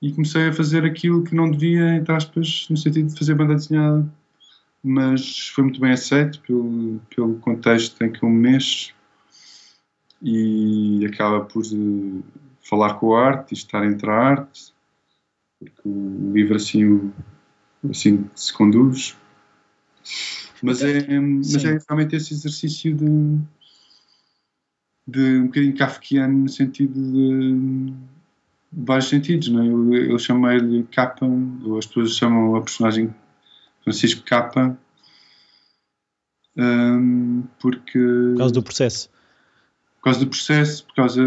e 0.00 0.12
comecei 0.12 0.48
a 0.48 0.52
fazer 0.52 0.84
aquilo 0.84 1.24
que 1.24 1.34
não 1.34 1.50
devia, 1.50 1.96
entre 1.96 2.14
aspas, 2.14 2.66
no 2.70 2.76
sentido 2.76 3.08
de 3.08 3.18
fazer 3.18 3.34
banda 3.34 3.54
desenhada 3.54 4.08
mas 4.82 5.48
foi 5.48 5.64
muito 5.64 5.80
bem 5.80 5.92
aceito 5.92 6.40
pelo, 6.40 7.00
pelo 7.14 7.38
contexto 7.38 8.02
em 8.02 8.10
que 8.10 8.22
eu 8.22 8.28
me 8.28 8.50
mexo 8.50 8.92
e 10.20 11.06
acaba 11.06 11.44
por 11.44 11.62
uh, 11.62 12.24
falar 12.68 12.94
com 12.94 13.14
a 13.14 13.26
arte 13.26 13.52
e 13.52 13.54
estar 13.54 13.84
entre 13.84 14.10
a 14.10 14.14
arte, 14.14 14.71
porque 15.64 15.88
o 15.88 16.32
livro 16.32 16.56
assim, 16.56 17.12
assim 17.88 18.28
se 18.34 18.52
conduz. 18.52 19.16
Mas 20.62 20.82
é, 20.82 21.18
mas 21.18 21.64
é 21.64 21.78
realmente 21.88 22.16
esse 22.16 22.34
exercício 22.34 22.94
de, 22.94 23.38
de 25.06 25.20
um 25.40 25.46
bocadinho 25.46 25.76
kafkiano 25.76 26.38
no 26.38 26.48
sentido 26.48 26.94
de 26.94 27.92
vários 28.72 29.08
sentidos, 29.08 29.48
não 29.48 29.62
é? 29.62 29.66
Eu, 29.66 30.12
eu 30.12 30.18
chamei-lhe 30.18 30.84
capa, 30.84 31.26
ou 31.26 31.78
as 31.78 31.86
pessoas 31.86 32.16
chamam 32.16 32.56
a 32.56 32.60
personagem 32.60 33.12
Francisco 33.82 34.22
Capa, 34.24 34.78
um, 36.56 37.44
porque. 37.58 37.98
Por 37.98 38.38
causa 38.38 38.54
do 38.54 38.62
processo. 38.62 39.10
Por 40.02 40.06
causa 40.06 40.18
do 40.18 40.26
processo, 40.26 40.84
por 40.84 40.96
causa 40.96 41.22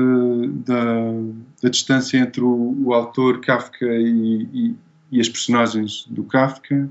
da, 0.65 0.83
da 1.63 1.69
distância 1.69 2.17
entre 2.17 2.41
o, 2.41 2.75
o 2.83 2.93
autor 2.93 3.39
Kafka 3.39 3.85
e, 3.85 4.49
e, 4.53 4.75
e, 5.13 5.21
as 5.21 5.29
personagens 5.29 6.05
do 6.09 6.25
Kafka. 6.25 6.89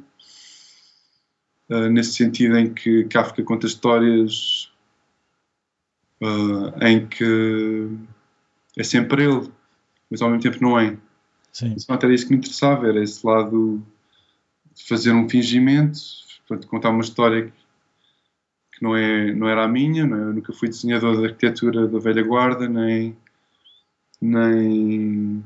Uh, 1.69 1.91
nesse 1.91 2.15
sentido 2.15 2.57
em 2.57 2.73
que 2.73 3.05
Kafka 3.05 3.43
conta 3.43 3.67
histórias 3.67 4.73
uh, 6.23 6.83
em 6.83 7.07
que 7.07 7.87
é 8.79 8.83
sempre 8.83 9.25
ele, 9.25 9.51
mas 10.11 10.23
ao 10.23 10.31
mesmo 10.31 10.43
tempo 10.43 10.63
não 10.63 10.81
é. 10.81 10.97
Sim. 11.53 11.77
Não 11.87 11.97
era 11.97 12.15
isso 12.15 12.27
que 12.27 12.33
me 12.33 12.39
interessava, 12.39 12.89
era 12.89 13.03
esse 13.03 13.27
lado 13.27 13.85
fazer 14.89 15.13
um 15.13 15.29
fingimento, 15.29 15.99
portanto, 16.49 16.67
contar 16.67 16.89
uma 16.89 17.03
história 17.03 17.45
que 17.47 17.64
não, 18.81 18.97
é, 18.97 19.33
não 19.33 19.49
era 19.49 19.65
a 19.65 19.69
minha, 19.69 20.07
não 20.07 20.17
é? 20.17 20.21
eu 20.23 20.35
nunca 20.35 20.53
fui 20.53 20.69
desenhador 20.69 21.19
de 21.19 21.27
arquitetura 21.27 21.87
da 21.87 21.99
velha 21.99 22.23
guarda, 22.23 22.69
nem, 22.69 23.17
nem, 24.21 25.45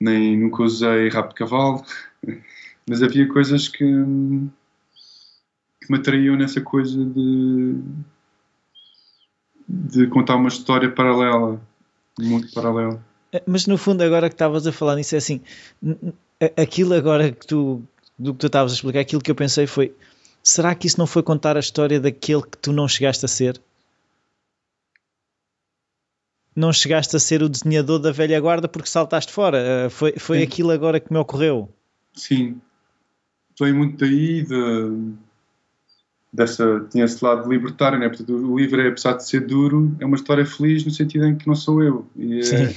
nem 0.00 0.38
nunca 0.38 0.62
usei 0.62 1.08
rabo 1.08 1.28
de 1.30 1.34
cavalo, 1.34 1.84
mas 2.88 3.02
havia 3.02 3.28
coisas 3.28 3.68
que, 3.68 3.84
que 5.80 5.90
me 5.90 5.98
atraíam 5.98 6.36
nessa 6.36 6.60
coisa 6.60 7.04
de, 7.04 7.80
de 9.68 10.06
contar 10.08 10.36
uma 10.36 10.48
história 10.48 10.90
paralela, 10.90 11.60
muito 12.18 12.52
paralela. 12.52 13.02
É, 13.32 13.42
mas 13.46 13.66
no 13.66 13.78
fundo, 13.78 14.02
agora 14.02 14.28
que 14.28 14.34
estavas 14.34 14.66
a 14.66 14.72
falar 14.72 14.96
nisso, 14.96 15.14
é 15.14 15.18
assim: 15.18 15.40
aquilo 16.56 16.94
agora 16.94 17.30
que 17.30 17.46
tu, 17.46 17.82
do 18.18 18.32
que 18.32 18.40
tu 18.40 18.46
estavas 18.46 18.72
a 18.72 18.74
explicar, 18.74 19.00
aquilo 19.00 19.22
que 19.22 19.30
eu 19.30 19.34
pensei 19.36 19.66
foi: 19.66 19.94
será 20.42 20.74
que 20.74 20.86
isso 20.86 20.98
não 20.98 21.06
foi 21.06 21.22
contar 21.22 21.56
a 21.56 21.60
história 21.60 22.00
daquele 22.00 22.42
que 22.42 22.58
tu 22.58 22.72
não 22.72 22.88
chegaste 22.88 23.24
a 23.24 23.28
ser? 23.28 23.60
Não 26.54 26.72
chegaste 26.72 27.14
a 27.14 27.18
ser 27.18 27.42
o 27.42 27.48
desenhador 27.48 27.98
da 27.98 28.10
velha 28.10 28.40
guarda 28.40 28.68
porque 28.68 28.88
saltaste 28.88 29.32
fora. 29.32 29.58
Eh, 29.58 29.88
foi, 29.88 30.12
foi 30.18 30.42
aquilo 30.42 30.70
agora 30.70 30.98
que 30.98 31.12
me 31.12 31.18
ocorreu. 31.18 31.72
Sim. 32.12 32.60
Foi 33.56 33.72
muito 33.72 33.98
daí 33.98 34.42
de, 34.42 35.14
dessa, 36.32 36.86
tinha 36.90 37.04
esse 37.04 37.24
lado 37.24 37.48
libertário, 37.50 37.98
né? 37.98 38.08
Portanto, 38.08 38.32
o 38.34 38.58
livro, 38.58 38.80
é, 38.80 38.88
apesar 38.88 39.14
de 39.14 39.26
ser 39.26 39.46
duro, 39.46 39.94
é 40.00 40.06
uma 40.06 40.16
história 40.16 40.44
feliz 40.44 40.84
no 40.84 40.90
sentido 40.90 41.26
em 41.26 41.36
que 41.36 41.46
não 41.46 41.54
sou 41.54 41.82
eu. 41.82 42.06
E 42.16 42.40
é, 42.40 42.74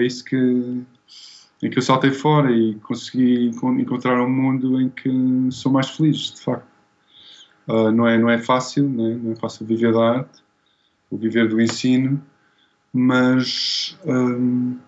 é 0.00 0.04
isso 0.04 0.24
que, 0.24 0.36
em 0.36 1.70
que 1.70 1.78
eu 1.78 1.82
saltei 1.82 2.10
fora 2.10 2.50
e 2.50 2.74
consegui 2.76 3.50
encontrar 3.78 4.22
um 4.22 4.30
mundo 4.30 4.80
em 4.80 4.88
que 4.88 5.10
sou 5.50 5.72
mais 5.72 5.88
feliz, 5.90 6.32
de 6.32 6.40
facto. 6.40 6.67
Uh, 7.68 7.90
não, 7.92 8.06
é, 8.08 8.16
não 8.16 8.30
é 8.30 8.38
fácil, 8.38 8.88
não 8.88 9.06
é, 9.06 9.14
não 9.14 9.32
é 9.32 9.36
fácil 9.36 9.66
viver 9.66 9.92
da 9.92 10.00
arte, 10.00 10.42
ou 11.10 11.18
viver 11.18 11.48
do 11.48 11.60
ensino, 11.60 12.22
mas, 12.92 13.98
um, 14.06 14.78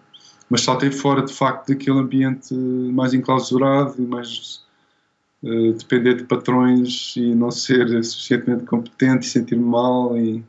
mas 0.49 0.63
saltei 0.63 0.91
fora, 0.91 1.23
de 1.23 1.33
facto, 1.33 1.69
daquele 1.69 1.99
ambiente 1.99 2.55
mais 2.55 3.13
enclausurado 3.13 3.95
e 3.99 4.07
mais 4.07 4.65
uh, 5.43 5.73
depender 5.75 6.15
de 6.15 6.25
patrões 6.25 7.15
e 7.17 7.35
não 7.35 7.51
ser 7.51 8.03
suficientemente 8.03 8.65
competente 8.65 9.27
e 9.27 9.31
sentir-me 9.31 9.65
mal 9.65 10.17
e, 10.17 10.43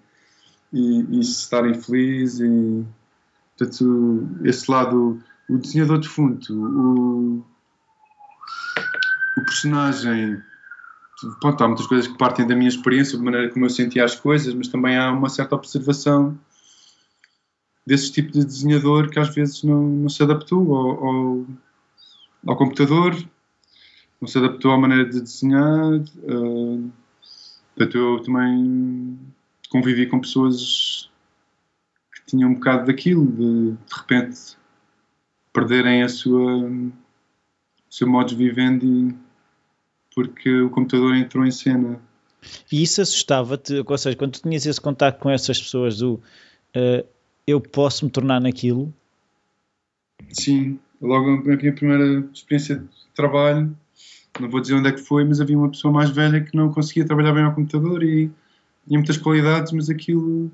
e, 0.71 1.17
e 1.17 1.19
estar 1.19 1.67
infeliz 1.69 2.39
e, 2.39 2.85
portanto, 3.57 4.27
esse 4.45 4.71
lado 4.71 5.21
o 5.51 5.57
desenhador 5.57 5.99
de 5.99 6.07
fundo, 6.07 6.39
o, 6.49 7.43
o 9.37 9.43
personagem. 9.43 10.41
Pronto, 11.39 11.63
há 11.63 11.67
muitas 11.67 11.87
coisas 11.87 12.07
que 12.07 12.17
partem 12.17 12.47
da 12.47 12.55
minha 12.55 12.69
experiência, 12.69 13.17
da 13.17 13.23
maneira 13.23 13.49
como 13.49 13.65
eu 13.65 13.69
sentia 13.69 14.03
as 14.03 14.15
coisas, 14.15 14.53
mas 14.53 14.67
também 14.67 14.97
há 14.97 15.11
uma 15.11 15.29
certa 15.29 15.55
observação 15.55 16.37
desse 17.85 18.11
tipo 18.11 18.31
de 18.31 18.45
desenhador 18.45 19.09
que 19.09 19.19
às 19.19 19.33
vezes 19.33 19.63
não, 19.63 19.81
não 19.83 20.09
se 20.09 20.23
adaptou 20.23 20.75
ao, 20.75 21.05
ao, 21.05 21.45
ao, 22.47 22.55
computador, 22.55 23.15
não 24.19 24.27
se 24.27 24.37
adaptou 24.37 24.71
à 24.71 24.77
maneira 24.77 25.05
de 25.05 25.21
desenhar. 25.21 25.99
Uh, 26.23 26.91
portanto, 27.75 27.97
eu 27.97 28.19
também 28.23 29.19
convivi 29.69 30.07
com 30.07 30.19
pessoas 30.19 31.09
que 32.13 32.25
tinham 32.27 32.49
um 32.49 32.55
bocado 32.55 32.85
daquilo, 32.85 33.25
de, 33.27 33.71
de 33.71 33.95
repente 33.95 34.57
perderem 35.53 36.03
a 36.03 36.09
sua 36.09 36.69
o 37.91 37.93
seu 37.93 38.07
modo 38.07 38.29
de 38.29 38.35
vivendi 38.35 39.13
porque 40.13 40.61
o 40.61 40.69
computador 40.69 41.15
entrou 41.15 41.45
em 41.45 41.51
cena. 41.51 41.99
E 42.71 42.81
isso 42.81 43.01
assustava-te, 43.01 43.83
ou 43.85 43.97
seja, 43.97 44.17
quando 44.17 44.33
tu 44.33 44.41
tinhas 44.41 44.65
esse 44.65 44.81
contato 44.81 45.19
com 45.19 45.29
essas 45.29 45.61
pessoas 45.61 45.99
do 45.99 46.15
uh, 46.75 47.05
eu 47.45 47.59
posso 47.59 48.05
me 48.05 48.11
tornar 48.11 48.41
naquilo? 48.41 48.93
Sim, 50.29 50.79
logo 51.01 51.43
na 51.43 51.55
minha 51.55 51.73
primeira 51.73 52.27
experiência 52.33 52.77
de 52.77 52.87
trabalho, 53.15 53.75
não 54.39 54.49
vou 54.49 54.61
dizer 54.61 54.75
onde 54.75 54.89
é 54.89 54.91
que 54.91 55.01
foi, 55.01 55.23
mas 55.23 55.41
havia 55.41 55.57
uma 55.57 55.69
pessoa 55.69 55.93
mais 55.93 56.09
velha 56.09 56.41
que 56.41 56.55
não 56.55 56.71
conseguia 56.71 57.05
trabalhar 57.05 57.33
bem 57.33 57.43
ao 57.43 57.53
computador 57.53 58.03
e 58.03 58.31
tinha 58.87 58.99
muitas 58.99 59.17
qualidades, 59.17 59.71
mas 59.71 59.89
aquilo 59.89 60.51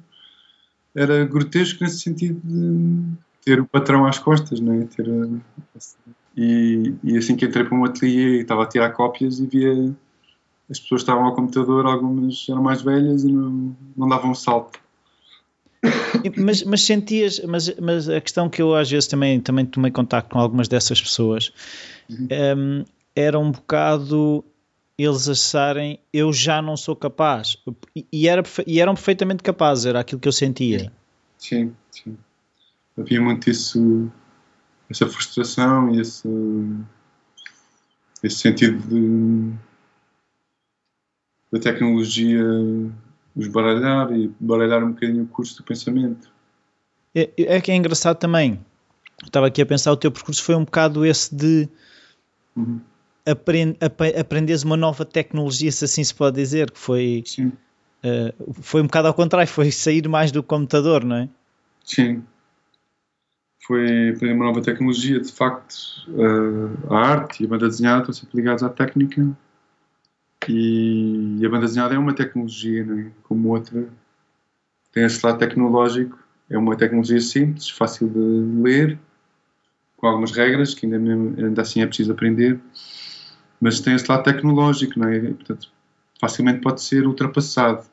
era 0.96 1.26
grotesco 1.26 1.84
nesse 1.84 2.00
sentido 2.00 2.41
de 2.43 3.17
ter 3.43 3.60
o 3.62 3.67
patrão 3.67 4.06
às 4.06 4.20
costas, 4.20 4.60
não 4.60 4.74
é? 4.74 4.86
Ter, 4.86 5.06
e, 6.38 6.93
e 7.04 7.17
assim 7.17 7.36
que 7.36 7.45
entrei 7.45 7.65
para 7.65 7.76
um 7.76 7.84
ateliê 7.84 8.38
e 8.38 8.41
estava 8.41 8.63
a 8.63 8.67
tirar 8.67 8.91
cópias 8.91 9.39
e 9.39 9.47
via 9.47 9.95
as 10.69 10.80
pessoas 10.80 11.02
estavam 11.02 11.26
ao 11.26 11.34
computador, 11.34 11.86
algumas 11.86 12.45
eram 12.47 12.62
mais 12.62 12.82
velhas 12.82 13.23
e 13.23 13.32
não, 13.32 13.76
não 13.95 14.08
davam 14.08 14.32
um 14.32 14.36
salto. 14.36 14.80
Mas, 16.38 16.63
mas 16.63 16.84
sentias, 16.84 17.39
mas, 17.47 17.73
mas 17.80 18.10
a 18.10 18.19
questão 18.19 18.50
que 18.50 18.62
eu 18.62 18.76
às 18.76 18.89
vezes 18.89 19.08
também, 19.08 19.39
também 19.39 19.65
tomei 19.65 19.91
contato 19.91 20.30
com 20.30 20.39
algumas 20.39 20.67
dessas 20.67 21.02
pessoas 21.02 21.54
uhum. 22.10 22.28
um, 22.58 22.86
era 23.15 23.38
um 23.39 23.52
bocado 23.52 24.43
eles 24.97 25.30
acharem 25.30 26.00
eu 26.12 26.34
já 26.34 26.62
não 26.62 26.76
sou 26.76 26.95
capaz 26.95 27.58
e, 28.12 28.28
era, 28.28 28.43
e 28.65 28.82
eram 28.82 28.95
perfeitamente 28.95 29.43
capazes, 29.43 29.86
era 29.86 30.00
aquilo 30.00 30.19
que 30.19 30.28
eu 30.28 30.32
sentia. 30.32 30.91
Sim, 31.38 31.71
sim. 31.91 32.17
Havia 32.97 33.21
muito 33.21 33.50
isso, 33.50 34.12
essa 34.89 35.08
frustração 35.08 35.93
e 35.93 36.02
esse, 36.02 36.28
esse 38.23 38.38
sentido 38.38 38.80
de 38.88 39.54
da 41.52 41.60
tecnologia 41.60 42.43
os 43.36 43.47
baralhar 43.47 44.12
e 44.12 44.32
baralhar 44.39 44.84
um 44.84 44.91
bocadinho 44.91 45.23
o 45.23 45.28
curso 45.28 45.58
do 45.58 45.63
pensamento. 45.63 46.30
É, 47.13 47.30
é 47.38 47.62
que 47.62 47.71
é 47.71 47.76
engraçado 47.76 48.17
também. 48.17 48.60
Estava 49.23 49.47
aqui 49.47 49.62
a 49.62 49.65
pensar, 49.65 49.91
o 49.91 49.97
teu 49.97 50.12
percurso 50.12 50.43
foi 50.43 50.56
um 50.56 50.65
bocado 50.65 51.06
esse 51.06 51.34
de 51.34 51.69
uhum. 52.56 52.80
aprend, 53.26 53.78
ap, 53.80 54.02
aprenderes 54.19 54.63
uma 54.63 54.78
nova 54.78 55.06
tecnologia, 55.06 55.71
se 55.71 55.86
assim 55.86 56.04
se 56.04 56.13
pode 56.13 56.36
dizer, 56.36 56.71
que 56.71 56.80
foi, 56.80 57.23
uh, 57.39 58.54
foi 58.62 58.82
um 58.82 58.86
bocado 58.86 59.08
ao 59.08 59.13
contrário, 59.13 59.47
foi 59.47 59.71
sair 59.71 60.08
mais 60.08 60.32
do 60.32 60.43
computador, 60.43 61.04
não 61.04 61.15
é? 61.15 61.30
Sim. 61.84 62.23
Foi 63.65 64.10
aprender 64.10 64.34
uma 64.34 64.46
nova 64.46 64.62
tecnologia, 64.62 65.20
de 65.20 65.32
facto, 65.32 65.76
uh, 66.10 66.93
a 66.93 67.00
arte 67.00 67.43
e 67.43 67.46
a 67.46 67.50
banda 67.50 67.67
desenhada 67.67 68.00
estão 68.02 68.13
sempre 68.13 68.38
ligados 68.38 68.63
à 68.63 68.70
técnica 68.70 69.36
e 70.48 71.46
a 71.46 71.50
banda 71.50 71.65
desenhada 71.65 71.96
é 71.96 71.98
uma 71.98 72.13
tecnologia, 72.13 72.84
é? 72.84 73.12
como 73.24 73.50
outra. 73.50 73.89
Tem 74.91 75.04
esse 75.04 75.26
lado 75.26 75.38
tecnológico, 75.39 76.17
é 76.50 76.58
uma 76.58 76.76
tecnologia 76.78 77.20
simples, 77.20 77.70
fácil 77.70 78.08
de 78.08 78.62
ler, 78.62 78.98
com 79.98 80.08
algumas 80.08 80.32
regras 80.32 80.74
que 80.74 80.86
ainda, 80.86 80.98
ainda 80.98 81.62
assim 81.62 81.82
é 81.82 81.88
preciso 81.88 82.13
aprender, 82.13 82.60
mas 83.60 83.80
tem 83.82 83.96
esse 83.96 84.10
lado 84.10 84.24
tecnológico, 84.24 84.98
não 85.00 85.10
é? 85.10 85.20
Portanto, 85.20 85.70
facilmente 86.20 86.62
pode 86.62 86.82
ser 86.82 87.06
ultrapassado. 87.06 87.86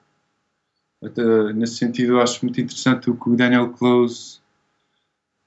Até, 1.02 1.52
nesse 1.52 1.76
sentido, 1.76 2.20
acho 2.20 2.44
muito 2.44 2.60
interessante 2.60 3.10
o 3.10 3.16
que 3.16 3.28
o 3.28 3.36
Daniel 3.36 3.70
Close 3.70 4.40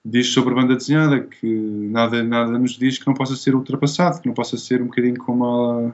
diz 0.10 0.28
sobre 0.34 0.56
banda 0.56 0.76
desenhada, 0.76 1.20
que 1.22 1.48
nada, 1.48 2.24
nada 2.24 2.58
nos 2.58 2.78
diz 2.78 2.98
que 2.98 3.08
não 3.08 3.14
possa 3.14 3.36
ser 3.36 3.56
ultrapassado, 3.56 4.22
que 4.22 4.28
não 4.28 4.34
possa 4.34 4.58
ser 4.58 4.82
um 4.82 4.86
bocadinho 4.86 5.18
como 5.18 5.46
a 5.46 5.94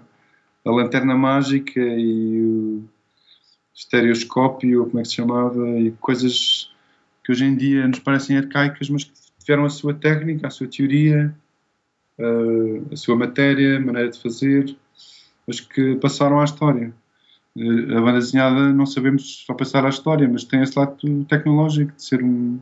a 0.65 0.71
lanterna 0.71 1.15
mágica 1.15 1.79
e 1.79 2.41
o 2.41 2.83
estereoscópio, 3.75 4.85
como 4.85 4.99
é 4.99 5.01
que 5.01 5.09
se 5.09 5.15
chamava, 5.15 5.67
e 5.79 5.91
coisas 5.99 6.71
que 7.23 7.31
hoje 7.31 7.45
em 7.45 7.55
dia 7.55 7.87
nos 7.87 7.99
parecem 7.99 8.37
arcaicas, 8.37 8.89
mas 8.89 9.03
que 9.03 9.11
tiveram 9.39 9.65
a 9.65 9.69
sua 9.69 9.93
técnica, 9.93 10.47
a 10.47 10.49
sua 10.49 10.67
teoria, 10.67 11.35
a 12.91 12.95
sua 12.95 13.15
matéria, 13.15 13.79
maneira 13.79 14.09
de 14.09 14.19
fazer, 14.19 14.75
mas 15.45 15.59
que 15.59 15.95
passaram 15.95 16.39
à 16.39 16.43
história. 16.43 16.93
A 17.55 18.01
banda 18.01 18.19
desenhada 18.19 18.73
não 18.73 18.85
sabemos 18.85 19.43
só 19.45 19.53
passar 19.53 19.85
à 19.85 19.89
história, 19.89 20.27
mas 20.27 20.43
tem 20.43 20.61
esse 20.61 20.77
lado 20.77 20.97
tecnológico 21.25 21.91
de 21.95 22.03
ser 22.03 22.23
um, 22.23 22.59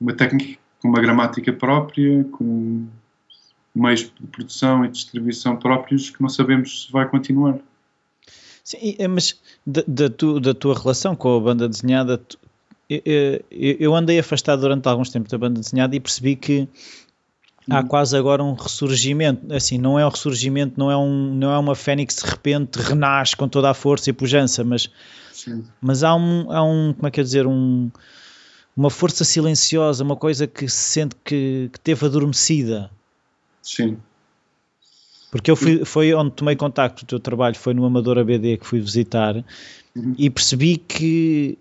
uma 0.00 0.12
técnica 0.12 0.58
com 0.80 0.88
uma 0.88 1.00
gramática 1.00 1.52
própria, 1.52 2.24
com 2.24 2.86
meios 3.74 4.00
de 4.00 4.26
produção 4.30 4.84
e 4.84 4.88
distribuição 4.88 5.56
próprios 5.56 6.10
que 6.10 6.20
não 6.20 6.28
sabemos 6.28 6.84
se 6.84 6.92
vai 6.92 7.08
continuar. 7.08 7.58
Sim, 8.62 8.96
mas 9.08 9.40
da, 9.66 9.82
da, 9.86 10.10
tu, 10.10 10.40
da 10.40 10.52
tua 10.52 10.78
relação 10.78 11.16
com 11.16 11.36
a 11.36 11.40
banda 11.40 11.68
desenhada, 11.68 12.18
tu, 12.18 12.38
eu, 12.88 13.44
eu, 13.50 13.94
andei 13.94 14.18
afastado 14.18 14.60
durante 14.60 14.86
alguns 14.88 15.10
tempos 15.10 15.30
da 15.30 15.38
banda 15.38 15.60
desenhada 15.60 15.94
e 15.94 16.00
percebi 16.00 16.36
que 16.36 16.68
há 17.70 17.80
uhum. 17.80 17.86
quase 17.86 18.16
agora 18.16 18.42
um 18.42 18.54
ressurgimento. 18.54 19.52
Assim, 19.52 19.78
não 19.78 19.98
é 19.98 20.06
um 20.06 20.08
ressurgimento, 20.08 20.74
não 20.78 20.90
é, 20.90 20.96
um, 20.96 21.34
não 21.34 21.52
é 21.52 21.58
uma 21.58 21.74
fênix 21.74 22.16
de 22.16 22.30
repente 22.30 22.76
renasce 22.76 23.36
com 23.36 23.48
toda 23.48 23.70
a 23.70 23.74
força 23.74 24.08
e 24.08 24.12
pujança, 24.12 24.64
mas, 24.64 24.90
mas 25.80 26.02
há 26.02 26.14
um, 26.14 26.50
há 26.50 26.62
um, 26.62 26.94
como 26.94 27.08
é 27.08 27.10
que 27.10 27.20
é 27.20 27.22
dizer, 27.22 27.46
um, 27.46 27.90
uma 28.78 28.90
força 28.90 29.24
silenciosa, 29.24 30.04
uma 30.04 30.14
coisa 30.14 30.46
que 30.46 30.68
se 30.68 30.92
sente 30.92 31.16
que, 31.24 31.68
que 31.72 31.80
teve 31.80 32.06
adormecida. 32.06 32.88
Sim. 33.60 33.98
Porque 35.32 35.50
eu 35.50 35.56
fui, 35.56 35.84
foi 35.84 36.14
onde 36.14 36.30
tomei 36.30 36.54
contacto, 36.54 37.02
o 37.02 37.06
teu 37.06 37.18
trabalho 37.18 37.56
foi 37.56 37.74
no 37.74 37.84
Amador 37.84 38.18
ABD 38.18 38.56
que 38.56 38.64
fui 38.64 38.78
visitar 38.78 39.34
uhum. 39.96 40.14
e 40.16 40.30
percebi 40.30 40.76
que 40.76 41.58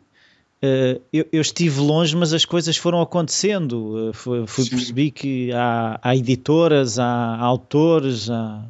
uh, 0.61 1.01
eu, 1.11 1.25
eu, 1.31 1.41
estive 1.41 1.79
longe, 1.79 2.15
mas 2.15 2.33
as 2.33 2.45
coisas 2.45 2.77
foram 2.77 3.01
acontecendo. 3.01 4.09
Uh, 4.09 4.13
fui, 4.13 4.45
fui 4.45 4.69
percebi 4.69 5.09
que 5.09 5.51
há, 5.53 5.99
há 6.03 6.15
editoras, 6.15 6.99
há, 6.99 7.03
há 7.03 7.43
autores, 7.43 8.29
há... 8.29 8.63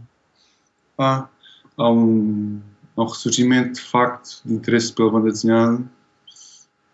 há, 0.97 1.27
há 1.77 1.91
um, 1.91 2.61
há 2.95 3.01
um 3.03 3.07
ressurgimento 3.07 3.73
de 3.73 3.81
facto 3.81 4.39
de 4.45 4.53
interesse 4.53 4.93
pela 4.93 5.11
banda 5.11 5.31
desenhada 5.31 5.96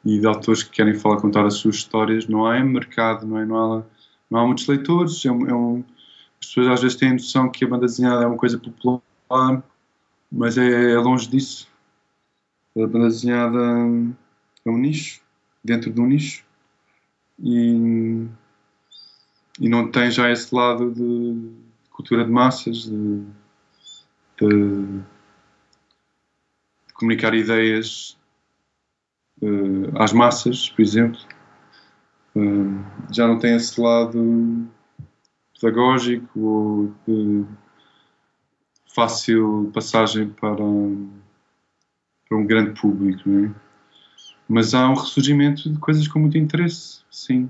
e 0.06 0.20
de 0.20 0.28
autores 0.28 0.64
que 0.64 0.72
querem 0.72 0.94
falar, 0.94 1.22
contar 1.22 1.46
as 1.46 1.56
suas 1.56 1.76
histórias. 1.76 2.28
Não 2.28 2.46
há 2.46 2.60
mercado, 2.64 3.26
não, 3.26 3.38
é? 3.38 3.46
não, 3.46 3.78
há, 3.78 3.84
não 4.30 4.40
há 4.40 4.46
muitos 4.46 4.68
leitores, 4.68 5.26
é 5.26 5.32
um, 5.32 5.48
é 5.48 5.54
um 5.54 5.84
as 6.44 6.48
pessoas 6.48 6.68
às 6.68 6.82
vezes 6.82 6.98
têm 6.98 7.10
a 7.10 7.14
noção 7.14 7.50
que 7.50 7.64
a 7.64 7.68
banda 7.68 7.86
desenhada 7.86 8.24
é 8.24 8.28
uma 8.28 8.36
coisa 8.36 8.58
popular, 8.60 9.64
mas 10.30 10.58
é, 10.58 10.92
é 10.92 10.98
longe 10.98 11.30
disso. 11.30 11.70
A 12.76 12.86
banda 12.86 13.08
desenhada 13.08 13.58
é 14.66 14.70
um 14.70 14.78
nicho, 14.78 15.22
dentro 15.64 15.90
de 15.90 16.02
um 16.02 16.06
nicho, 16.06 16.44
e, 17.40 18.28
e 19.58 19.70
não 19.70 19.90
tem 19.90 20.12
já 20.12 20.30
esse 20.30 20.54
lado 20.54 20.92
de 20.92 21.50
cultura 21.92 22.26
de 22.26 22.32
massas, 22.32 22.84
de, 22.84 23.24
de, 24.38 25.00
de 26.88 26.94
comunicar 26.94 27.34
ideias 27.34 28.18
uh, 29.44 29.92
às 30.02 30.14
massas, 30.14 30.70
por 30.70 30.82
exemplo. 30.82 31.20
Uh, 32.36 32.84
já 33.12 33.28
não 33.28 33.38
tem 33.38 33.56
esse 33.56 33.80
lado 33.80 34.68
pedagógico 35.60 36.40
ou 36.40 36.94
de 37.08 37.46
fácil 38.94 39.72
passagem 39.74 40.30
para, 40.30 40.56
para 40.56 42.38
um 42.38 42.46
grande 42.46 42.80
público, 42.80 43.22
não 43.30 43.46
é? 43.46 43.52
Mas 44.48 44.74
há 44.74 44.90
um 44.90 44.94
ressurgimento 44.94 45.70
de 45.70 45.80
coisas 45.80 46.08
com 46.08 46.20
muito 46.20 46.38
interesse, 46.38 47.00
sim. 47.10 47.50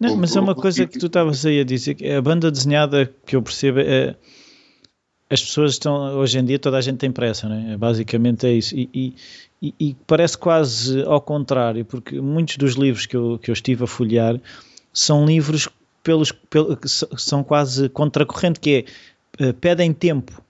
Não, 0.00 0.16
mas 0.16 0.34
é 0.34 0.40
uma 0.40 0.54
coisa 0.54 0.86
que 0.86 0.98
tu 0.98 1.06
estavas 1.06 1.44
aí 1.46 1.60
a 1.60 1.64
dizer, 1.64 1.94
que 1.94 2.08
a 2.10 2.20
banda 2.20 2.50
desenhada 2.50 3.14
que 3.24 3.36
eu 3.36 3.42
percebo 3.42 3.80
é 3.80 4.16
as 5.34 5.42
pessoas 5.42 5.72
estão, 5.72 6.16
hoje 6.16 6.38
em 6.38 6.44
dia 6.44 6.58
toda 6.58 6.78
a 6.78 6.80
gente 6.80 6.98
tem 6.98 7.10
pressa, 7.10 7.48
não 7.48 7.72
é? 7.72 7.76
Basicamente 7.76 8.46
é 8.46 8.52
isso. 8.52 8.74
E, 8.74 9.14
e, 9.60 9.74
e, 9.80 9.96
parece 10.06 10.38
quase 10.38 11.02
ao 11.02 11.20
contrário, 11.20 11.84
porque 11.84 12.20
muitos 12.20 12.56
dos 12.56 12.74
livros 12.74 13.06
que 13.06 13.16
eu, 13.16 13.38
que 13.38 13.50
eu 13.50 13.52
estive 13.52 13.84
a 13.84 13.86
folhear 13.86 14.40
são 14.92 15.26
livros 15.26 15.68
pelos, 16.02 16.30
pelos 16.32 17.04
são 17.16 17.42
quase 17.42 17.88
contracorrente, 17.88 18.60
que 18.60 18.86
é 19.40 19.48
uh, 19.48 19.54
pedem 19.54 19.92
tempo, 19.92 20.40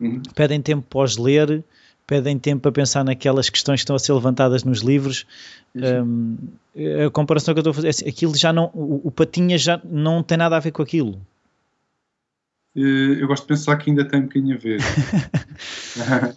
uhum. 0.00 0.22
pedem 0.34 0.60
tempo 0.60 1.02
os 1.02 1.16
ler, 1.16 1.64
pedem 2.06 2.38
tempo 2.38 2.62
para 2.62 2.72
pensar 2.72 3.04
naquelas 3.04 3.50
questões 3.50 3.80
que 3.80 3.84
estão 3.84 3.96
a 3.96 3.98
ser 3.98 4.12
levantadas 4.12 4.64
nos 4.64 4.80
livros. 4.80 5.26
Um, 5.74 6.36
a 7.06 7.10
comparação 7.10 7.52
que 7.54 7.58
eu 7.58 7.62
estou 7.62 7.70
a 7.72 7.74
fazer, 7.74 7.88
é 7.88 7.90
assim, 7.90 8.08
aquilo 8.08 8.36
já 8.36 8.52
não, 8.52 8.70
o, 8.72 9.00
o 9.04 9.10
Patinha 9.10 9.58
já 9.58 9.80
não 9.84 10.22
tem 10.22 10.38
nada 10.38 10.56
a 10.56 10.60
ver 10.60 10.70
com 10.70 10.82
aquilo. 10.82 11.20
Eh, 12.78 13.22
eu 13.22 13.26
gosto 13.26 13.42
de 13.42 13.48
pensar 13.48 13.76
que 13.76 13.90
ainda 13.90 14.04
tem 14.04 14.20
um 14.20 14.24
bocadinho 14.24 14.54
a 14.54 14.58
ver. 14.58 14.80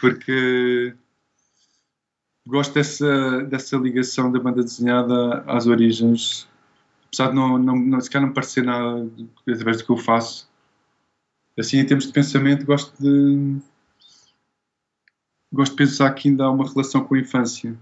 Porque 0.00 0.94
gosto 2.44 2.74
dessa, 2.74 3.44
dessa 3.44 3.76
ligação 3.76 4.32
da 4.32 4.40
banda 4.40 4.62
desenhada 4.62 5.44
às 5.46 5.66
origens 5.66 6.48
apesar 7.06 7.28
de 7.28 7.34
não, 7.34 7.58
não, 7.58 7.76
não, 7.76 8.00
se 8.00 8.10
calhar 8.10 8.26
não 8.26 8.34
parecer 8.34 8.62
nada 8.62 9.08
através 9.48 9.78
do 9.78 9.84
que 9.84 9.90
eu 9.90 9.96
faço, 9.96 10.48
assim, 11.58 11.78
em 11.78 11.86
termos 11.86 12.06
de 12.06 12.12
pensamento, 12.12 12.66
gosto 12.66 12.92
de. 13.00 13.60
Gosto 15.52 15.72
de 15.72 15.78
pensar 15.78 16.12
que 16.12 16.28
ainda 16.28 16.44
há 16.44 16.50
uma 16.50 16.68
relação 16.68 17.04
com 17.04 17.14
a 17.14 17.18
infância. 17.18 17.76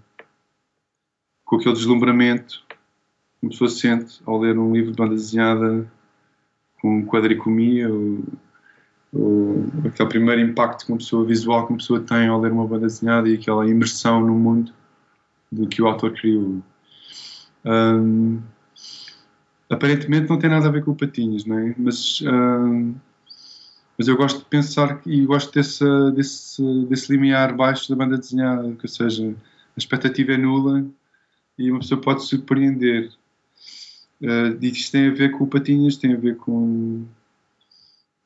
com 1.45 1.57
aquele 1.57 1.75
deslumbramento 1.75 2.62
que 2.69 2.77
uma 3.43 3.51
pessoa 3.51 3.69
sente 3.69 4.23
ao 4.25 4.38
ler 4.38 4.59
um 4.59 4.73
livro 4.73 4.93
de 4.93 4.97
banda 4.97 5.14
desenhada 5.14 5.90
com 6.85 7.03
quadricomia 7.07 7.88
ou, 7.90 8.23
aquele 9.87 10.09
primeiro 10.11 10.42
impacto 10.42 10.85
que 10.85 10.92
uma 10.92 10.99
pessoa 10.99 11.25
visual 11.25 11.64
que 11.64 11.73
uma 11.73 11.79
pessoa 11.79 11.99
tem 11.99 12.29
ao 12.29 12.38
ler 12.38 12.53
uma 12.53 12.66
banda 12.66 12.87
desenhada 12.87 13.27
e 13.27 13.37
aquela 13.37 13.66
imersão 13.66 14.20
no 14.20 14.35
mundo 14.35 14.70
do 15.51 15.66
que 15.66 15.81
o 15.81 15.87
autor 15.87 16.12
criou. 16.12 16.61
Um, 17.64 18.38
aparentemente 19.70 20.29
não 20.29 20.38
tem 20.38 20.51
nada 20.51 20.68
a 20.68 20.70
ver 20.70 20.85
com 20.85 20.90
o 20.90 20.94
Patinhas, 20.94 21.47
não 21.47 21.59
é? 21.59 21.75
Mas, 21.79 22.20
um, 22.20 22.94
mas 23.97 24.07
eu 24.07 24.14
gosto 24.14 24.40
de 24.40 24.44
pensar 24.44 25.01
e 25.07 25.25
gosto 25.25 25.55
desse, 25.55 25.85
desse, 26.14 26.62
desse 26.87 27.11
limiar 27.11 27.57
baixo 27.57 27.88
da 27.88 27.97
banda 27.97 28.18
desenhada, 28.18 28.70
que, 28.73 28.85
ou 28.85 28.88
seja, 28.90 29.31
a 29.31 29.79
expectativa 29.79 30.33
é 30.33 30.37
nula 30.37 30.85
e 31.57 31.70
uma 31.70 31.81
pessoa 31.81 31.99
pode 31.99 32.25
surpreender. 32.25 33.11
Uh, 34.20 34.57
e 34.61 34.68
isto 34.68 34.92
tem 34.92 35.09
a 35.09 35.14
ver 35.14 35.33
com 35.33 35.44
o 35.44 35.46
Patinhas, 35.46 35.96
tem 35.96 36.14
a 36.14 36.16
ver 36.16 36.37
com. 36.37 37.05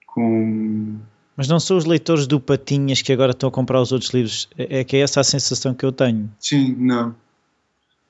com 0.06 0.98
mas 1.36 1.46
não 1.46 1.60
são 1.60 1.76
os 1.76 1.84
leitores 1.84 2.26
do 2.26 2.40
Patinhas 2.40 3.00
que 3.00 3.12
agora 3.12 3.30
estão 3.30 3.48
a 3.48 3.52
comprar 3.52 3.80
os 3.80 3.92
outros 3.92 4.12
livros. 4.12 4.48
É, 4.58 4.80
é 4.80 4.84
que 4.84 4.96
é 4.96 5.00
essa 5.00 5.20
a 5.20 5.24
sensação 5.24 5.72
que 5.72 5.86
eu 5.86 5.92
tenho. 5.92 6.28
Sim, 6.40 6.74
não. 6.76 7.14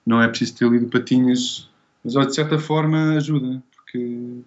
Não 0.04 0.22
é 0.22 0.28
preciso 0.28 0.56
ter 0.56 0.70
lido 0.70 0.88
Patinhas, 0.88 1.68
mas 2.02 2.14
de 2.14 2.34
certa 2.34 2.58
forma 2.58 3.16
ajuda, 3.16 3.62
porque 3.74 4.40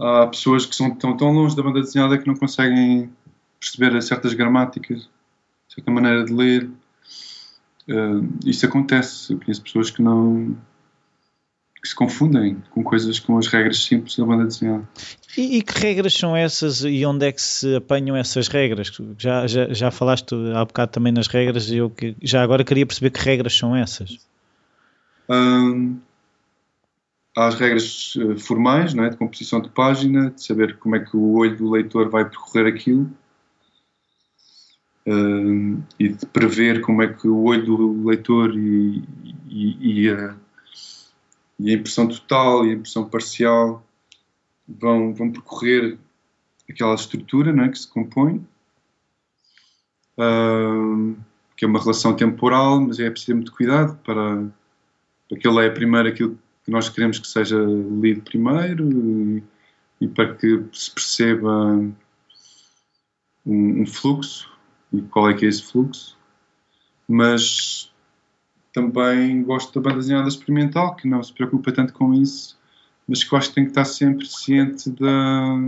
há 0.00 0.26
pessoas 0.28 0.64
que 0.64 0.74
são 0.74 0.94
tão, 0.94 1.14
tão 1.14 1.30
longe 1.30 1.54
da 1.54 1.62
banda 1.62 1.80
desenhada 1.80 2.16
que 2.16 2.26
não 2.26 2.34
conseguem 2.34 3.10
perceber 3.60 4.00
certas 4.00 4.32
gramáticas, 4.32 5.08
certa 5.68 5.90
maneira 5.90 6.24
de 6.24 6.32
ler. 6.32 6.70
Uh, 7.86 8.26
isso 8.46 8.64
acontece. 8.64 9.34
Eu 9.34 9.38
conheço 9.38 9.62
pessoas 9.62 9.90
que 9.90 10.00
não 10.00 10.56
que 11.80 11.88
se 11.88 11.94
confundem 11.94 12.62
com 12.70 12.82
coisas 12.82 13.18
com 13.18 13.38
as 13.38 13.46
regras 13.46 13.82
simples 13.82 14.16
da 14.16 14.24
banda 14.24 14.44
desenhada. 14.44 14.86
E, 15.36 15.58
e, 15.58 15.62
que 15.62 15.78
regras 15.78 16.12
são 16.12 16.36
essas 16.36 16.84
e 16.84 17.04
onde 17.06 17.26
é 17.26 17.32
que 17.32 17.40
se 17.40 17.76
apanham 17.76 18.16
essas 18.16 18.48
regras? 18.48 18.92
Já, 19.16 19.46
já, 19.46 19.72
já 19.72 19.90
falaste 19.90 20.34
há 20.54 20.64
bocado 20.64 20.92
também 20.92 21.12
nas 21.12 21.26
regras 21.26 21.70
e 21.70 21.78
eu 21.78 21.88
que, 21.88 22.14
já 22.20 22.42
agora 22.42 22.64
queria 22.64 22.84
perceber 22.84 23.10
que 23.10 23.20
regras 23.20 23.56
são 23.56 23.74
essas. 23.74 24.18
Hum, 25.28 25.98
há 27.36 27.46
as 27.46 27.54
regras 27.54 28.14
eh, 28.18 28.36
formais, 28.36 28.92
não 28.92 29.04
é? 29.04 29.10
de 29.10 29.16
composição 29.16 29.60
de 29.60 29.70
página, 29.70 30.30
de 30.30 30.44
saber 30.44 30.76
como 30.76 30.96
é 30.96 31.00
que 31.00 31.16
o 31.16 31.32
olho 31.38 31.56
do 31.56 31.70
leitor 31.70 32.10
vai 32.10 32.24
percorrer 32.28 32.66
aquilo. 32.66 33.10
Hum, 35.06 35.80
e 35.98 36.10
de 36.10 36.26
prever 36.26 36.82
como 36.82 37.02
é 37.02 37.08
que 37.08 37.26
o 37.26 37.44
olho 37.44 37.64
do 37.64 38.06
leitor 38.06 38.54
e, 38.54 39.02
e, 39.48 40.02
e 40.02 40.10
a 40.10 40.34
e 41.62 41.70
a 41.70 41.74
impressão 41.74 42.08
total 42.08 42.64
e 42.66 42.70
a 42.70 42.74
impressão 42.74 43.08
parcial 43.08 43.84
vão, 44.66 45.14
vão 45.14 45.30
percorrer 45.30 45.98
aquela 46.68 46.94
estrutura 46.94 47.52
não 47.52 47.64
é, 47.64 47.68
que 47.68 47.78
se 47.78 47.88
compõe, 47.88 48.46
uh, 50.16 51.16
que 51.56 51.64
é 51.64 51.68
uma 51.68 51.80
relação 51.80 52.14
temporal, 52.14 52.80
mas 52.80 52.98
é 52.98 53.10
preciso 53.10 53.34
muito 53.34 53.52
cuidado 53.52 53.98
para, 54.04 54.46
para 55.28 55.38
que 55.38 55.46
ele 55.46 55.56
leia 55.56 55.74
primeiro 55.74 56.08
aquilo 56.08 56.38
que 56.64 56.70
nós 56.70 56.88
queremos 56.88 57.18
que 57.18 57.26
seja 57.26 57.58
lido 57.58 58.22
primeiro 58.22 58.88
e, 58.90 59.42
e 60.00 60.08
para 60.08 60.34
que 60.34 60.64
se 60.72 60.90
perceba 60.90 61.50
um, 63.44 63.82
um, 63.82 63.86
fluxo 63.86 64.50
e 64.92 65.02
qual 65.02 65.28
é 65.28 65.34
que 65.34 65.44
é 65.44 65.48
esse 65.48 65.62
fluxo. 65.62 66.16
Mas 67.08 67.89
também 68.72 69.42
gosto 69.42 69.72
da 69.74 69.88
banda 69.88 70.00
desenhada 70.00 70.28
experimental, 70.28 70.94
que 70.96 71.08
não 71.08 71.22
se 71.22 71.32
preocupa 71.32 71.72
tanto 71.72 71.92
com 71.92 72.14
isso, 72.14 72.58
mas 73.06 73.24
que 73.24 73.34
eu 73.34 73.38
acho 73.38 73.48
que 73.48 73.54
tem 73.54 73.64
que 73.64 73.70
estar 73.70 73.84
sempre 73.84 74.26
ciente 74.26 74.90
da. 74.90 75.58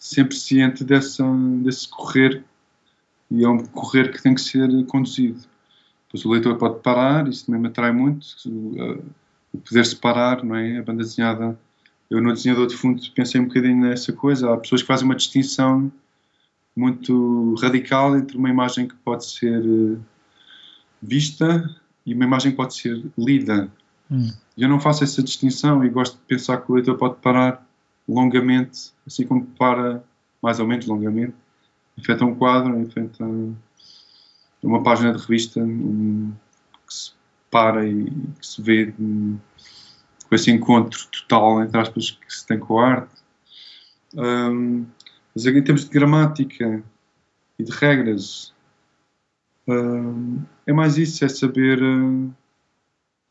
sempre 0.00 0.36
ciente 0.36 0.84
dessa, 0.84 1.24
desse 1.62 1.88
correr, 1.88 2.44
e 3.30 3.44
é 3.44 3.48
um 3.48 3.58
correr 3.58 4.10
que 4.10 4.22
tem 4.22 4.34
que 4.34 4.40
ser 4.40 4.68
conduzido. 4.86 5.40
Pois 6.10 6.24
o 6.24 6.30
leitor 6.30 6.56
pode 6.56 6.80
parar, 6.80 7.28
isso 7.28 7.46
também 7.46 7.60
me 7.60 7.68
atrai 7.68 7.92
muito, 7.92 8.26
o 9.52 9.58
poder 9.58 9.84
separar, 9.84 10.42
não 10.44 10.56
é? 10.56 10.78
A 10.78 10.82
banda 10.82 11.02
desenhada. 11.02 11.58
Eu, 12.10 12.22
no 12.22 12.32
desenhador 12.32 12.66
de 12.66 12.74
fundo, 12.74 13.02
pensei 13.14 13.38
um 13.40 13.44
bocadinho 13.44 13.76
nessa 13.76 14.12
coisa. 14.12 14.52
Há 14.52 14.56
pessoas 14.56 14.80
que 14.80 14.86
fazem 14.86 15.04
uma 15.04 15.14
distinção 15.14 15.92
muito 16.74 17.54
radical 17.60 18.16
entre 18.16 18.36
uma 18.38 18.48
imagem 18.48 18.88
que 18.88 18.94
pode 18.96 19.26
ser 19.26 19.62
vista 21.00 21.68
e 22.04 22.14
uma 22.14 22.24
imagem 22.24 22.52
pode 22.52 22.74
ser 22.74 23.02
lida. 23.16 23.70
Hum. 24.10 24.30
Eu 24.56 24.68
não 24.68 24.80
faço 24.80 25.04
essa 25.04 25.22
distinção 25.22 25.84
e 25.84 25.88
gosto 25.88 26.14
de 26.14 26.22
pensar 26.22 26.58
que 26.58 26.70
o 26.70 26.74
leitor 26.74 26.96
pode 26.96 27.16
parar 27.16 27.66
longamente, 28.08 28.92
assim 29.06 29.26
como 29.26 29.44
para 29.44 30.02
mais 30.42 30.58
ou 30.58 30.66
menos 30.66 30.86
longamente, 30.86 31.34
em 31.96 32.02
frente 32.02 32.22
a 32.22 32.26
um 32.26 32.34
quadro, 32.34 32.78
em 32.80 32.88
frente 32.88 33.22
a 33.22 33.26
uma 34.62 34.82
página 34.82 35.12
de 35.12 35.20
revista 35.20 35.60
um, 35.60 36.32
que 36.86 36.94
se 36.94 37.12
para 37.50 37.86
e 37.86 38.04
que 38.04 38.46
se 38.46 38.62
vê 38.62 38.94
um, 38.98 39.38
com 40.28 40.34
esse 40.34 40.50
encontro 40.50 41.06
total, 41.08 41.62
entre 41.62 41.80
aspas, 41.80 42.10
que 42.10 42.34
se 42.34 42.46
tem 42.46 42.58
com 42.58 42.78
a 42.78 42.86
arte. 42.86 43.14
Um, 44.14 44.86
mas 45.34 45.46
em 45.46 45.62
termos 45.62 45.84
de 45.84 45.90
gramática 45.90 46.82
e 47.58 47.62
de 47.62 47.72
regras, 47.72 48.52
Uh, 49.68 50.42
é 50.66 50.72
mais 50.72 50.96
isso, 50.96 51.22
é 51.22 51.28
saber 51.28 51.82
uh, 51.82 52.34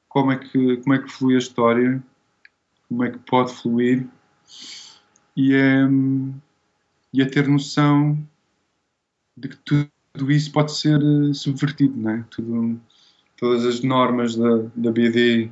como, 0.08 0.32
é 0.32 0.38
que, 0.38 0.78
como 0.78 0.94
é 0.94 1.00
que 1.00 1.12
flui 1.12 1.34
a 1.34 1.40
história, 1.40 2.04
como 2.88 3.04
é 3.04 3.10
que 3.10 3.18
pode 3.18 3.56
fluir 3.56 4.08
e 5.36 5.56
é, 5.56 5.80
e 7.12 7.24
é 7.24 7.26
ter 7.26 7.48
noção 7.48 8.24
de 9.36 9.50
que 9.50 9.58
tudo, 9.58 10.32
isso 10.32 10.52
pode 10.52 10.78
ser 10.78 11.02
uh, 11.02 11.34
subvertido, 11.34 11.98
não 11.98 12.12
é? 12.12 12.26
Tudo, 12.30 12.80
todas 13.36 13.66
as 13.66 13.82
normas 13.82 14.36
da, 14.36 14.58
da 14.76 14.92
BD, 14.92 15.50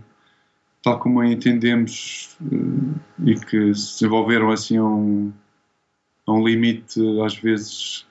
tal 0.84 1.00
como 1.00 1.20
a 1.20 1.28
entendemos 1.28 2.38
e 3.24 3.34
que 3.34 3.74
se 3.74 3.94
desenvolveram 3.94 4.52
assim 4.52 4.78
a 4.78 4.84
um, 4.84 5.34
a 6.28 6.32
um 6.32 6.48
limite, 6.48 7.02
às 7.26 7.36
vezes. 7.36 8.06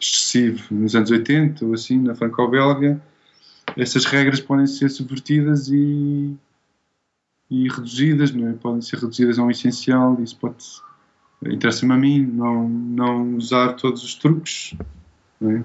Excessivo 0.00 0.74
nos 0.74 0.94
anos 0.94 1.10
80 1.10 1.64
ou 1.64 1.74
assim, 1.74 2.00
na 2.00 2.14
franco-belga, 2.14 3.00
essas 3.76 4.04
regras 4.04 4.40
podem 4.40 4.66
ser 4.66 4.88
subvertidas 4.88 5.68
e, 5.68 6.34
e 7.50 7.68
reduzidas, 7.68 8.32
não 8.32 8.48
é? 8.48 8.52
podem 8.54 8.80
ser 8.80 8.98
reduzidas 8.98 9.38
a 9.38 9.42
um 9.42 9.50
essencial. 9.50 10.20
Isso 10.22 10.36
pode. 10.36 10.64
Interessa-me 11.44 11.92
a 11.92 11.96
mim 11.96 12.26
não, 12.26 12.68
não 12.68 13.34
usar 13.34 13.74
todos 13.74 14.02
os 14.04 14.14
truques, 14.14 14.74
não, 15.40 15.50
é? 15.50 15.64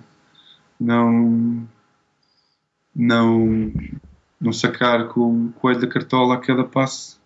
não, 0.80 1.68
não, 2.96 3.74
não 4.40 4.54
sacar 4.54 5.10
com 5.10 5.48
o 5.48 5.54
coelho 5.54 5.82
da 5.82 5.88
cartola 5.88 6.36
a 6.36 6.38
cada 6.38 6.64
passo 6.64 7.20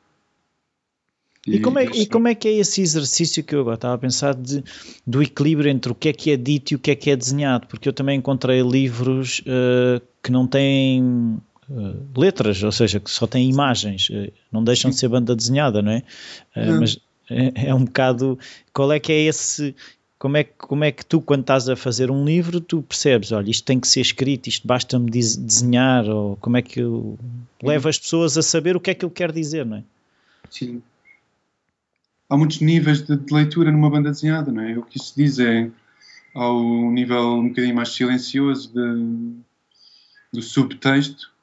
e, 1.47 1.59
como 1.59 1.79
é, 1.79 1.85
e 1.85 2.05
como 2.05 2.27
é 2.27 2.35
que 2.35 2.47
é 2.47 2.53
esse 2.53 2.81
exercício 2.81 3.43
que 3.43 3.55
eu 3.55 3.61
agora 3.61 3.75
estava 3.75 3.93
a 3.95 3.97
pensar 3.97 4.35
de, 4.35 4.63
do 5.07 5.21
equilíbrio 5.21 5.71
entre 5.71 5.91
o 5.91 5.95
que 5.95 6.09
é 6.09 6.13
que 6.13 6.31
é 6.31 6.37
dito 6.37 6.71
e 6.71 6.75
o 6.75 6.79
que 6.79 6.91
é 6.91 6.95
que 6.95 7.09
é 7.09 7.15
desenhado? 7.15 7.65
Porque 7.67 7.87
eu 7.87 7.93
também 7.93 8.17
encontrei 8.17 8.61
livros 8.61 9.39
uh, 9.39 10.01
que 10.21 10.31
não 10.31 10.45
têm 10.45 11.01
uh, 11.01 12.19
letras, 12.19 12.61
ou 12.61 12.71
seja, 12.71 12.99
que 12.99 13.09
só 13.09 13.25
têm 13.25 13.49
imagens, 13.49 14.09
uh, 14.09 14.31
não 14.51 14.63
deixam 14.63 14.91
de 14.91 14.97
ser 14.97 15.07
banda 15.07 15.35
desenhada, 15.35 15.81
não 15.81 15.93
é? 15.93 16.03
Não. 16.55 16.81
Mas 16.81 16.99
é, 17.29 17.69
é, 17.69 17.73
um 17.73 17.85
bocado. 17.85 18.37
Qual 18.73 18.91
é 18.91 18.99
que 18.99 19.11
é 19.11 19.21
esse. 19.21 19.73
Como 20.17 20.35
é, 20.35 20.43
como 20.43 20.83
é 20.83 20.91
que 20.91 21.05
tu, 21.05 21.21
quando 21.21 21.41
estás 21.41 21.69
a 21.69 21.77
fazer 21.77 22.11
um 22.11 22.25
livro, 22.25 22.59
tu 22.59 22.81
percebes, 22.81 23.31
olha, 23.31 23.49
isto 23.49 23.63
tem 23.63 23.79
que 23.79 23.87
ser 23.87 24.01
escrito, 24.01 24.47
isto 24.47 24.67
basta-me 24.67 25.09
desenhar, 25.09 26.09
ou 26.09 26.35
como 26.41 26.57
é 26.57 26.61
que 26.61 26.81
eu 26.81 27.17
levo 27.63 27.87
as 27.87 27.97
pessoas 27.97 28.37
a 28.37 28.41
saber 28.41 28.75
o 28.75 28.81
que 28.81 28.89
é 28.89 28.93
que 28.93 29.05
eu 29.05 29.09
quero 29.09 29.31
dizer, 29.31 29.65
não 29.65 29.77
é? 29.77 29.83
Sim 30.49 30.81
há 32.29 32.37
muitos 32.37 32.61
níveis 32.61 33.01
de, 33.01 33.17
de, 33.17 33.33
leitura 33.33 33.71
numa 33.71 33.89
banda 33.89 34.11
desenhada, 34.11 34.51
não 34.51 34.61
é? 34.61 34.77
O 34.77 34.83
que 34.83 34.97
isso 34.97 35.13
diz 35.17 35.39
é 35.39 35.69
ao 36.33 36.91
nível 36.91 37.39
um 37.39 37.49
bocadinho 37.49 37.75
mais 37.75 37.89
silencioso 37.89 38.71
de, 38.71 39.33
do 40.31 40.41
subtexto, 40.41 41.33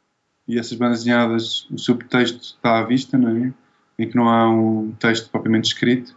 e 0.46 0.58
essas 0.58 0.78
bandas 0.78 1.00
desenhadas, 1.00 1.68
o 1.70 1.76
subtexto 1.76 2.40
está 2.40 2.78
à 2.78 2.84
vista, 2.84 3.18
não 3.18 3.36
é? 3.36 3.52
Em 3.98 4.08
que 4.08 4.16
não 4.16 4.28
há 4.28 4.48
um 4.48 4.92
texto 4.92 5.28
propriamente 5.28 5.68
escrito, 5.68 6.16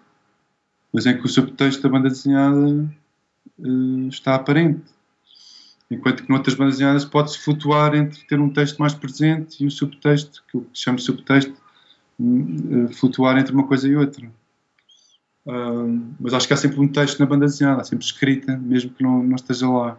mas 0.94 1.08
em 1.08 1.18
que 1.18 1.26
o 1.26 1.30
subtexto 1.30 1.82
da 1.82 1.90
banda 1.90 2.10
desenhada 2.10 2.88
uh, 3.58 4.08
está 4.08 4.36
aparente. 4.36 4.84
Enquanto 5.90 6.24
que 6.24 6.30
noutras 6.30 6.56
bandas 6.56 6.76
desenhadas 6.76 7.06
pode-se 7.06 7.40
flutuar 7.40 7.96
entre 7.96 8.24
ter 8.28 8.40
um 8.40 8.50
texto 8.50 8.78
mais 8.78 8.94
presente 8.94 9.64
e 9.64 9.66
o 9.66 9.72
subtexto, 9.72 10.44
que 10.48 10.58
eu 10.58 10.68
chamo 10.72 10.98
de 10.98 11.04
subtexto, 11.04 11.56
uh, 12.20 12.94
flutuar 12.94 13.36
entre 13.40 13.54
uma 13.54 13.66
coisa 13.66 13.88
e 13.88 13.96
outra 13.96 14.30
mas 15.46 16.34
acho 16.34 16.48
que 16.48 16.54
há 16.54 16.58
sempre 16.58 16.80
um 16.80 16.88
texto 16.88 17.20
na 17.20 17.26
banda 17.26 17.46
desenhada, 17.46 17.82
há 17.82 17.84
sempre 17.84 18.06
escrita, 18.06 18.58
mesmo 18.58 18.92
que 18.92 19.04
não, 19.04 19.24
não 19.24 19.36
esteja 19.36 19.70
lá. 19.70 19.98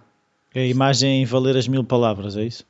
A 0.55 0.61
imagem 0.61 1.25
valer 1.25 1.57
as 1.57 1.69
mil 1.69 1.85
palavras, 1.85 2.37
é 2.37 2.45
isso? 2.45 2.65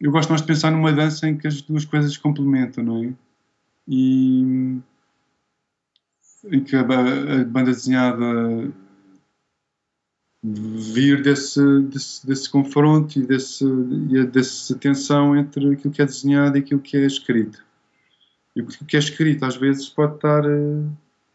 Eu 0.00 0.12
gosto 0.12 0.28
mais 0.28 0.40
de 0.40 0.46
pensar 0.46 0.70
numa 0.70 0.92
dança 0.92 1.28
em 1.28 1.36
que 1.36 1.46
as 1.46 1.60
duas 1.62 1.84
coisas 1.84 2.16
complementam, 2.16 2.84
não 2.84 3.04
é? 3.04 3.12
E 3.86 4.80
em 6.44 6.62
que 6.62 6.76
a, 6.76 6.80
a 6.80 7.44
banda 7.44 7.72
desenhada 7.72 8.72
vir 10.42 11.22
desse, 11.22 11.60
desse, 11.82 12.26
desse 12.26 12.48
confronto 12.48 13.18
e, 13.18 13.26
desse, 13.26 13.64
e 13.64 14.24
dessa 14.24 14.74
tensão 14.76 15.36
entre 15.36 15.72
aquilo 15.72 15.92
que 15.92 16.00
é 16.00 16.04
desenhado 16.04 16.56
e 16.56 16.60
aquilo 16.60 16.80
que 16.80 16.96
é 16.96 17.06
escrito. 17.06 17.64
E 18.58 18.60
o 18.60 18.66
que 18.66 18.96
é 18.96 18.98
escrito 18.98 19.44
às 19.44 19.56
vezes 19.56 19.88
pode 19.88 20.16
estar 20.16 20.44
uh, 20.44 20.90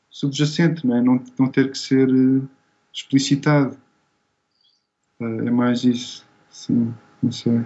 subjacente, 0.10 0.86
não, 0.86 0.98
é? 0.98 1.02
não, 1.02 1.24
não 1.40 1.48
ter 1.48 1.72
que 1.72 1.78
ser 1.78 2.10
uh, 2.10 2.46
explicitado. 2.94 3.78
Uh, 5.22 5.48
é 5.48 5.50
mais 5.50 5.86
isso, 5.86 6.26
sim, 6.50 6.94
não 7.22 7.32
sei. 7.32 7.62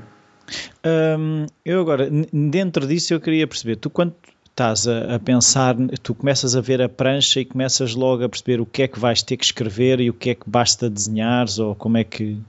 Eu 1.65 1.81
agora, 1.81 2.07
dentro 2.31 2.87
disso, 2.87 3.13
eu 3.13 3.19
queria 3.19 3.47
perceber, 3.47 3.77
tu 3.77 3.89
quando 3.89 4.15
estás 4.57 4.87
a, 4.87 5.15
a, 5.15 5.19
pensar, 5.19 5.75
tu 6.01 6.13
começas 6.13 6.55
a 6.55 6.61
ver 6.61 6.81
a 6.81 6.87
prancha 6.87 7.39
e 7.39 7.45
começas 7.45 7.95
logo 7.95 8.23
a 8.23 8.29
perceber 8.29 8.61
o 8.61 8.65
que 8.65 8.83
é 8.83 8.87
que 8.87 8.99
vais 8.99 9.21
ter 9.21 9.37
que 9.37 9.45
escrever 9.45 9.99
e 9.99 10.09
o 10.09 10.13
que 10.13 10.29
é 10.29 10.35
que 10.35 10.47
basta 10.47 10.89
desenhares 10.89 11.59
ou 11.59 11.75
como 11.75 11.97
é 11.97 12.03
que. 12.03 12.39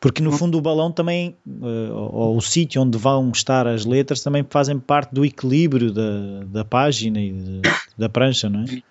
Porque 0.00 0.22
no 0.22 0.32
fundo 0.32 0.56
o 0.56 0.62
balão 0.62 0.90
também, 0.90 1.36
uh, 1.46 1.92
ou 1.92 2.36
o 2.38 2.40
sítio 2.40 2.80
onde 2.80 2.96
vão 2.96 3.30
estar 3.30 3.66
as 3.66 3.84
letras, 3.84 4.22
também 4.22 4.44
fazem 4.48 4.78
parte 4.78 5.14
do 5.14 5.26
equilíbrio 5.26 5.92
da, 5.92 6.44
da 6.46 6.64
página 6.64 7.20
e 7.20 7.32
de, 7.32 7.60
da 7.98 8.08
prancha, 8.08 8.48
não 8.48 8.60
é? 8.60 8.82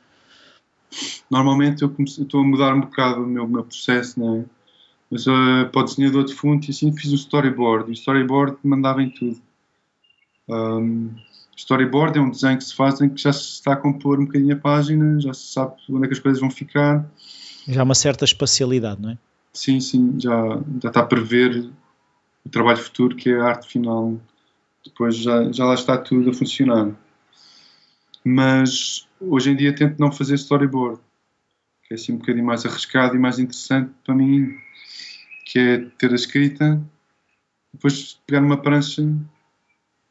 Normalmente 1.29 1.81
eu 1.81 1.93
estou 1.99 2.41
a 2.41 2.43
mudar 2.43 2.75
um 2.75 2.81
bocado 2.81 3.23
o 3.23 3.27
meu, 3.27 3.47
meu 3.47 3.63
processo, 3.63 4.19
não 4.19 4.37
é? 4.37 4.45
Mas 5.09 5.25
uh, 5.25 5.67
para 5.71 5.81
o 5.81 5.83
desenhador 5.83 6.23
de 6.23 6.35
fundo, 6.35 6.63
e 6.67 6.69
assim 6.69 6.95
fiz 6.95 7.11
um 7.11 7.15
storyboard. 7.15 7.89
E 7.89 7.91
o 7.91 7.93
storyboard 7.93 8.57
mandava 8.63 9.01
em 9.01 9.09
tudo. 9.09 9.41
Um, 10.47 11.09
storyboard 11.55 12.19
é 12.19 12.21
um 12.21 12.29
desenho 12.29 12.57
que 12.59 12.63
se 12.63 12.75
faz 12.75 13.01
em 13.01 13.09
que 13.09 13.19
já 13.19 13.33
se 13.33 13.53
está 13.53 13.73
a 13.73 13.75
compor 13.75 14.19
um 14.19 14.25
bocadinho 14.25 14.55
a 14.55 14.59
página, 14.59 15.19
já 15.19 15.33
se 15.33 15.51
sabe 15.53 15.73
onde 15.89 16.05
é 16.05 16.07
que 16.07 16.13
as 16.13 16.19
coisas 16.19 16.39
vão 16.39 16.51
ficar. 16.51 17.09
Já 17.67 17.81
há 17.81 17.83
uma 17.83 17.95
certa 17.95 18.25
espacialidade, 18.25 19.01
não 19.01 19.09
é? 19.09 19.17
Sim, 19.53 19.79
sim, 19.79 20.19
já, 20.19 20.61
já 20.81 20.89
está 20.89 21.01
a 21.01 21.05
prever 21.05 21.69
o 22.45 22.49
trabalho 22.49 22.77
futuro 22.77 23.15
que 23.15 23.29
é 23.29 23.39
a 23.39 23.45
arte 23.45 23.67
final. 23.67 24.19
Depois 24.85 25.15
já, 25.17 25.51
já 25.51 25.65
lá 25.65 25.73
está 25.73 25.97
tudo 25.97 26.29
a 26.29 26.33
funcionar. 26.33 26.91
Mas 28.23 29.07
hoje 29.19 29.51
em 29.51 29.55
dia 29.55 29.75
tento 29.75 29.99
não 29.99 30.11
fazer 30.11 30.35
storyboard, 30.35 30.99
que 31.83 31.93
é 31.93 31.95
assim 31.95 32.13
um 32.13 32.17
bocadinho 32.17 32.45
mais 32.45 32.65
arriscado 32.65 33.15
e 33.15 33.19
mais 33.19 33.39
interessante 33.39 33.91
para 34.03 34.15
mim, 34.15 34.55
que 35.45 35.59
é 35.59 35.77
ter 35.97 36.11
a 36.11 36.15
escrita, 36.15 36.81
depois 37.73 38.19
pegar 38.25 38.41
uma 38.41 38.57
prancha 38.57 39.03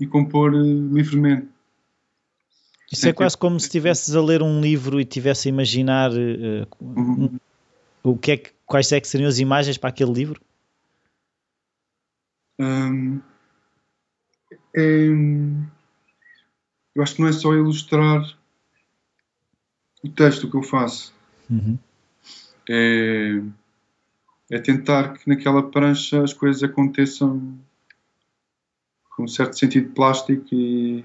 e 0.01 0.07
compor 0.07 0.55
uh, 0.55 0.95
livremente. 0.95 1.49
Isso 2.91 3.09
é 3.09 3.12
quase 3.12 3.36
como 3.36 3.61
se 3.61 3.66
estivesses 3.66 4.14
a 4.14 4.22
ler 4.22 4.43
um 4.43 4.61
livro 4.61 4.99
e 4.99 5.03
estivesse 5.03 5.49
a 5.49 5.51
imaginar 5.51 6.11
uh, 6.11 6.66
uhum. 6.80 7.39
O 8.03 8.16
que 8.16 8.32
é 8.32 8.36
que, 8.36 8.51
quais 8.66 8.90
é 8.92 9.01
que 9.01 9.09
seriam 9.09 9.28
as 9.28 9.38
imagens 9.38 9.78
para 9.78 9.90
aquele 9.90 10.12
livro? 10.12 10.40
Um, 12.61 13.20
é, 14.76 15.09
eu 16.94 17.03
acho 17.03 17.14
que 17.14 17.22
não 17.22 17.28
é 17.28 17.32
só 17.32 17.53
ilustrar 17.55 18.22
o 20.03 20.09
texto 20.09 20.51
que 20.51 20.57
eu 20.57 20.62
faço. 20.62 21.14
Uhum. 21.49 21.78
É, 22.68 23.40
é 24.51 24.59
tentar 24.59 25.14
que 25.14 25.28
naquela 25.28 25.62
prancha 25.62 26.22
as 26.22 26.32
coisas 26.32 26.62
aconteçam 26.62 27.59
com 29.11 29.24
um 29.24 29.28
certo 29.28 29.59
sentido 29.59 29.92
plástico 29.92 30.46
e, 30.53 31.05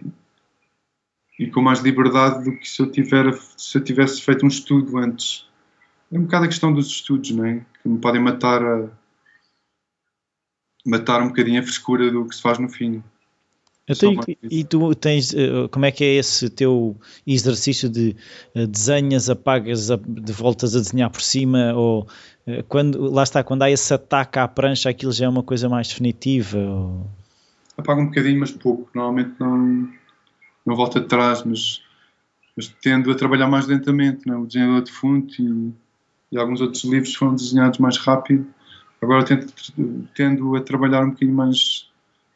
e 1.39 1.49
com 1.49 1.61
mais 1.61 1.79
liberdade 1.79 2.43
do 2.43 2.57
que 2.57 2.67
se 2.67 2.81
eu, 2.81 2.91
tiver, 2.91 3.33
se 3.57 3.77
eu 3.77 3.83
tivesse 3.83 4.21
feito 4.21 4.45
um 4.45 4.49
estudo 4.49 4.97
antes. 4.97 5.47
É 6.13 6.19
um 6.19 6.23
bocado 6.23 6.45
a 6.45 6.47
questão 6.47 6.71
dos 6.71 6.87
estudos, 6.87 7.31
não 7.31 7.45
é? 7.45 7.65
Que 7.81 7.89
me 7.89 7.97
podem 7.97 8.21
matar 8.21 8.63
a, 8.63 8.87
matar 10.85 11.21
um 11.21 11.27
bocadinho 11.27 11.59
a 11.59 11.63
frescura 11.63 12.11
do 12.11 12.25
que 12.25 12.35
se 12.35 12.41
faz 12.41 12.59
no 12.59 12.69
fim. 12.69 13.01
Então, 13.87 14.15
e, 14.27 14.59
e, 14.59 14.63
tu 14.63 14.95
tens, 14.95 15.33
eh, 15.33 15.67
como 15.69 15.85
é 15.85 15.91
que 15.91 16.05
é 16.05 16.13
esse 16.15 16.49
teu 16.49 16.95
exercício 17.27 17.89
de 17.89 18.15
uh, 18.55 18.65
desenhas, 18.65 19.29
apagas, 19.29 19.89
de 19.89 20.31
voltas 20.31 20.73
a 20.73 20.79
desenhar 20.79 21.09
por 21.09 21.21
cima, 21.21 21.73
ou 21.73 22.07
uh, 22.47 22.63
quando, 22.69 23.11
lá 23.11 23.23
está, 23.23 23.43
quando 23.43 23.63
há 23.63 23.69
esse 23.69 23.93
ataque 23.93 24.39
à 24.39 24.47
prancha, 24.47 24.89
aquilo 24.89 25.11
já 25.11 25.25
é 25.25 25.29
uma 25.29 25.43
coisa 25.43 25.67
mais 25.67 25.89
definitiva? 25.89 26.59
Ou 26.59 27.09
apago 27.77 28.01
um 28.01 28.05
bocadinho, 28.05 28.39
mas 28.39 28.51
pouco. 28.51 28.89
Normalmente 28.93 29.33
não, 29.39 29.89
não 30.65 30.75
volto 30.75 30.99
atrás, 30.99 31.43
mas, 31.43 31.81
mas 32.55 32.67
tendo 32.81 33.11
a 33.11 33.15
trabalhar 33.15 33.47
mais 33.47 33.67
lentamente. 33.67 34.27
Não? 34.27 34.35
É? 34.35 34.37
O 34.37 34.45
desenhador 34.45 34.83
de 34.83 34.91
fundo 34.91 35.27
e, 35.39 35.73
e, 36.33 36.37
alguns 36.37 36.61
outros 36.61 36.83
livros 36.83 37.13
foram 37.15 37.35
desenhados 37.35 37.79
mais 37.79 37.97
rápido. 37.97 38.45
Agora 39.01 39.23
tento, 39.25 39.53
tendo 40.15 40.55
a 40.55 40.61
trabalhar 40.61 41.03
um 41.03 41.09
bocadinho 41.09 41.35
mais 41.35 41.89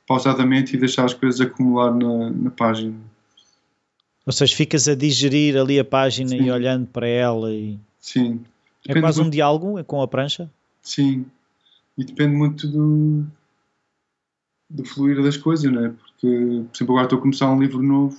pausadamente 0.08 0.76
e 0.76 0.80
deixar 0.80 1.06
as 1.06 1.14
coisas 1.14 1.42
acumular 1.42 1.94
na, 1.94 2.30
na 2.30 2.52
página. 2.52 2.96
Ou 4.26 4.34
seja, 4.34 4.56
ficas 4.56 4.88
a 4.88 4.96
digerir 4.96 5.58
ali 5.58 5.80
a 5.80 5.86
página 5.86 6.30
Sim. 6.30 6.44
e 6.44 6.52
olhando 6.52 6.88
para 6.88 7.08
ela 7.08 7.52
e... 7.52 7.80
Sim. 8.00 8.42
É 8.86 8.90
depende 8.90 9.00
é 9.00 9.02
quase 9.02 9.22
um 9.22 9.30
diálogo 9.30 9.84
com 9.86 10.02
a 10.02 10.08
prancha? 10.08 10.52
Sim. 10.82 11.26
E 11.98 12.04
depende 12.04 12.36
muito 12.36 12.68
do, 12.68 13.26
do 14.70 14.86
fluir 14.86 15.22
das 15.24 15.38
coisas, 15.38 15.72
não 15.72 15.86
é? 15.86 15.90
Porque, 15.90 16.28
por 16.28 16.76
exemplo, 16.76 16.94
agora 16.94 17.04
estou 17.04 17.20
a 17.20 17.22
começar 17.22 17.52
um 17.52 17.60
livro 17.60 17.82
novo 17.82 18.18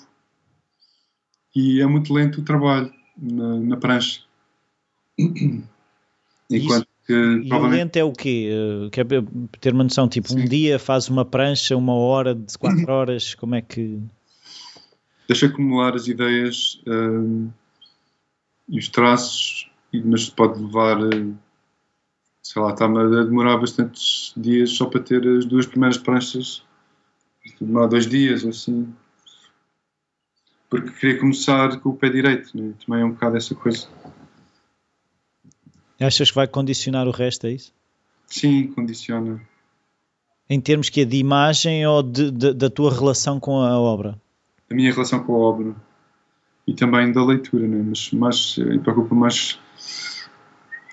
e 1.55 1.81
é 1.81 1.87
muito 1.87 2.13
lento 2.13 2.41
o 2.41 2.45
trabalho 2.45 2.93
na, 3.17 3.61
na 3.61 3.77
prancha. 3.77 4.23
Enquanto 5.19 6.83
Isso, 6.83 6.87
que, 7.07 7.13
e 7.13 7.49
provavelmente... 7.49 7.79
lento 7.79 7.97
é 7.97 8.05
o 8.05 8.13
quê? 8.13 8.51
Uh, 8.53 8.91
quer 8.91 9.07
ter 9.61 9.73
uma 9.73 9.85
noção, 9.85 10.09
tipo, 10.09 10.29
Sim. 10.29 10.43
um 10.43 10.45
dia 10.45 10.79
faz 10.79 11.09
uma 11.09 11.25
prancha, 11.25 11.77
uma 11.77 11.95
hora, 11.95 12.35
de 12.35 12.57
quatro 12.57 12.87
horas, 12.93 13.35
como 13.35 13.55
é 13.55 13.63
que... 13.63 14.01
Deixa 15.27 15.47
acumular 15.47 15.95
as 15.95 16.07
ideias 16.09 16.81
uh, 16.87 17.53
e 18.69 18.79
os 18.79 18.89
traços, 18.89 19.71
mas 19.93 20.29
pode 20.31 20.63
levar... 20.63 21.01
Uh, 21.03 21.35
sei 22.43 22.63
lá, 22.63 22.73
está-me 22.73 22.99
a 22.99 23.25
demorar 23.25 23.59
bastantes 23.59 24.33
dias 24.35 24.71
só 24.71 24.87
para 24.87 25.01
ter 25.01 25.27
as 25.27 25.45
duas 25.45 25.67
primeiras 25.67 25.99
pranchas. 25.99 26.63
Demorar 27.61 27.89
dois 27.89 28.07
dias, 28.07 28.45
assim. 28.45 28.95
Porque 30.71 30.91
queria 30.93 31.21
começar 31.21 31.79
com 31.81 31.91
o 31.91 31.97
pé 31.97 32.09
direito, 32.09 32.57
né? 32.57 32.73
também 32.85 33.03
é 33.03 33.05
um 33.05 33.11
bocado 33.11 33.37
essa 33.37 33.55
coisa. 33.55 33.89
Achas 36.01 36.31
que 36.31 36.37
vai 36.37 36.47
condicionar 36.47 37.09
o 37.09 37.11
resto, 37.11 37.47
é 37.47 37.53
isso? 37.53 37.73
Sim, 38.27 38.69
condiciona. 38.69 39.41
Em 40.49 40.61
termos 40.61 40.89
que 40.89 41.01
é 41.01 41.05
de 41.05 41.17
imagem 41.17 41.87
ou 41.87 42.03
de, 42.03 42.31
de, 42.31 42.55
da 42.55 42.71
tua 42.71 42.95
relação 42.95 43.41
com 43.41 43.61
a 43.61 43.79
obra? 43.79 44.21
A 44.71 44.75
minha 44.75 44.93
relação 44.93 45.23
com 45.23 45.35
a 45.35 45.39
obra. 45.39 45.75
E 46.67 46.75
também 46.75 47.11
da 47.13 47.25
leitura, 47.25 47.67
né? 47.67 47.83
mas 47.83 48.13
mais, 48.13 48.59
me 48.59 48.79
preocupa 48.79 49.15
mais 49.15 49.59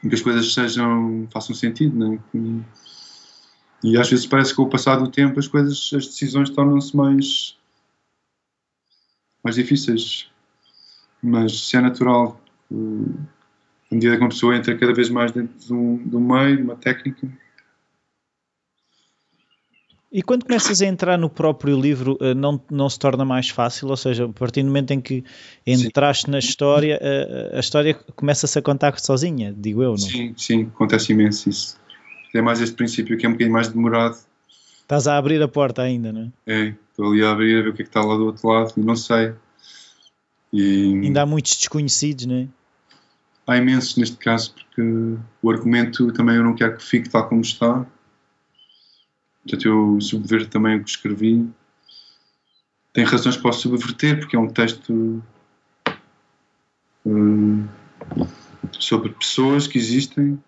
que 0.01 0.13
as 0.13 0.21
coisas 0.21 0.53
sejam, 0.53 1.27
façam 1.31 1.55
sentido, 1.55 1.97
né? 1.97 2.19
E 3.83 3.97
às 3.97 4.09
vezes 4.09 4.25
parece 4.25 4.51
que 4.51 4.55
com 4.55 4.63
o 4.63 4.69
passar 4.69 4.97
do 4.97 5.09
tempo 5.09 5.39
as 5.39 5.47
coisas, 5.47 5.91
as 5.93 6.07
decisões 6.07 6.49
tornam-se 6.49 6.95
mais, 6.95 7.57
mais 9.43 9.55
difíceis. 9.55 10.29
Mas 11.21 11.67
se 11.67 11.75
é 11.77 11.81
natural, 11.81 12.39
à 13.91 13.95
medida 13.95 14.15
que 14.15 14.21
uma 14.21 14.29
pessoa 14.29 14.55
entra 14.55 14.77
cada 14.77 14.93
vez 14.93 15.09
mais 15.09 15.31
dentro 15.31 15.57
de 15.57 15.73
um, 15.73 15.97
de 15.97 16.15
um 16.15 16.19
meio, 16.19 16.57
de 16.57 16.63
uma 16.63 16.75
técnica, 16.75 17.27
e 20.15 20.21
quando 20.21 20.45
começas 20.45 20.81
a 20.81 20.85
entrar 20.85 21.17
no 21.17 21.29
próprio 21.29 21.77
livro, 21.77 22.17
eh, 22.21 22.33
não, 22.33 22.57
não 22.71 22.89
se 22.89 22.97
torna 22.97 23.25
mais 23.25 23.49
fácil? 23.49 23.89
Ou 23.89 23.97
seja, 23.97 24.23
a 24.23 24.29
partir 24.29 24.61
do 24.61 24.67
momento 24.67 24.91
em 24.91 25.01
que 25.01 25.25
entraste 25.67 26.27
sim. 26.27 26.31
na 26.31 26.39
história, 26.39 26.97
a, 27.01 27.05
eh, 27.05 27.57
a 27.57 27.59
história 27.59 27.93
começa-se 28.15 28.57
a 28.57 28.61
contar 28.61 28.97
sozinha, 28.97 29.53
digo 29.53 29.83
eu, 29.83 29.89
não? 29.89 29.97
Sim, 29.97 30.33
sim, 30.37 30.71
acontece 30.73 31.11
imenso 31.11 31.49
isso. 31.49 31.77
É 32.33 32.41
mais 32.41 32.61
este 32.61 32.77
princípio 32.77 33.17
que 33.17 33.25
é 33.25 33.29
um 33.29 33.33
bocadinho 33.33 33.51
mais 33.51 33.67
demorado. 33.67 34.15
Estás 34.83 35.05
a 35.05 35.17
abrir 35.17 35.41
a 35.41 35.49
porta 35.49 35.81
ainda, 35.81 36.13
não 36.13 36.31
é? 36.47 36.53
É, 36.67 36.75
estou 36.91 37.11
ali 37.11 37.21
a 37.21 37.31
abrir, 37.31 37.59
a 37.59 37.63
ver 37.63 37.69
o 37.71 37.73
que 37.73 37.81
é 37.81 37.83
que 37.83 37.89
está 37.89 38.01
lá 38.01 38.15
do 38.15 38.27
outro 38.27 38.47
lado, 38.47 38.71
não 38.77 38.95
sei. 38.95 39.33
E... 40.53 40.93
Ainda 41.03 41.23
há 41.23 41.25
muitos 41.25 41.57
desconhecidos, 41.57 42.25
não 42.25 42.35
é? 42.35 42.47
Há 43.47 43.57
imensos 43.57 43.95
neste 43.97 44.17
caso, 44.17 44.53
porque 44.53 44.81
o 45.41 45.49
argumento 45.51 46.11
também 46.11 46.35
eu 46.35 46.43
não 46.43 46.55
quero 46.55 46.77
que 46.77 46.83
fique 46.83 47.09
tal 47.09 47.29
como 47.29 47.41
está 47.41 47.85
Portanto, 49.45 49.67
eu 49.67 50.01
subverto 50.01 50.49
também 50.49 50.77
o 50.77 50.83
que 50.83 50.89
escrevi. 50.89 51.47
Tem 52.91 53.03
razões 53.05 53.37
para 53.37 53.51
o 53.51 53.53
subverter, 53.53 54.19
porque 54.19 54.35
é 54.35 54.39
um 54.39 54.47
texto. 54.47 55.23
Hum, 57.05 57.67
sobre 58.71 59.09
pessoas 59.11 59.67
que 59.67 59.77
existem 59.77 60.41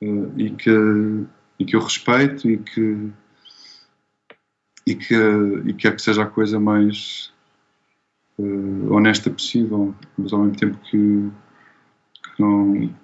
uh, 0.00 0.32
e, 0.36 0.50
que, 0.50 0.70
e 1.58 1.64
que 1.64 1.74
eu 1.74 1.80
respeito 1.80 2.48
e 2.48 2.58
que 2.58 3.10
e 4.86 4.94
que, 4.94 5.14
e 5.66 5.74
quer 5.74 5.94
que 5.94 6.02
seja 6.02 6.22
a 6.22 6.26
coisa 6.26 6.58
mais 6.58 7.32
uh, 8.38 8.92
honesta 8.92 9.30
possível, 9.30 9.94
mas 10.16 10.32
ao 10.32 10.40
mesmo 10.40 10.56
tempo 10.56 10.78
que 10.78 11.30
não 12.42 12.94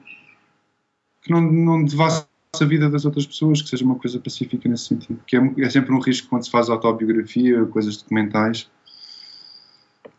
que 1.23 1.31
não, 1.31 1.41
não 1.41 1.85
devasse 1.85 2.27
a 2.61 2.65
vida 2.65 2.89
das 2.89 3.05
outras 3.05 3.27
pessoas, 3.27 3.63
que 3.63 3.69
seja 3.69 3.85
uma 3.85 3.97
coisa 3.97 4.19
pacífica 4.19 4.69
nesse 4.69 4.87
sentido. 4.87 5.21
Que 5.27 5.37
é, 5.37 5.41
é 5.59 5.71
sempre 5.71 5.93
um 5.93 6.01
risco 6.01 6.29
quando 6.29 6.45
se 6.45 6.51
faz 6.51 6.69
autobiografia, 6.71 7.65
coisas 7.67 7.97
documentais, 7.97 8.71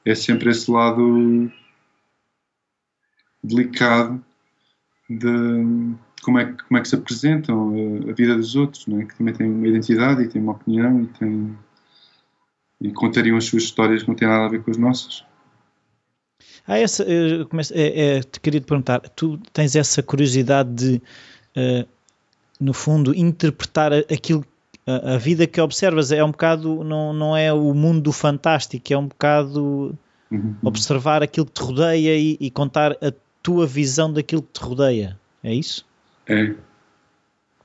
é 0.05 0.15
sempre 0.15 0.49
esse 0.49 0.70
lado 0.70 1.51
delicado 3.43 4.24
de 5.09 5.95
como 6.22 6.38
é, 6.38 6.45
como 6.45 6.78
é 6.78 6.82
que 6.82 6.88
se 6.88 6.95
apresentam 6.95 7.74
a, 8.07 8.11
a 8.11 8.13
vida 8.13 8.36
dos 8.36 8.55
outros, 8.55 8.86
é? 8.88 9.05
que 9.05 9.17
também 9.17 9.34
têm 9.34 9.49
uma 9.49 9.67
identidade 9.67 10.24
e 10.24 10.28
têm 10.28 10.41
uma 10.41 10.53
opinião 10.53 11.03
e, 11.03 11.07
têm, 11.07 11.57
e 12.82 12.91
contariam 12.91 13.38
as 13.38 13.45
suas 13.45 13.63
histórias 13.63 14.03
que 14.03 14.09
não 14.09 14.15
têm 14.15 14.28
nada 14.28 14.45
a 14.45 14.49
ver 14.49 14.63
com 14.63 14.72
as 14.72 14.78
nossas. 14.78 15.26
Ah, 16.68 16.78
essa, 16.78 17.03
eu 17.03 17.47
começo, 17.47 17.74
é, 17.76 18.18
é, 18.18 18.22
te 18.22 18.39
queria 18.39 18.60
te 18.60 18.66
perguntar, 18.66 18.99
tu 18.99 19.39
tens 19.51 19.76
essa 19.76 20.03
curiosidade 20.03 20.74
de, 20.74 21.01
uh, 21.57 21.88
no 22.60 22.74
fundo, 22.74 23.16
interpretar 23.16 23.91
aquilo, 23.93 24.45
a, 24.86 25.16
a, 25.16 25.18
vida 25.18 25.47
que 25.47 25.60
observas, 25.60 26.12
é 26.12 26.24
um 26.24 26.32
bocado, 26.32 26.84
não, 26.84 27.12
não 27.14 27.36
é 27.36 27.51
o 27.51 27.74
mundo 27.74 28.01
do 28.01 28.12
fantástico, 28.12 28.93
é 28.93 28.97
um 28.97 29.07
bocado 29.07 29.97
uhum. 30.32 30.55
observar 30.64 31.24
aquilo 31.24 31.45
que 31.45 31.53
te 31.53 31.64
rodeia 31.64 32.18
e, 32.18 32.38
e 32.39 32.51
contar 32.51 32.91
a 32.93 33.12
tua 33.41 33.66
visão 33.66 34.12
daquilo 34.12 34.43
que 34.43 34.60
te 34.60 34.64
rodeia, 34.64 35.20
é 35.43 35.53
isso? 35.53 35.86
É. 36.28 36.53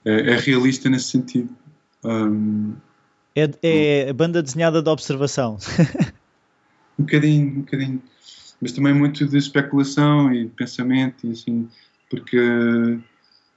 É, 0.04 0.32
é 0.32 0.36
realista 0.36 0.88
nesse 0.88 1.06
sentido. 1.06 1.48
Um, 2.04 2.74
é, 3.34 4.08
é 4.08 4.12
banda 4.12 4.42
desenhada 4.42 4.82
de 4.82 4.88
observação. 4.88 5.58
um 6.98 7.04
bocadinho, 7.04 7.48
um 7.48 7.60
bocadinho. 7.60 8.02
Mas 8.60 8.72
também 8.72 8.94
muito 8.94 9.26
de 9.26 9.36
especulação 9.36 10.32
e 10.32 10.44
de 10.44 10.50
pensamento, 10.50 11.26
e 11.26 11.32
assim, 11.32 11.68
porque 12.08 12.38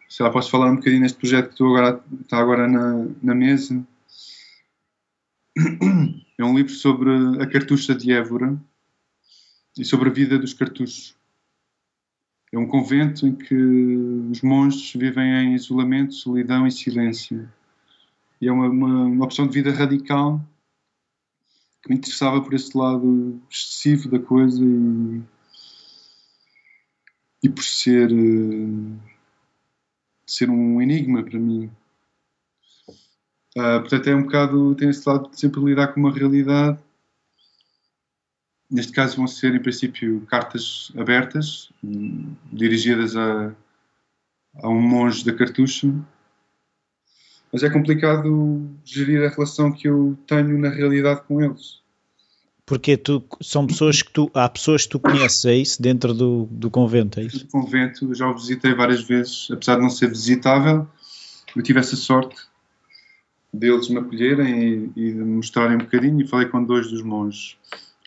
sei 0.10 0.26
lá, 0.26 0.32
posso 0.32 0.50
falar 0.50 0.72
um 0.72 0.76
bocadinho 0.76 1.02
neste 1.02 1.18
projeto 1.18 1.48
que 1.48 1.54
estou 1.54 1.76
agora, 1.76 2.04
está 2.22 2.38
agora 2.38 2.68
na, 2.68 3.08
na 3.22 3.36
mesa. 3.36 3.86
É 6.40 6.46
um 6.46 6.56
livro 6.56 6.72
sobre 6.72 7.10
a 7.42 7.48
cartucha 7.48 7.96
de 7.96 8.12
Évora 8.12 8.56
e 9.76 9.84
sobre 9.84 10.10
a 10.10 10.14
vida 10.14 10.38
dos 10.38 10.54
cartuchos. 10.54 11.16
É 12.52 12.60
um 12.60 12.68
convento 12.68 13.26
em 13.26 13.34
que 13.34 13.56
os 13.56 14.42
monges 14.42 14.94
vivem 14.94 15.26
em 15.26 15.56
isolamento, 15.56 16.14
solidão 16.14 16.68
e 16.68 16.72
silêncio. 16.72 17.50
E 18.40 18.48
é 18.48 18.52
uma, 18.52 18.70
uma, 18.70 19.06
uma 19.06 19.26
opção 19.26 19.48
de 19.48 19.54
vida 19.54 19.72
radical 19.72 20.40
que 21.88 21.94
me 21.94 21.98
interessava 21.98 22.42
por 22.42 22.54
esse 22.54 22.78
lado 22.78 23.42
excessivo 23.50 24.10
da 24.10 24.20
coisa 24.20 24.64
e, 24.64 25.22
e 27.44 27.50
por 27.50 27.64
ser, 27.64 28.12
uh, 28.12 29.00
ser 30.26 30.50
um 30.50 30.82
enigma 30.82 31.24
para 31.24 31.40
mim. 31.40 31.72
Uh, 33.56 33.80
portanto, 33.80 34.08
é 34.08 34.16
um 34.16 34.24
bocado, 34.24 34.76
tem 34.76 34.90
esse 34.90 35.08
lado 35.08 35.30
de 35.30 35.40
sempre 35.40 35.64
lidar 35.64 35.88
com 35.88 36.00
uma 36.00 36.14
realidade 36.14 36.80
Neste 38.70 38.92
caso 38.92 39.16
vão 39.16 39.28
ser, 39.28 39.56
em 39.56 39.62
princípio, 39.62 40.26
cartas 40.26 40.92
abertas, 40.98 41.72
dirigidas 42.52 43.16
a, 43.16 43.56
a 44.56 44.68
um 44.68 44.82
monge 44.82 45.24
da 45.24 45.34
cartucha. 45.34 45.88
Mas 47.58 47.64
é 47.64 47.72
complicado 47.72 48.70
gerir 48.86 49.26
a 49.26 49.30
relação 49.30 49.72
que 49.72 49.88
eu 49.88 50.16
tenho 50.28 50.60
na 50.60 50.70
realidade 50.70 51.24
com 51.28 51.42
eles. 51.42 51.82
Porque 52.64 52.96
tu, 52.96 53.24
são 53.42 53.66
pessoas 53.66 54.04
que 54.04 54.12
tu, 54.12 54.30
há 54.32 54.48
pessoas 54.48 54.84
que 54.84 54.90
tu 54.90 55.00
conheces, 55.00 55.44
é 55.46 55.56
isso? 55.56 55.82
Dentro 55.82 56.14
do, 56.14 56.48
do 56.52 56.70
convento, 56.70 57.20
é 57.20 57.24
isso? 57.24 57.40
Do 57.40 57.48
convento, 57.52 58.14
já 58.14 58.30
o 58.30 58.36
visitei 58.36 58.76
várias 58.76 59.02
vezes, 59.02 59.48
apesar 59.50 59.78
de 59.78 59.82
não 59.82 59.90
ser 59.90 60.08
visitável, 60.10 60.88
eu 61.56 61.64
tive 61.64 61.80
essa 61.80 61.96
sorte 61.96 62.36
deles 63.52 63.90
me 63.90 63.98
acolherem 63.98 64.92
e, 64.96 65.08
e 65.08 65.12
de 65.14 65.24
mostrarem 65.24 65.78
um 65.78 65.80
bocadinho 65.80 66.22
e 66.22 66.28
falei 66.28 66.48
com 66.48 66.64
dois 66.64 66.92
dos 66.92 67.02
monges 67.02 67.58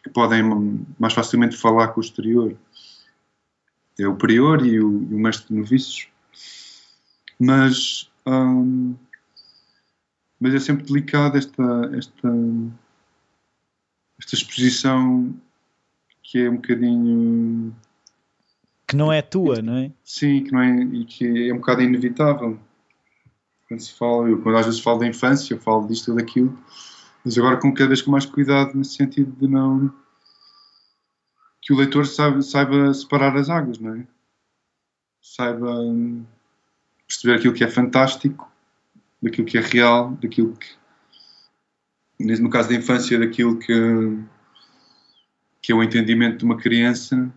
que 0.01 0.11
podem 0.11 0.45
mais 0.97 1.13
facilmente 1.13 1.57
falar 1.57 1.89
com 1.89 1.99
o 1.99 2.05
exterior. 2.05 2.55
É 3.99 4.07
o 4.07 4.15
prior 4.15 4.65
e 4.65 4.79
o, 4.79 5.09
e 5.11 5.13
o 5.13 5.19
mestre 5.19 5.49
de 5.49 5.55
noviços. 5.55 6.07
Mas, 7.37 8.09
hum, 8.25 8.95
mas 10.41 10.55
é 10.55 10.59
sempre 10.59 10.85
delicado 10.85 11.37
esta, 11.37 11.63
esta, 11.95 12.29
esta 14.19 14.35
exposição 14.35 15.35
que 16.23 16.39
é 16.39 16.51
um 16.51 16.57
bocadinho. 16.57 17.77
Que 18.89 18.97
não 18.97 19.13
é 19.13 19.21
tua, 19.21 19.61
não 19.61 19.77
é? 19.77 19.93
Sim, 20.03 20.43
que 20.43 20.53
não 20.53 20.61
é, 20.61 20.83
e 20.83 21.05
que 21.05 21.51
é 21.51 21.53
um 21.53 21.59
bocado 21.59 21.83
inevitável. 21.83 22.59
Quando 23.69 23.81
se 23.81 23.93
fala, 23.93 24.29
eu 24.29 24.41
quando 24.41 24.57
às 24.57 24.67
vezes 24.67 24.81
falo 24.81 24.99
da 24.99 25.07
infância, 25.07 25.55
eu 25.55 25.61
falo 25.61 25.87
disto 25.87 26.11
ou 26.11 26.17
daquilo, 26.17 26.59
mas 27.25 27.37
agora 27.37 27.59
com 27.59 27.73
cada 27.73 27.89
vez 27.89 28.03
com 28.03 28.11
mais 28.11 28.25
cuidado 28.27 28.77
nesse 28.77 28.95
sentido 28.95 29.31
de 29.39 29.47
não 29.47 29.93
que 31.61 31.73
o 31.73 31.77
leitor 31.77 32.07
saiba, 32.07 32.41
saiba 32.41 32.93
separar 32.95 33.37
as 33.37 33.51
águas, 33.51 33.79
não 33.79 33.95
é? 33.95 34.07
Saiba 35.21 35.71
hum, 35.81 36.25
perceber 37.07 37.35
aquilo 37.35 37.53
que 37.53 37.63
é 37.63 37.69
fantástico 37.69 38.50
daquilo 39.23 39.47
que 39.47 39.59
é 39.59 39.61
real, 39.61 40.17
daquilo 40.23 40.57
que 40.57 40.81
no 42.19 42.51
caso 42.51 42.69
da 42.69 42.75
infância 42.75 43.19
daquilo 43.19 43.59
que 43.59 43.73
que 45.63 45.73
é 45.73 45.75
o 45.75 45.83
entendimento 45.83 46.39
de 46.39 46.45
uma 46.45 46.57
criança 46.57 47.33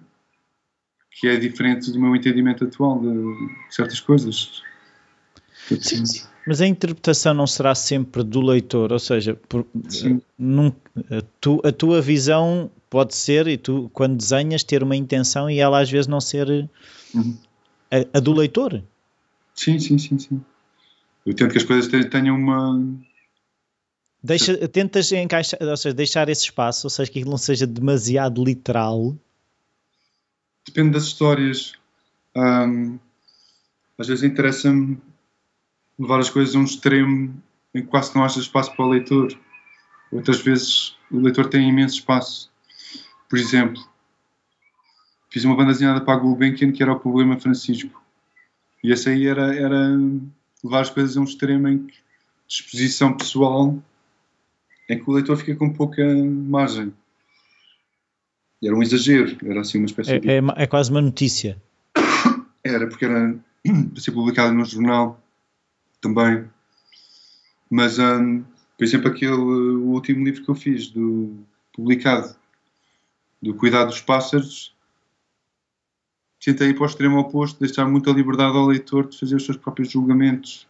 que 1.11 1.27
é 1.27 1.37
diferente 1.37 1.91
do 1.91 1.99
meu 1.99 2.15
entendimento 2.15 2.63
atual 2.63 2.99
de 2.99 3.15
certas 3.69 3.99
coisas. 3.99 4.63
Sim, 5.67 6.05
sim. 6.05 6.27
Mas 6.45 6.59
a 6.59 6.67
interpretação 6.67 7.33
não 7.33 7.47
será 7.47 7.73
sempre 7.73 8.23
do 8.23 8.41
leitor, 8.41 8.91
ou 8.91 8.99
seja, 8.99 9.35
por, 9.47 9.65
num, 10.37 10.73
a, 11.09 11.21
tu, 11.39 11.61
a, 11.63 11.71
tua 11.71 12.01
visão 12.01 12.69
pode 12.89 13.15
ser, 13.15 13.47
e 13.47 13.57
tu, 13.57 13.89
quando 13.93 14.17
desenhas, 14.17 14.63
ter 14.63 14.83
uma 14.83 14.95
intenção 14.95 15.49
e 15.49 15.59
ela 15.59 15.79
às 15.79 15.89
vezes 15.89 16.07
não 16.07 16.19
ser 16.19 16.69
uhum. 17.13 17.37
a, 17.89 18.17
a, 18.17 18.19
do 18.19 18.33
leitor. 18.33 18.83
Sim, 19.55 19.79
sim, 19.79 19.97
sim, 19.97 20.19
sim. 20.19 20.41
Eu 21.25 21.33
tento 21.33 21.51
que 21.51 21.57
as 21.57 21.63
coisas 21.63 21.87
tenham 22.09 22.35
uma. 22.35 22.79
Deixa, 24.21 24.67
tentas 24.67 25.11
encaixar, 25.11 25.61
ou 25.61 25.77
seja, 25.77 25.93
deixar 25.93 26.29
esse 26.29 26.43
espaço, 26.43 26.87
ou 26.87 26.89
seja, 26.89 27.11
que 27.11 27.19
aquilo 27.19 27.31
não 27.31 27.37
seja 27.37 27.67
demasiado 27.67 28.43
literal. 28.43 29.17
Depende 30.65 30.91
das 30.91 31.03
histórias. 31.03 31.73
Um, 32.35 32.97
às 33.97 34.07
vezes 34.07 34.23
interessa-me 34.23 34.97
levar 35.99 36.19
as 36.19 36.29
coisas 36.29 36.55
a 36.55 36.59
um 36.59 36.63
extremo 36.63 37.41
em 37.73 37.81
que 37.81 37.87
quase 37.87 38.15
não 38.15 38.23
haja 38.23 38.39
espaço 38.39 38.75
para 38.75 38.85
o 38.85 38.89
leitor. 38.89 39.37
Outras 40.11 40.41
vezes 40.41 40.95
o 41.11 41.19
leitor 41.19 41.47
tem 41.49 41.67
imenso 41.67 41.95
espaço. 41.95 42.51
Por 43.29 43.37
exemplo, 43.37 43.81
fiz 45.29 45.43
uma 45.43 45.55
banda 45.55 45.71
desenhada 45.71 46.01
para 46.01 46.13
a 46.13 46.17
Gulbenkian 46.17 46.71
que 46.71 46.83
era 46.83 46.93
o 46.93 46.99
problema 46.99 47.39
Francisco. 47.39 48.01
E 48.83 48.91
essa 48.91 49.09
aí 49.09 49.25
era, 49.25 49.55
era 49.55 49.97
levar 50.63 50.81
as 50.81 50.89
coisas 50.89 51.17
a 51.17 51.21
um 51.21 51.25
extremo 51.25 51.67
em 51.67 51.85
que 51.85 51.95
disposição 52.47 53.17
pessoal 53.17 53.77
em 54.89 54.99
que 54.99 55.09
o 55.09 55.13
leitor 55.13 55.37
fica 55.37 55.55
com 55.55 55.73
pouca 55.73 56.03
margem. 56.05 56.93
Era 58.63 58.75
um 58.75 58.81
exagero, 58.81 59.37
era 59.45 59.61
assim 59.61 59.79
uma 59.79 59.85
espécie 59.85 60.13
é, 60.13 60.19
de. 60.19 60.29
É, 60.29 60.41
é 60.55 60.67
quase 60.67 60.89
uma 60.89 61.01
notícia. 61.01 61.61
Era, 62.63 62.87
porque 62.87 63.03
era 63.03 63.37
para 63.91 64.01
ser 64.01 64.11
publicado 64.13 64.53
no 64.53 64.63
jornal 64.63 65.21
também. 65.99 66.45
Mas, 67.69 67.99
um, 67.99 68.41
por 68.77 68.83
exemplo, 68.85 69.09
aquele 69.09 69.33
o 69.33 69.89
último 69.89 70.23
livro 70.23 70.45
que 70.45 70.49
eu 70.49 70.55
fiz, 70.55 70.87
do, 70.87 71.43
publicado, 71.73 72.33
do 73.41 73.53
Cuidado 73.53 73.87
dos 73.87 73.99
Pássaros, 73.99 74.72
tentei 76.43 76.69
ir 76.69 76.73
para 76.73 76.83
o 76.83 76.85
extremo 76.85 77.19
oposto, 77.19 77.59
deixar 77.59 77.87
muita 77.87 78.11
liberdade 78.11 78.57
ao 78.57 78.65
leitor 78.65 79.07
de 79.07 79.17
fazer 79.17 79.35
os 79.35 79.45
seus 79.45 79.57
próprios 79.57 79.89
julgamentos. 79.89 80.67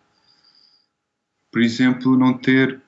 Por 1.51 1.61
exemplo, 1.61 2.15
não 2.15 2.38
ter, 2.38 2.80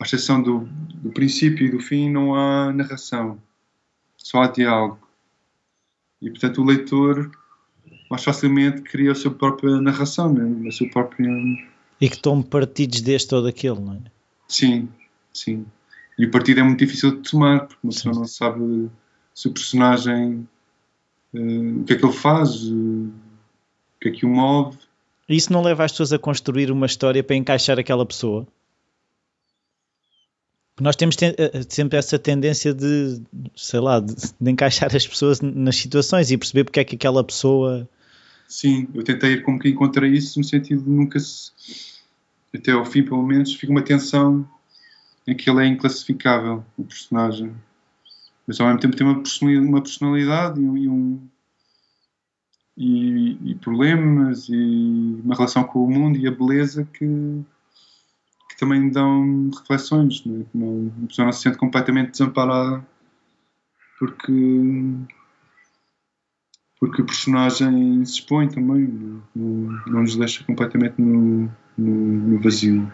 à 0.00 0.04
exceção 0.04 0.42
do, 0.42 0.68
do 0.94 1.10
princípio 1.10 1.66
e 1.66 1.70
do 1.70 1.78
fim, 1.78 2.10
não 2.10 2.34
há 2.34 2.72
narração, 2.72 3.40
só 4.16 4.42
há 4.42 4.48
diálogo. 4.48 4.98
E, 6.20 6.30
portanto, 6.30 6.60
o 6.60 6.64
leitor 6.64 7.30
mais 8.10 8.24
facilmente 8.24 8.82
cria 8.82 9.12
a 9.12 9.14
sua 9.14 9.30
própria 9.30 9.80
narração, 9.80 10.32
né? 10.32 10.68
a 10.68 10.72
sua 10.72 10.88
própria. 10.88 11.28
E 12.00 12.08
que 12.08 12.18
tome 12.18 12.42
partidos 12.42 13.00
deste 13.02 13.34
ou 13.34 13.42
daquele, 13.42 13.78
não 13.78 13.94
é? 13.94 14.00
Sim, 14.48 14.88
sim. 15.32 15.64
E 16.18 16.26
o 16.26 16.30
partido 16.30 16.58
é 16.58 16.62
muito 16.64 16.78
difícil 16.80 17.16
de 17.16 17.30
tomar, 17.30 17.66
porque 17.66 17.78
uma 17.84 17.92
pessoa 17.92 18.14
não 18.14 18.26
sabe 18.26 18.90
se 19.32 19.46
o 19.46 19.52
personagem 19.52 20.48
o 21.32 21.84
que 21.84 21.92
é 21.92 21.96
que 21.96 22.04
ele 22.04 22.12
faz, 22.12 22.64
uh, 22.64 23.06
o 23.06 24.00
que 24.00 24.08
é 24.08 24.12
que 24.12 24.26
o 24.26 24.28
move. 24.28 24.76
Isso 25.28 25.52
não 25.52 25.62
leva 25.62 25.84
as 25.84 25.92
pessoas 25.92 26.12
a 26.12 26.18
construir 26.18 26.70
uma 26.70 26.86
história 26.86 27.22
para 27.22 27.36
encaixar 27.36 27.78
aquela 27.78 28.06
pessoa? 28.06 28.46
Nós 30.80 30.94
temos 30.94 31.16
sempre 31.68 31.98
essa 31.98 32.18
tendência 32.18 32.72
de, 32.72 33.20
sei 33.56 33.80
lá, 33.80 33.98
de, 33.98 34.14
de, 34.14 34.50
encaixar 34.50 34.94
as 34.94 35.06
pessoas 35.06 35.40
nas 35.40 35.76
situações 35.76 36.30
e 36.30 36.38
perceber 36.38 36.64
porque 36.64 36.80
é 36.80 36.84
que 36.84 36.94
aquela 36.94 37.24
pessoa. 37.24 37.88
Sim, 38.46 38.88
eu 38.94 39.02
tentei 39.02 39.32
ir 39.32 39.42
como 39.42 39.58
que 39.58 39.68
encontrei 39.68 40.12
isso 40.12 40.38
no 40.38 40.44
sentido 40.44 40.82
de 40.82 40.90
nunca 40.90 41.18
se. 41.18 41.52
Até 42.54 42.72
ao 42.72 42.84
fim, 42.84 43.02
pelo 43.02 43.22
menos, 43.22 43.54
fica 43.54 43.70
uma 43.70 43.82
tensão 43.82 44.48
em 45.26 45.36
que 45.36 45.50
ele 45.50 45.62
é 45.62 45.66
inclassificável, 45.66 46.64
o 46.78 46.84
personagem. 46.84 47.52
Mas 48.48 48.58
ao 48.58 48.66
mesmo 48.66 48.80
tempo 48.80 48.96
tem 48.96 49.06
uma 49.06 49.20
personalidade, 49.20 49.68
uma 49.68 49.82
personalidade 49.82 50.60
e, 50.60 50.88
um. 50.88 51.28
E, 52.74 53.50
e 53.50 53.54
problemas 53.56 54.48
e 54.48 55.20
uma 55.22 55.34
relação 55.34 55.64
com 55.64 55.84
o 55.84 55.90
mundo 55.90 56.16
e 56.16 56.26
a 56.26 56.30
beleza 56.30 56.88
que 56.94 57.44
também 58.58 58.88
dão 58.88 59.50
reflexões, 59.50 60.24
né? 60.24 60.44
não, 60.54 60.92
a 61.04 61.06
pessoa 61.06 61.26
não 61.26 61.32
se 61.32 61.42
sente 61.42 61.58
completamente 61.58 62.12
desamparada 62.12 62.84
porque, 63.98 64.32
porque 66.80 67.02
o 67.02 67.06
personagem 67.06 68.04
se 68.04 68.14
expõe 68.14 68.48
também, 68.48 69.22
não, 69.34 69.82
não 69.86 70.02
nos 70.02 70.16
deixa 70.16 70.44
completamente 70.44 71.00
no, 71.00 71.50
no, 71.76 71.94
no 71.94 72.40
vazio. 72.40 72.90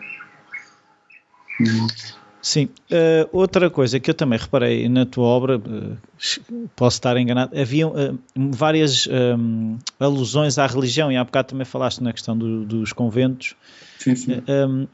Sim, 2.45 2.69
uh, 2.93 3.27
outra 3.33 3.71
coisa 3.71 3.99
que 3.99 4.11
eu 4.11 4.15
também 4.15 4.39
reparei 4.39 4.87
na 4.87 5.07
tua 5.07 5.25
obra, 5.25 5.57
uh, 5.57 6.69
posso 6.77 6.99
estar 6.99 7.17
enganado, 7.17 7.59
havia 7.59 7.89
uh, 7.89 8.19
várias 8.37 9.09
um, 9.09 9.79
alusões 9.99 10.59
à 10.59 10.67
religião, 10.67 11.11
e 11.11 11.17
há 11.17 11.25
bocado 11.25 11.49
também 11.49 11.65
falaste 11.65 12.03
na 12.03 12.13
questão 12.13 12.37
do, 12.37 12.67
dos 12.67 12.93
conventos. 12.93 13.57
Sim, 13.99 14.15
sim. 14.15 14.43
Um, 14.47 14.87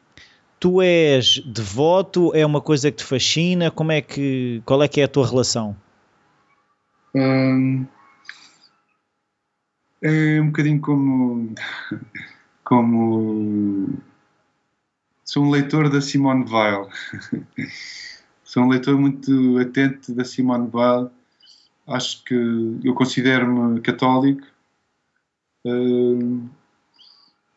tu 0.61 0.81
és 0.81 1.43
devoto? 1.45 2.31
É 2.37 2.47
uma 2.47 2.61
coisa 2.61 2.89
que 2.89 2.99
te 2.99 3.05
fascina? 3.05 3.69
Como 3.69 3.91
é 3.91 4.01
que, 4.01 4.63
qual 4.65 4.81
é 4.81 4.87
que 4.87 5.01
é 5.01 5.05
a 5.05 5.09
tua 5.09 5.27
relação? 5.27 5.75
Hum, 7.13 7.85
é 10.01 10.41
um 10.41 10.47
bocadinho 10.47 10.81
como 10.81 11.53
como 12.63 13.89
sou 15.31 15.45
um 15.45 15.51
leitor 15.51 15.89
da 15.89 16.01
Simone 16.01 16.45
Weil 16.51 16.89
sou 18.43 18.65
um 18.65 18.69
leitor 18.69 18.99
muito 18.99 19.59
atento 19.59 20.13
da 20.13 20.25
Simone 20.25 20.69
Weil 20.73 21.09
acho 21.87 22.25
que 22.25 22.35
eu 22.83 22.93
considero-me 22.95 23.81
católico 23.81 24.45
hum, 25.65 26.49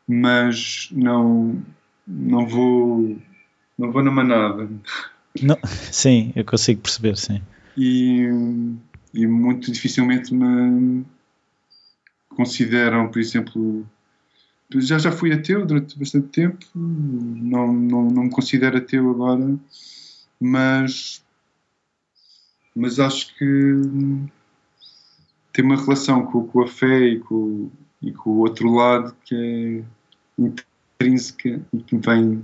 mas 0.07 0.89
não 0.91 1.63
não 2.07 2.45
vou 2.45 3.17
não 3.76 3.91
vou 3.91 4.03
na 4.03 4.11
manada. 4.11 4.69
Não, 5.41 5.57
sim, 5.91 6.32
eu 6.36 6.45
consigo 6.45 6.82
perceber, 6.82 7.17
sim. 7.17 7.41
E, 7.76 8.28
e 9.11 9.26
muito 9.26 9.71
dificilmente 9.71 10.32
me 10.32 11.03
consideram, 12.30 13.09
por 13.09 13.19
exemplo, 13.19 13.84
já 14.76 14.97
já 14.97 15.11
fui 15.11 15.32
ateu 15.32 15.66
durante 15.66 15.97
bastante 15.97 16.28
tempo, 16.30 16.66
não, 16.76 17.72
não, 17.74 18.09
não 18.09 18.24
me 18.24 18.30
considero 18.30 18.78
ateu 18.78 19.09
agora, 19.09 19.57
mas 20.39 21.24
mas 22.76 22.99
acho 22.99 23.36
que 23.38 23.82
tem 25.51 25.64
uma 25.64 25.76
relação 25.76 26.26
com, 26.26 26.45
com 26.47 26.64
a 26.64 26.68
fé 26.68 27.05
e 27.05 27.20
com, 27.20 27.70
e 28.01 28.11
com 28.11 28.32
o 28.32 28.38
outro 28.39 28.74
lado 28.74 29.16
que 29.24 29.36
é 29.36 30.41
intrínseca 30.41 31.61
e 31.72 31.78
que 31.78 31.97
vem 31.97 32.41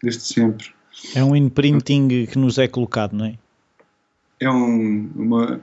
desde 0.00 0.22
sempre. 0.22 0.72
É 1.14 1.24
um 1.24 1.34
imprinting 1.34 2.26
que 2.26 2.38
nos 2.38 2.58
é 2.58 2.68
colocado, 2.68 3.14
não 3.14 3.24
é? 3.24 3.38
É 4.38 4.50
um, 4.50 5.10
uma, 5.16 5.60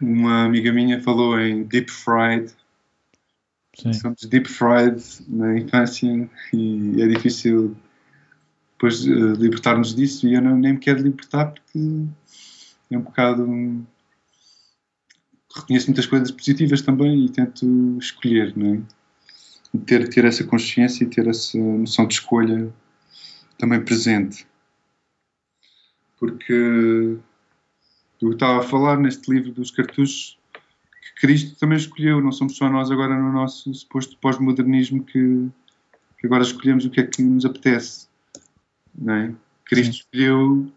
uma 0.00 0.44
amiga 0.44 0.72
minha 0.72 1.02
falou 1.02 1.40
em 1.40 1.62
deep 1.62 1.90
fried. 1.90 2.52
Sim. 3.76 3.92
Somos 3.92 4.22
deep 4.22 4.48
fried 4.48 5.02
na 5.28 5.58
infância 5.58 6.28
e 6.52 7.00
é 7.00 7.06
difícil 7.06 7.76
depois 8.72 9.04
uh, 9.06 9.34
libertar-nos 9.34 9.94
disso 9.94 10.26
e 10.26 10.34
eu 10.34 10.42
não, 10.42 10.56
nem 10.56 10.72
me 10.74 10.78
quero 10.78 11.02
libertar 11.02 11.52
porque 11.52 11.78
é 12.90 12.98
um 12.98 13.02
bocado. 13.02 13.44
Um, 13.44 13.84
reconheço 15.54 15.88
muitas 15.88 16.06
coisas 16.06 16.30
positivas 16.30 16.80
também 16.80 17.24
e 17.24 17.28
tento 17.28 17.98
escolher, 17.98 18.56
não 18.56 18.74
é? 18.74 18.82
ter, 19.78 20.08
ter 20.08 20.24
essa 20.24 20.44
consciência 20.44 21.04
e 21.04 21.08
ter 21.08 21.26
essa 21.26 21.58
noção 21.58 22.06
de 22.06 22.14
escolha 22.14 22.72
também 23.58 23.84
presente. 23.84 24.46
Porque 26.18 27.18
eu 28.20 28.32
estava 28.32 28.60
a 28.60 28.62
falar 28.62 28.98
neste 28.98 29.30
livro 29.30 29.52
dos 29.52 29.70
cartuchos 29.70 30.38
que 31.00 31.20
Cristo 31.20 31.58
também 31.58 31.78
escolheu, 31.78 32.20
não 32.20 32.32
somos 32.32 32.56
só 32.56 32.68
nós 32.68 32.90
agora 32.90 33.18
no 33.18 33.32
nosso 33.32 33.72
suposto 33.72 34.16
pós-modernismo 34.18 35.02
que, 35.02 35.48
que, 36.18 36.26
agora 36.26 36.42
escolhemos 36.42 36.84
o 36.84 36.90
que 36.90 37.00
é 37.00 37.04
que 37.04 37.22
nos 37.22 37.44
apetece. 37.44 38.06
Não 38.96 39.14
é? 39.14 39.32
Cristo 39.64 39.94
Sim. 39.94 40.00
escolheu 40.00 40.72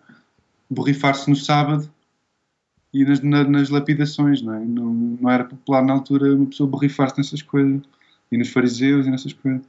borrifar-se 0.69 1.29
no 1.29 1.35
sábado 1.35 1.89
e 2.93 3.03
nas, 3.03 3.21
na, 3.21 3.43
nas 3.43 3.69
lapidações, 3.69 4.41
não 4.41 4.53
é? 4.53 4.59
Não, 4.59 4.93
não 4.93 5.29
era 5.29 5.43
popular 5.43 5.83
na 5.83 5.93
altura 5.93 6.33
uma 6.33 6.45
pessoa 6.45 6.69
borrifar-se 6.69 7.17
nessas 7.17 7.41
coisas 7.41 7.81
e 8.31 8.37
nos 8.37 8.49
fariseus 8.49 9.05
e 9.05 9.11
nessas 9.11 9.33
coisas. 9.33 9.61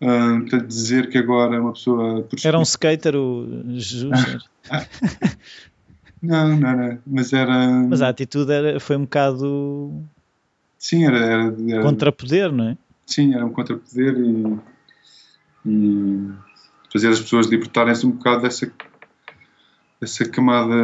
Uh, 0.00 0.40
portanto, 0.40 0.66
dizer 0.66 1.08
que 1.08 1.16
agora 1.16 1.60
uma 1.60 1.72
pessoa. 1.72 2.28
Era 2.44 2.58
um 2.58 2.62
skater 2.62 3.14
o 3.16 3.46
Jesus? 3.78 4.10
não, 6.24 6.56
não 6.56 6.68
era. 6.68 7.02
Mas 7.06 7.32
era. 7.32 7.68
Mas 7.68 8.02
a 8.02 8.08
atitude 8.08 8.52
era, 8.52 8.80
foi 8.80 8.96
um 8.96 9.02
bocado. 9.02 9.92
Sim, 10.78 11.06
era. 11.06 11.18
era, 11.18 11.56
era 11.68 11.82
contrapoder, 11.82 12.52
não 12.52 12.70
é? 12.70 12.76
Sim, 13.06 13.34
era 13.34 13.44
um 13.44 13.50
contrapoder 13.50 14.14
e. 14.18 14.58
e 15.66 16.30
fazer 16.92 17.08
as 17.08 17.20
pessoas 17.20 17.46
libertarem-se 17.46 18.06
um 18.06 18.12
bocado 18.12 18.42
dessa. 18.42 18.70
dessa 20.00 20.28
camada 20.28 20.74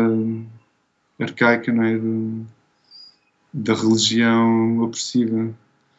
arcaica, 1.19 1.73
não 1.73 1.85
é? 1.85 2.47
Da 3.53 3.75
religião 3.75 4.81
opressiva. 4.81 5.51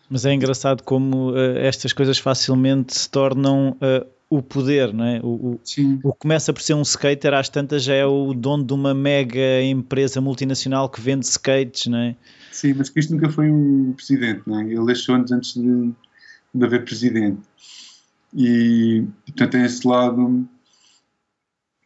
Mas 0.09 0.25
é 0.25 0.33
engraçado 0.33 0.83
como 0.83 1.31
uh, 1.31 1.57
estas 1.57 1.93
coisas 1.93 2.17
facilmente 2.17 2.97
se 2.97 3.09
tornam 3.09 3.77
uh, 3.81 4.05
o 4.32 4.41
poder, 4.41 4.93
não 4.93 5.03
é? 5.03 5.19
O, 5.21 5.27
o, 5.27 5.61
o, 6.03 6.13
que 6.13 6.19
começa 6.19 6.53
por 6.53 6.61
ser 6.61 6.73
um 6.73 6.82
skater, 6.84 7.34
às 7.34 7.49
tantas 7.49 7.84
já 7.84 7.93
é 7.93 8.05
o 8.05 8.34
dono 8.34 8.63
de 8.63 8.71
uma 8.71 8.93
mega 8.93 9.61
empresa 9.61 10.21
multinacional 10.21 10.89
que 10.89 11.01
vende 11.01 11.25
skates, 11.25 11.88
não 11.88 11.97
é? 11.97 12.15
Sim, 12.49 12.75
mas 12.75 12.89
Cristo 12.89 13.13
nunca 13.13 13.29
foi 13.29 13.51
um 13.51 13.91
presidente, 13.91 14.43
não 14.47 14.61
é? 14.61 14.63
Ele 14.63 14.86
deixou-nos 14.86 15.34
antes 15.34 15.53
de, 15.53 15.91
de 16.55 16.65
haver 16.65 16.86
presidente. 16.86 17.41
E, 18.34 19.05
portanto, 19.25 19.51
tem 19.51 19.65
esse 19.65 19.86
lado. 19.86 20.47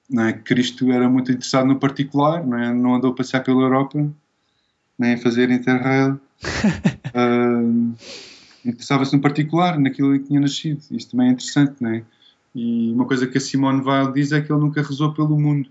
Não 0.07 0.23
é? 0.23 0.33
Cristo 0.33 0.91
era 0.91 1.09
muito 1.09 1.31
interessado 1.31 1.65
no 1.65 1.79
particular, 1.79 2.45
não, 2.45 2.59
é? 2.59 2.71
não 2.71 2.93
andou 2.93 3.11
a 3.11 3.15
passear 3.15 3.43
pela 3.43 3.63
Europa, 3.63 4.07
nem 4.99 5.15
a 5.15 5.17
fazer 5.17 5.49
interrail 5.49 6.19
uh, 7.15 7.95
Interessava-se 8.63 9.15
no 9.15 9.21
particular, 9.21 9.79
naquilo 9.79 10.15
em 10.15 10.19
que 10.19 10.27
tinha 10.27 10.39
nascido. 10.39 10.83
Isto 10.91 11.11
também 11.11 11.29
é 11.29 11.31
interessante, 11.31 11.75
não 11.81 11.89
é? 11.89 12.03
E 12.55 12.93
uma 12.93 13.05
coisa 13.05 13.27
que 13.27 13.37
a 13.37 13.41
Simone 13.41 13.81
Weil 13.81 14.13
diz 14.13 14.31
é 14.31 14.41
que 14.41 14.49
ele 14.49 14.61
nunca 14.61 14.81
rezou 14.81 15.13
pelo 15.13 15.37
mundo. 15.37 15.69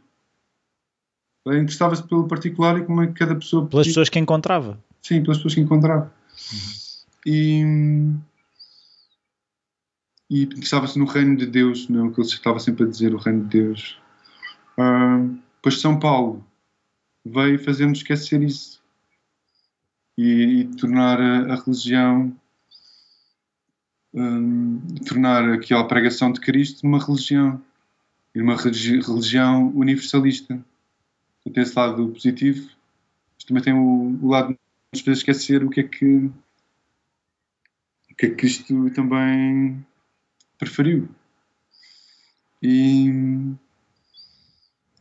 Ele 1.47 1.61
interessava-se 1.61 2.03
pelo 2.03 2.29
particular 2.29 2.79
e 2.79 2.85
como 2.85 3.03
é 3.03 3.07
que 3.07 3.15
cada 3.15 3.35
pessoa. 3.35 3.67
Pelas 3.67 3.87
pessoas 3.87 4.11
que 4.11 4.19
encontrava. 4.19 4.79
Sim, 5.03 5.23
pelas 5.23 5.39
pessoas 5.39 5.55
que 5.55 5.61
encontrava. 5.61 6.13
Uhum. 6.53 6.71
E. 7.27 7.65
E 10.31 10.43
interessava-se 10.43 10.99
no 10.99 11.05
reino 11.05 11.37
de 11.37 11.47
Deus, 11.47 11.89
não 11.89 12.07
é 12.07 12.09
o 12.09 12.13
que 12.13 12.21
ele 12.21 12.27
estava 12.27 12.59
sempre 12.59 12.85
a 12.85 12.89
dizer, 12.89 13.15
o 13.15 13.19
reino 13.19 13.43
de 13.45 13.61
Deus. 13.61 13.99
Uh, 14.79 15.39
pois 15.63 15.81
São 15.81 15.99
Paulo 15.99 16.45
veio 17.25 17.59
fazer-nos 17.63 17.99
esquecer 17.99 18.43
isso 18.43 18.83
e, 20.17 20.61
e 20.61 20.65
tornar 20.77 21.21
a, 21.21 21.53
a 21.53 21.57
religião 21.57 22.35
um, 24.15 24.81
tornar 25.07 25.53
aquela 25.53 25.87
pregação 25.87 26.33
de 26.33 26.41
Cristo 26.41 26.87
uma 26.87 27.05
religião 27.05 27.61
e 28.35 28.41
uma 28.41 28.57
religião 28.57 29.69
universalista. 29.75 30.59
tem 31.53 31.63
esse 31.63 31.79
lado 31.79 32.09
positivo, 32.09 32.71
mas 33.35 33.45
também 33.45 33.63
tem 33.63 33.75
o, 33.75 34.19
o 34.23 34.29
lado 34.29 34.49
de 34.49 34.59
nos 34.93 35.03
fazer 35.03 35.19
esquecer 35.19 35.65
o 35.65 35.71
que 35.71 35.81
é 35.81 35.83
que 35.85 36.31
o 38.11 38.17
que 38.17 38.27
é 38.27 38.31
que 38.31 38.37
Cristo 38.37 38.91
também 38.91 39.85
preferiu. 40.57 41.09
E, 42.63 43.09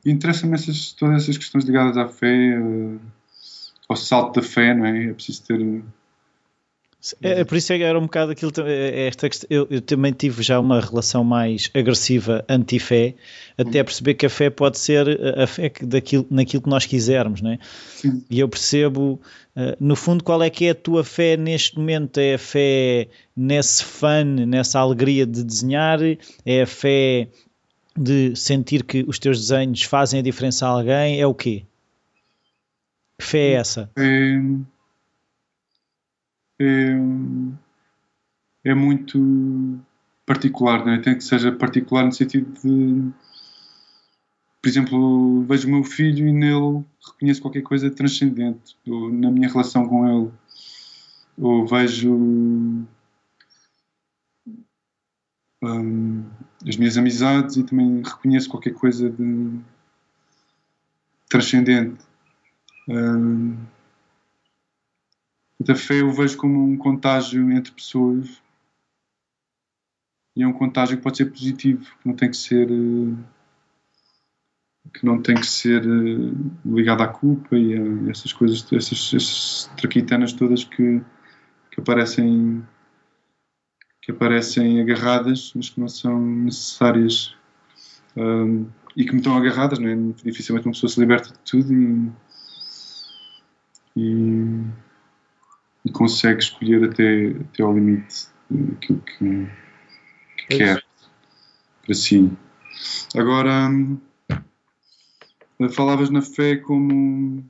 e 0.03 0.11
interessa-me 0.11 0.57
todas 0.97 1.23
essas 1.23 1.37
questões 1.37 1.63
ligadas 1.63 1.95
à 1.95 2.09
fé, 2.09 2.57
ao 3.87 3.95
salto 3.95 4.41
da 4.41 4.45
fé, 4.45 4.73
não 4.73 4.85
é? 4.85 5.05
É 5.05 5.13
preciso 5.13 5.43
ter. 5.43 5.83
É, 7.21 7.41
é 7.41 7.43
por 7.43 7.57
isso 7.57 7.67
que 7.67 7.83
era 7.83 7.99
um 7.99 8.03
bocado 8.03 8.31
aquilo. 8.31 8.51
É, 8.65 9.01
é 9.01 9.07
esta 9.07 9.29
eu, 9.49 9.67
eu, 9.69 9.81
também 9.81 10.13
tive 10.13 10.41
já 10.41 10.59
uma 10.59 10.79
relação 10.79 11.23
mais 11.23 11.69
agressiva 11.73 12.45
anti-fé, 12.47 13.15
até 13.57 13.81
hum. 13.81 13.85
perceber 13.85 14.13
que 14.13 14.25
a 14.25 14.29
fé 14.29 14.49
pode 14.49 14.79
ser 14.79 15.19
a 15.37 15.45
fé 15.45 15.71
daquilo, 15.81 16.25
naquilo 16.29 16.63
que 16.63 16.69
nós 16.69 16.85
quisermos, 16.85 17.41
não 17.41 17.51
é? 17.51 17.59
Sim. 17.95 18.23
E 18.29 18.39
eu 18.39 18.47
percebo, 18.47 19.19
uh, 19.55 19.75
no 19.79 19.95
fundo, 19.97 20.23
qual 20.23 20.41
é 20.41 20.49
que 20.49 20.65
é 20.65 20.69
a 20.69 20.75
tua 20.75 21.03
fé 21.03 21.35
neste 21.35 21.77
momento? 21.77 22.19
É 22.19 22.35
a 22.35 22.39
fé 22.39 23.09
nesse 23.35 23.83
fun, 23.83 24.45
nessa 24.47 24.79
alegria 24.79 25.25
de 25.25 25.43
desenhar? 25.43 25.99
É 26.45 26.61
a 26.61 26.67
fé 26.67 27.27
de 27.97 28.33
sentir 28.35 28.83
que 28.83 29.03
os 29.05 29.19
teus 29.19 29.39
desenhos 29.39 29.83
fazem 29.83 30.21
a 30.21 30.23
diferença 30.23 30.65
a 30.65 30.69
alguém? 30.69 31.19
É 31.19 31.27
o 31.27 31.33
quê? 31.33 31.63
Que 33.17 33.25
fé 33.25 33.39
é 33.39 33.53
essa? 33.53 33.89
É, 33.97 34.39
é, 36.59 36.95
é 38.63 38.73
muito 38.73 39.79
particular, 40.25 40.87
é? 40.87 40.99
Tem 40.99 41.15
que 41.15 41.23
seja 41.23 41.51
particular 41.51 42.05
no 42.05 42.11
sentido 42.11 42.51
de, 42.61 43.11
por 44.61 44.69
exemplo, 44.69 45.43
vejo 45.43 45.67
o 45.67 45.71
meu 45.71 45.83
filho 45.83 46.27
e 46.27 46.31
nele 46.31 46.83
reconheço 47.05 47.41
qualquer 47.41 47.61
coisa 47.61 47.91
transcendente 47.91 48.77
ou 48.87 49.11
na 49.11 49.29
minha 49.29 49.49
relação 49.49 49.87
com 49.87 50.07
ele, 50.07 50.31
ou 51.37 51.67
vejo 51.67 52.13
um, 55.61 56.23
as 56.67 56.77
minhas 56.77 56.97
amizades 56.97 57.57
e 57.57 57.63
também 57.63 58.01
reconheço 58.01 58.49
qualquer 58.49 58.73
coisa 58.73 59.09
de 59.09 59.59
transcendente. 61.29 62.03
A 65.69 65.75
fé 65.75 66.01
eu 66.01 66.11
vejo 66.11 66.37
como 66.37 66.63
um 66.63 66.77
contágio 66.77 67.51
entre 67.51 67.71
pessoas 67.71 68.41
e 70.35 70.43
é 70.43 70.47
um 70.47 70.53
contágio 70.53 70.97
que 70.97 71.03
pode 71.03 71.17
ser 71.17 71.25
positivo, 71.25 71.85
que 72.01 72.07
não 72.07 72.15
tem 72.15 72.29
que 72.29 72.37
ser 72.37 72.69
eh, 72.69 73.15
que 74.93 75.05
não 75.05 75.21
tem 75.21 75.35
que 75.35 75.45
ser 75.45 75.83
eh, 75.83 76.33
ligado 76.65 77.01
à 77.01 77.07
culpa 77.07 77.55
e 77.57 77.75
a 77.75 78.09
essas 78.09 78.33
coisas, 78.33 78.65
essas, 78.73 79.13
essas 79.13 79.71
traquitanas 79.77 80.33
todas 80.33 80.63
que, 80.63 81.01
que 81.71 81.79
aparecem 81.79 82.65
que 84.01 84.11
aparecem 84.11 84.81
agarradas, 84.81 85.53
mas 85.55 85.69
que 85.69 85.79
não 85.79 85.87
são 85.87 86.19
necessárias 86.19 87.33
um, 88.17 88.67
e 88.97 89.05
que 89.05 89.13
me 89.13 89.19
estão 89.19 89.37
agarradas, 89.37 89.79
não 89.79 89.87
é? 89.87 89.95
Dificilmente 90.23 90.67
uma 90.67 90.73
pessoa 90.73 90.89
se 90.89 90.99
liberta 90.99 91.29
de 91.29 91.39
tudo 91.39 91.73
e, 91.73 92.11
e 93.95 94.61
consegue 95.93 96.41
escolher 96.41 96.83
até, 96.83 97.27
até 97.29 97.63
ao 97.63 97.73
limite 97.73 98.27
aquilo 98.75 98.99
que, 98.99 99.47
que 100.37 100.57
quer 100.57 100.83
para 101.85 101.95
si. 101.95 102.31
Agora, 103.15 103.69
hum, 103.69 103.99
falavas 105.71 106.09
na 106.09 106.21
fé 106.21 106.57
como. 106.57 107.43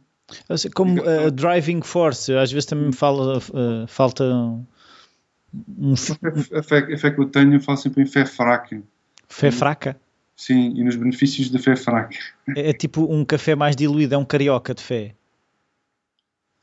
Como 0.76 1.02
uh, 1.02 1.32
driving 1.32 1.82
force, 1.82 2.32
às 2.34 2.52
vezes 2.52 2.66
também 2.66 2.88
me 2.88 2.94
fala, 2.94 3.38
uh, 3.38 3.88
falta 3.88 4.24
um... 4.26 5.94
A, 5.94 6.64
fé, 6.64 6.94
a 6.94 6.98
fé 6.98 7.12
que 7.12 7.20
eu 7.20 7.26
tenho, 7.26 7.54
eu 7.54 7.62
falo 7.62 7.78
sempre 7.78 8.02
em 8.02 8.06
fé 8.08 8.26
fraca. 8.26 8.82
Fé 9.28 9.52
fraca? 9.52 10.00
Sim, 10.36 10.74
e 10.76 10.84
nos 10.84 10.96
benefícios 10.96 11.52
da 11.52 11.60
fé 11.60 11.76
fraca. 11.76 12.18
É, 12.56 12.70
é 12.70 12.74
tipo 12.74 13.02
um 13.14 13.24
café 13.24 13.54
mais 13.56 13.76
diluído, 13.76 14.16
é 14.16 14.18
um 14.18 14.26
carioca 14.26 14.74
de 14.74 14.82
fé. 14.82 15.16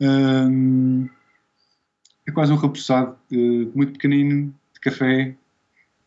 Hum, 0.00 1.08
é 2.30 2.34
quase 2.34 2.52
um 2.52 2.56
repousado 2.56 3.16
uh, 3.32 3.72
muito 3.74 3.92
pequenino 3.92 4.54
de 4.72 4.80
café, 4.80 5.34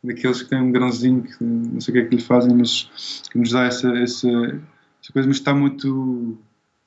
daqueles 0.03 0.41
que 0.41 0.49
têm 0.49 0.61
um 0.61 0.71
grãozinho 0.71 1.24
que 1.24 1.43
não 1.43 1.80
sei 1.80 1.91
o 1.91 1.95
que 1.95 2.03
é 2.03 2.05
que 2.05 2.15
lhe 2.15 2.21
fazem, 2.21 2.55
mas 2.55 2.89
que 3.32 3.38
nos 3.38 3.51
dá 3.51 3.65
essa, 3.65 3.89
essa, 3.97 4.30
essa 4.30 5.13
coisa, 5.13 5.28
mas 5.28 5.38
está 5.38 5.53
muito 5.53 6.38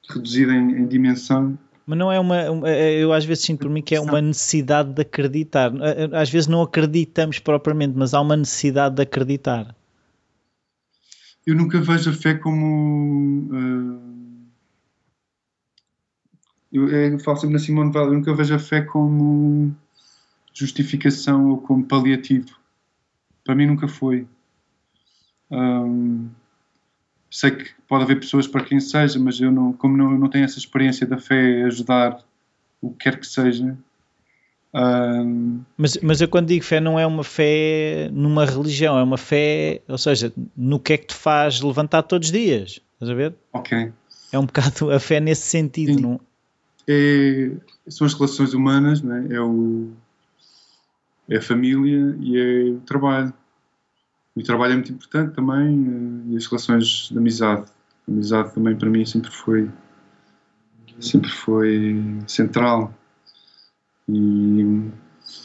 reduzida 0.08 0.52
em, 0.52 0.78
em 0.78 0.86
dimensão 0.86 1.58
mas 1.86 1.96
não 1.96 2.10
é 2.10 2.18
uma. 2.18 2.36
Eu 2.36 3.12
às 3.12 3.24
vezes 3.24 3.44
sinto 3.44 3.60
por 3.60 3.70
mim 3.70 3.80
que 3.80 3.94
é 3.94 4.00
uma 4.00 4.20
necessidade 4.20 4.92
de 4.92 5.02
acreditar. 5.02 5.72
Às 6.12 6.28
vezes 6.28 6.48
não 6.48 6.60
acreditamos 6.60 7.38
propriamente, 7.38 7.94
mas 7.96 8.12
há 8.12 8.20
uma 8.20 8.36
necessidade 8.36 8.96
de 8.96 9.02
acreditar. 9.02 9.72
Eu 11.46 11.54
nunca 11.54 11.80
vejo 11.80 12.10
a 12.10 12.12
fé 12.12 12.34
como. 12.34 13.48
Uh, 13.52 14.15
eu, 16.76 16.88
eu 16.88 17.18
falo 17.18 17.36
sempre 17.36 17.54
na 17.54 17.58
Simone 17.58 17.90
Weil, 17.94 18.06
eu 18.06 18.14
nunca 18.14 18.34
vejo 18.34 18.54
a 18.54 18.58
fé 18.58 18.82
como 18.82 19.74
justificação 20.52 21.50
ou 21.50 21.58
como 21.58 21.84
paliativo. 21.84 22.56
Para 23.44 23.54
mim 23.54 23.66
nunca 23.66 23.88
foi. 23.88 24.26
Sei 27.30 27.50
que 27.50 27.70
pode 27.88 28.04
haver 28.04 28.20
pessoas 28.20 28.46
para 28.46 28.64
quem 28.64 28.80
seja, 28.80 29.18
mas 29.18 29.40
eu 29.40 29.50
não, 29.50 29.72
como 29.72 29.96
não, 29.96 30.18
não 30.18 30.28
tenho 30.28 30.44
essa 30.44 30.58
experiência 30.58 31.06
da 31.06 31.18
fé 31.18 31.62
ajudar 31.64 32.18
o 32.80 32.90
que 32.90 33.04
quer 33.04 33.18
que 33.18 33.26
seja. 33.26 33.76
Mas, 35.76 35.96
mas 36.02 36.20
eu 36.20 36.28
quando 36.28 36.48
digo 36.48 36.64
fé 36.64 36.80
não 36.80 36.98
é 36.98 37.06
uma 37.06 37.24
fé 37.24 38.10
numa 38.12 38.44
religião, 38.44 38.98
é 38.98 39.02
uma 39.02 39.16
fé, 39.16 39.80
ou 39.88 39.96
seja, 39.96 40.32
no 40.56 40.78
que 40.78 40.92
é 40.92 40.98
que 40.98 41.06
te 41.06 41.14
faz 41.14 41.60
levantar 41.60 42.02
todos 42.02 42.28
os 42.28 42.32
dias, 42.32 42.80
estás 42.94 43.10
a 43.10 43.14
ver? 43.14 43.34
Ok. 43.52 43.92
É 44.32 44.38
um 44.38 44.44
bocado 44.44 44.90
a 44.90 45.00
fé 45.00 45.20
nesse 45.20 45.42
sentido, 45.42 46.00
não? 46.00 46.20
É, 46.88 47.52
são 47.88 48.06
as 48.06 48.14
relações 48.14 48.54
humanas, 48.54 49.02
né? 49.02 49.26
é, 49.30 49.40
o, 49.40 49.90
é 51.28 51.36
a 51.36 51.42
família 51.42 52.16
e 52.20 52.38
é 52.38 52.70
o 52.70 52.80
trabalho. 52.80 53.32
O 54.34 54.42
trabalho 54.42 54.72
é 54.72 54.76
muito 54.76 54.92
importante 54.92 55.34
também 55.34 56.26
eh, 56.28 56.32
e 56.32 56.36
as 56.36 56.46
relações 56.46 57.08
de 57.10 57.16
amizade. 57.16 57.66
A 58.06 58.10
amizade 58.10 58.54
também 58.54 58.76
para 58.76 58.88
mim 58.90 59.04
sempre 59.04 59.30
foi 59.30 59.70
sempre 61.00 61.30
foi 61.30 61.96
central. 62.26 62.92
E, 64.08 64.90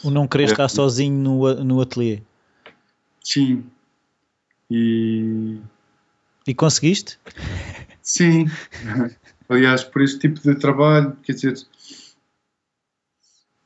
o 0.04 0.10
não 0.10 0.28
querer 0.28 0.44
é, 0.44 0.46
estar 0.46 0.68
sozinho 0.68 1.14
no, 1.14 1.64
no 1.64 1.80
ateliê. 1.80 2.22
Sim. 3.22 3.64
E. 4.70 5.58
E 6.46 6.54
conseguiste? 6.54 7.18
Sim. 8.02 8.46
Aliás, 9.52 9.84
por 9.84 10.02
este 10.02 10.18
tipo 10.18 10.40
de 10.40 10.54
trabalho, 10.54 11.16
quer 11.22 11.32
dizer, 11.34 11.66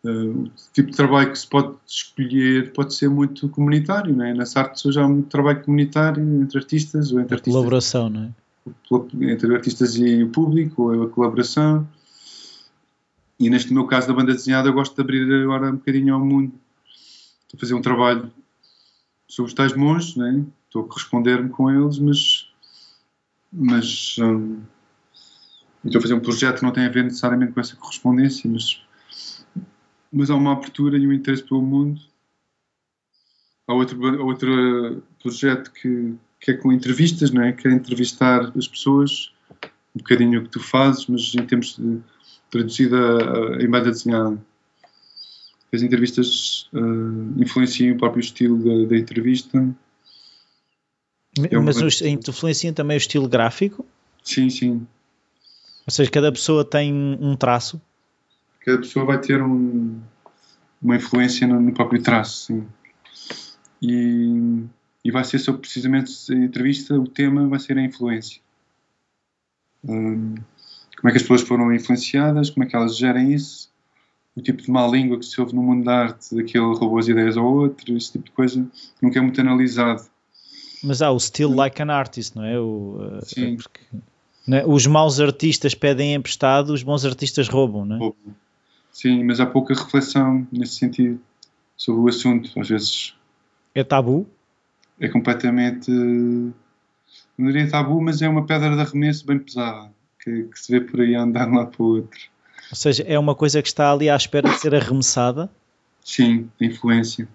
Uh, 0.04 0.44
o 0.44 0.50
tipo 0.72 0.92
de 0.92 0.96
trabalho 0.96 1.32
que 1.32 1.38
se 1.38 1.48
pode 1.48 1.74
escolher 1.84 2.72
pode 2.72 2.94
ser 2.94 3.08
muito 3.08 3.48
comunitário, 3.48 4.14
não 4.14 4.24
é? 4.24 4.32
Nessa 4.32 4.60
arte 4.60 4.86
hoje 4.86 5.00
há 5.00 5.08
muito 5.08 5.28
trabalho 5.28 5.64
comunitário 5.64 6.22
entre 6.42 6.58
artistas 6.58 7.10
ou 7.10 7.18
entre 7.18 7.34
a 7.34 7.38
artistas. 7.38 7.52
Colaboração, 7.52 8.08
não 8.08 8.22
é? 8.22 9.32
Entre 9.32 9.52
artistas 9.52 9.96
e 9.96 10.22
o 10.22 10.28
público, 10.30 10.92
ou 10.92 11.02
a 11.02 11.10
colaboração. 11.10 11.88
E 13.40 13.50
neste 13.50 13.74
meu 13.74 13.84
caso 13.86 14.06
da 14.06 14.14
banda 14.14 14.32
desenhada, 14.32 14.68
eu 14.68 14.72
gosto 14.72 14.94
de 14.94 15.00
abrir 15.00 15.42
agora 15.42 15.70
um 15.70 15.76
bocadinho 15.76 16.14
ao 16.14 16.24
mundo. 16.24 16.52
Estou 17.42 17.56
a 17.56 17.60
fazer 17.60 17.74
um 17.74 17.82
trabalho 17.82 18.30
sobre 19.26 19.48
os 19.48 19.54
tais 19.54 19.74
monges, 19.74 20.14
não 20.14 20.26
é? 20.26 20.44
Estou 20.66 20.82
a 20.82 20.86
corresponder-me 20.86 21.48
com 21.48 21.68
eles, 21.68 21.98
mas. 21.98 22.48
Mas. 23.52 24.16
Um, 24.20 24.60
estou 25.86 25.98
a 25.98 26.02
fazer 26.02 26.14
um 26.14 26.20
projeto 26.20 26.58
que 26.58 26.62
não 26.62 26.72
tem 26.72 26.84
a 26.84 26.88
ver 26.88 27.04
necessariamente 27.04 27.52
com 27.52 27.60
essa 27.60 27.76
correspondência, 27.76 28.50
mas 28.50 28.80
mas 30.12 30.30
há 30.30 30.34
uma 30.34 30.52
abertura 30.52 30.96
e 30.96 31.06
um 31.06 31.12
interesse 31.12 31.42
pelo 31.42 31.62
mundo. 31.62 32.00
Há 33.66 33.74
outro, 33.74 34.24
outro 34.24 35.02
projeto 35.20 35.70
que, 35.72 36.14
que 36.40 36.52
é 36.52 36.54
com 36.54 36.72
entrevistas, 36.72 37.30
não 37.30 37.42
é? 37.42 37.52
Que 37.52 37.68
é 37.68 37.72
entrevistar 37.72 38.52
as 38.56 38.68
pessoas, 38.68 39.32
um 39.94 39.98
bocadinho 39.98 40.40
o 40.40 40.44
que 40.44 40.50
tu 40.50 40.60
fazes, 40.60 41.06
mas 41.06 41.34
em 41.34 41.44
termos 41.44 41.76
de 41.76 42.00
traduzida 42.50 42.96
em 43.60 43.68
banda 43.68 43.90
desenhada. 43.90 44.40
As 45.72 45.82
entrevistas 45.82 46.70
uh, 46.72 47.42
influenciam 47.42 47.94
o 47.94 47.98
próprio 47.98 48.20
estilo 48.20 48.56
da, 48.58 48.88
da 48.88 48.96
entrevista. 48.96 49.58
É 51.50 51.58
mas 51.58 51.82
os, 51.82 52.00
influenciam 52.00 52.72
também 52.72 52.96
o 52.96 52.98
estilo 52.98 53.28
gráfico? 53.28 53.84
Sim, 54.22 54.48
sim. 54.48 54.86
Ou 55.86 55.92
seja, 55.92 56.10
cada 56.10 56.32
pessoa 56.32 56.64
tem 56.64 56.92
um 56.92 57.36
traço? 57.36 57.80
cada 58.66 58.78
pessoa 58.78 59.06
vai 59.06 59.20
ter 59.20 59.40
um, 59.40 60.00
uma 60.82 60.96
influência 60.96 61.46
no, 61.46 61.60
no, 61.60 61.72
próprio 61.72 62.02
traço, 62.02 62.46
sim. 62.46 62.66
E, 63.80 64.64
e 65.04 65.10
vai 65.12 65.22
ser 65.22 65.38
sobre 65.38 65.60
precisamente 65.60 66.10
a 66.32 66.34
entrevista, 66.34 66.98
o 66.98 67.06
tema 67.06 67.46
vai 67.46 67.60
ser 67.60 67.78
a 67.78 67.82
influência. 67.82 68.40
Um, 69.84 70.34
como 70.96 71.08
é 71.08 71.10
que 71.12 71.18
as 71.18 71.22
pessoas 71.22 71.42
foram 71.42 71.72
influenciadas, 71.72 72.50
como 72.50 72.64
é 72.64 72.66
que 72.66 72.74
elas 72.74 72.96
gerem 72.96 73.32
isso, 73.32 73.70
o 74.34 74.42
tipo 74.42 74.60
de 74.60 74.70
má 74.70 74.84
língua 74.88 75.18
que 75.18 75.24
se 75.24 75.40
ouve 75.40 75.54
no 75.54 75.62
mundo 75.62 75.84
da 75.84 75.94
arte, 75.94 76.34
daquele 76.34 76.64
roubou 76.64 76.98
as 76.98 77.06
ideias 77.06 77.36
ao 77.36 77.44
outro, 77.44 77.96
esse 77.96 78.12
tipo 78.12 78.24
de 78.24 78.30
coisa, 78.32 78.66
nunca 79.00 79.20
é 79.20 79.22
muito 79.22 79.40
analisado. 79.40 80.04
Mas 80.82 81.00
há 81.00 81.10
o 81.12 81.20
still 81.20 81.54
like 81.54 81.80
an 81.80 81.92
artist, 81.92 82.34
não 82.34 82.44
é? 82.44 82.58
O, 82.58 82.98
uh, 82.98 83.24
Sim. 83.24 83.56
Porque... 83.56 83.80
É? 84.50 84.64
Os 84.64 84.86
maus 84.86 85.20
artistas 85.20 85.74
pedem 85.74 86.14
emprestado, 86.14 86.70
os 86.70 86.82
bons 86.82 87.04
artistas 87.04 87.48
roubam, 87.48 87.84
não 87.84 88.06
é? 88.08 88.12
Sim, 88.92 89.24
mas 89.24 89.40
há 89.40 89.46
pouca 89.46 89.74
reflexão 89.74 90.46
nesse 90.50 90.76
sentido 90.76 91.20
sobre 91.76 92.00
o 92.00 92.08
assunto. 92.08 92.58
Às 92.58 92.68
vezes. 92.68 93.14
É 93.74 93.82
tabu? 93.82 94.26
É 95.00 95.08
completamente. 95.08 95.90
Não 95.90 96.52
diria 97.48 97.68
tabu, 97.68 98.00
mas 98.00 98.22
é 98.22 98.28
uma 98.28 98.46
pedra 98.46 98.74
de 98.74 98.80
arremesso 98.80 99.26
bem 99.26 99.38
pesada 99.38 99.90
que, 100.18 100.44
que 100.44 100.58
se 100.58 100.72
vê 100.72 100.80
por 100.80 101.00
aí 101.00 101.14
andar 101.14 101.46
de 101.46 101.54
lado 101.54 101.70
para 101.70 101.82
o 101.82 101.96
outro. 101.96 102.20
Ou 102.70 102.76
seja, 102.76 103.04
é 103.06 103.18
uma 103.18 103.34
coisa 103.34 103.60
que 103.60 103.68
está 103.68 103.92
ali 103.92 104.08
à 104.08 104.16
espera 104.16 104.48
de 104.48 104.58
ser 104.58 104.74
arremessada? 104.74 105.50
Sim, 106.02 106.48
influência. 106.60 107.28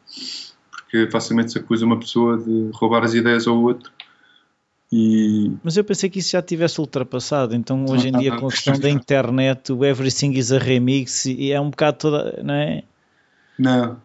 Porque 0.72 1.10
facilmente 1.12 1.52
se 1.52 1.60
acusa 1.60 1.86
uma 1.86 2.00
pessoa 2.00 2.38
de 2.38 2.72
roubar 2.74 3.04
as 3.04 3.14
ideias 3.14 3.48
ao 3.48 3.62
outro 3.62 3.92
e... 4.92 5.52
Mas 5.64 5.78
eu 5.78 5.84
pensei 5.86 6.10
que 6.10 6.20
isso 6.20 6.32
já 6.32 6.42
tivesse 6.42 6.82
ultrapassado. 6.82 7.56
Então, 7.56 7.86
hoje 7.88 8.10
em 8.10 8.12
dia, 8.12 8.36
com 8.36 8.48
a 8.48 8.52
questão 8.52 8.78
da 8.78 8.90
internet, 8.90 9.72
o 9.72 9.86
everything 9.86 10.34
is 10.34 10.52
a 10.52 10.58
remix 10.58 11.26
e 11.26 11.52
é 11.52 11.62
um 11.62 11.70
bocado 11.70 11.98
toda, 11.98 12.44
não 12.44 12.54
é? 12.54 12.84
Não. 13.58 13.98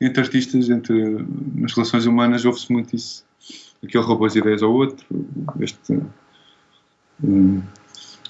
Entre 0.00 0.22
artistas, 0.22 0.70
entre 0.70 1.26
nas 1.54 1.72
relações 1.72 2.06
humanas, 2.06 2.44
ouve-se 2.44 2.72
muito 2.72 2.94
isso. 2.94 3.24
Aquele 3.82 4.04
roubou 4.04 4.26
as 4.26 4.36
ideias 4.36 4.62
ao 4.62 4.72
outro. 4.72 5.04
Este. 5.58 6.00
Um, 7.24 7.60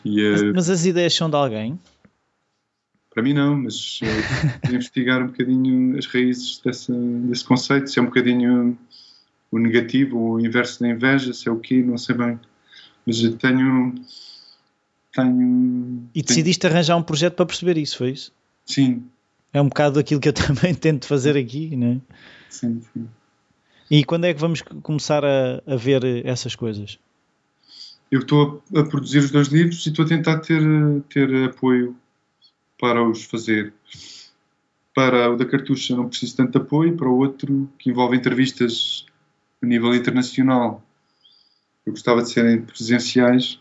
e, 0.03 0.31
mas, 0.31 0.43
mas, 0.55 0.71
as 0.71 0.87
ideias 0.87 1.15
são 1.15 1.29
de 1.29 1.37
alguém? 1.37 1.79
Para 3.13 3.23
mim, 3.23 3.35
não, 3.35 3.57
mas 3.57 4.01
uh, 4.03 4.73
investigar 4.75 5.23
um 5.23 5.27
bocadinho 5.27 5.99
as 5.99 6.07
raízes 6.07 6.61
dessa, 6.65 6.95
desse 6.95 7.45
conceito. 7.45 7.91
Se 7.91 7.99
é 7.99 8.03
um 8.03 8.07
bocadinho 8.07 8.79
o 9.51 9.59
negativo, 9.59 10.19
o 10.19 10.41
inverso 10.41 10.81
da 10.81 10.89
inveja, 10.89 11.33
se 11.33 11.49
é 11.49 11.53
o 11.53 11.59
quê, 11.59 11.83
não 11.83 11.99
sei 11.99 12.15
bem. 12.15 12.39
Mas 13.05 13.23
eu 13.23 13.37
tenho. 13.37 13.95
tenho 15.13 16.09
e 16.15 16.23
decidiste 16.23 16.61
tenho... 16.61 16.75
arranjar 16.75 16.97
um 16.97 17.03
projeto 17.03 17.35
para 17.35 17.47
perceber 17.47 17.77
isso, 17.79 17.99
foi 17.99 18.11
isso? 18.11 18.33
Sim. 18.65 19.05
É 19.53 19.61
um 19.61 19.69
bocado 19.69 19.99
aquilo 19.99 20.21
que 20.21 20.29
eu 20.29 20.33
também 20.35 20.75
tento 20.75 21.07
fazer 21.07 21.37
aqui, 21.37 21.75
não 21.75 21.89
é? 21.89 22.01
Sim, 22.49 22.81
sim. 22.93 23.09
E 23.91 24.05
quando 24.05 24.25
é 24.27 24.33
que 24.33 24.41
vamos 24.41 24.63
começar 24.63 25.25
a, 25.25 25.61
a 25.67 25.75
ver 25.75 26.25
essas 26.25 26.55
coisas? 26.55 26.99
Eu 28.09 28.21
estou 28.21 28.63
a, 28.75 28.81
a, 28.81 28.85
produzir 28.85 29.19
os 29.19 29.33
dois 29.33 29.49
livros 29.49 29.85
e 29.85 29.89
estou 29.89 30.05
a 30.05 30.09
tentar 30.09 30.39
ter, 30.39 30.63
ter 31.09 31.45
apoio 31.45 31.97
para 32.79 33.03
os 33.03 33.25
fazer. 33.25 33.73
Para 34.95 35.31
o 35.31 35.37
da 35.37 35.45
cartucha 35.45 35.97
não 35.97 36.09
preciso 36.09 36.37
tanto 36.37 36.59
apoio, 36.59 36.97
para 36.97 37.09
o 37.09 37.19
outro, 37.19 37.69
que 37.79 37.91
envolve 37.91 38.17
entrevistas 38.17 39.07
a 39.63 39.67
nível 39.67 39.95
internacional, 39.95 40.83
eu 41.85 41.93
gostava 41.93 42.23
de 42.23 42.31
serem 42.31 42.63
presenciais 42.63 43.61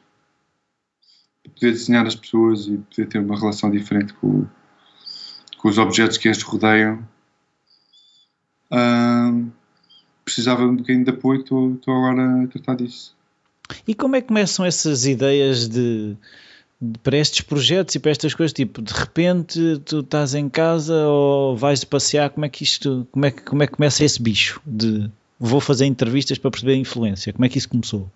poder 1.49 1.71
desenhar 1.71 2.05
as 2.07 2.15
pessoas 2.15 2.67
e 2.67 2.77
poder 2.77 3.07
ter 3.07 3.19
uma 3.19 3.37
relação 3.37 3.69
diferente 3.69 4.13
com, 4.13 4.45
com 5.57 5.69
os 5.69 5.77
objetos 5.77 6.17
que 6.17 6.29
as 6.29 6.41
rodeiam. 6.41 7.05
Precisava 10.23 10.63
um 10.63 10.75
bocadinho 10.75 11.03
de 11.03 11.11
apoio, 11.11 11.41
estou, 11.41 11.73
estou 11.73 11.95
agora 11.95 12.43
a 12.43 12.47
tratar 12.47 12.75
disso. 12.75 13.15
E 13.87 13.93
como 13.93 14.15
é 14.15 14.21
que 14.21 14.27
começam 14.27 14.65
essas 14.65 15.05
ideias 15.05 15.67
de, 15.67 16.15
de, 16.81 16.99
para 16.99 17.17
estes 17.17 17.41
projetos 17.41 17.95
e 17.95 17.99
para 17.99 18.11
estas 18.11 18.33
coisas? 18.33 18.53
Tipo, 18.53 18.81
de 18.81 18.93
repente 18.93 19.79
tu 19.85 19.99
estás 19.99 20.33
em 20.33 20.47
casa 20.49 20.95
ou 21.07 21.57
vais 21.57 21.83
passear, 21.83 22.29
como 22.29 22.45
é 22.45 22.49
que 22.49 22.63
isto, 22.63 23.07
como 23.11 23.25
é 23.25 23.31
como 23.31 23.63
é 23.63 23.67
que 23.67 23.73
começa 23.73 24.03
esse 24.03 24.21
bicho 24.21 24.61
de 24.65 25.09
vou 25.39 25.61
fazer 25.61 25.85
entrevistas 25.85 26.37
para 26.37 26.51
perceber 26.51 26.73
a 26.73 26.77
influência. 26.77 27.31
Como 27.31 27.45
é 27.45 27.49
que 27.49 27.57
isso 27.57 27.69
começou? 27.69 28.11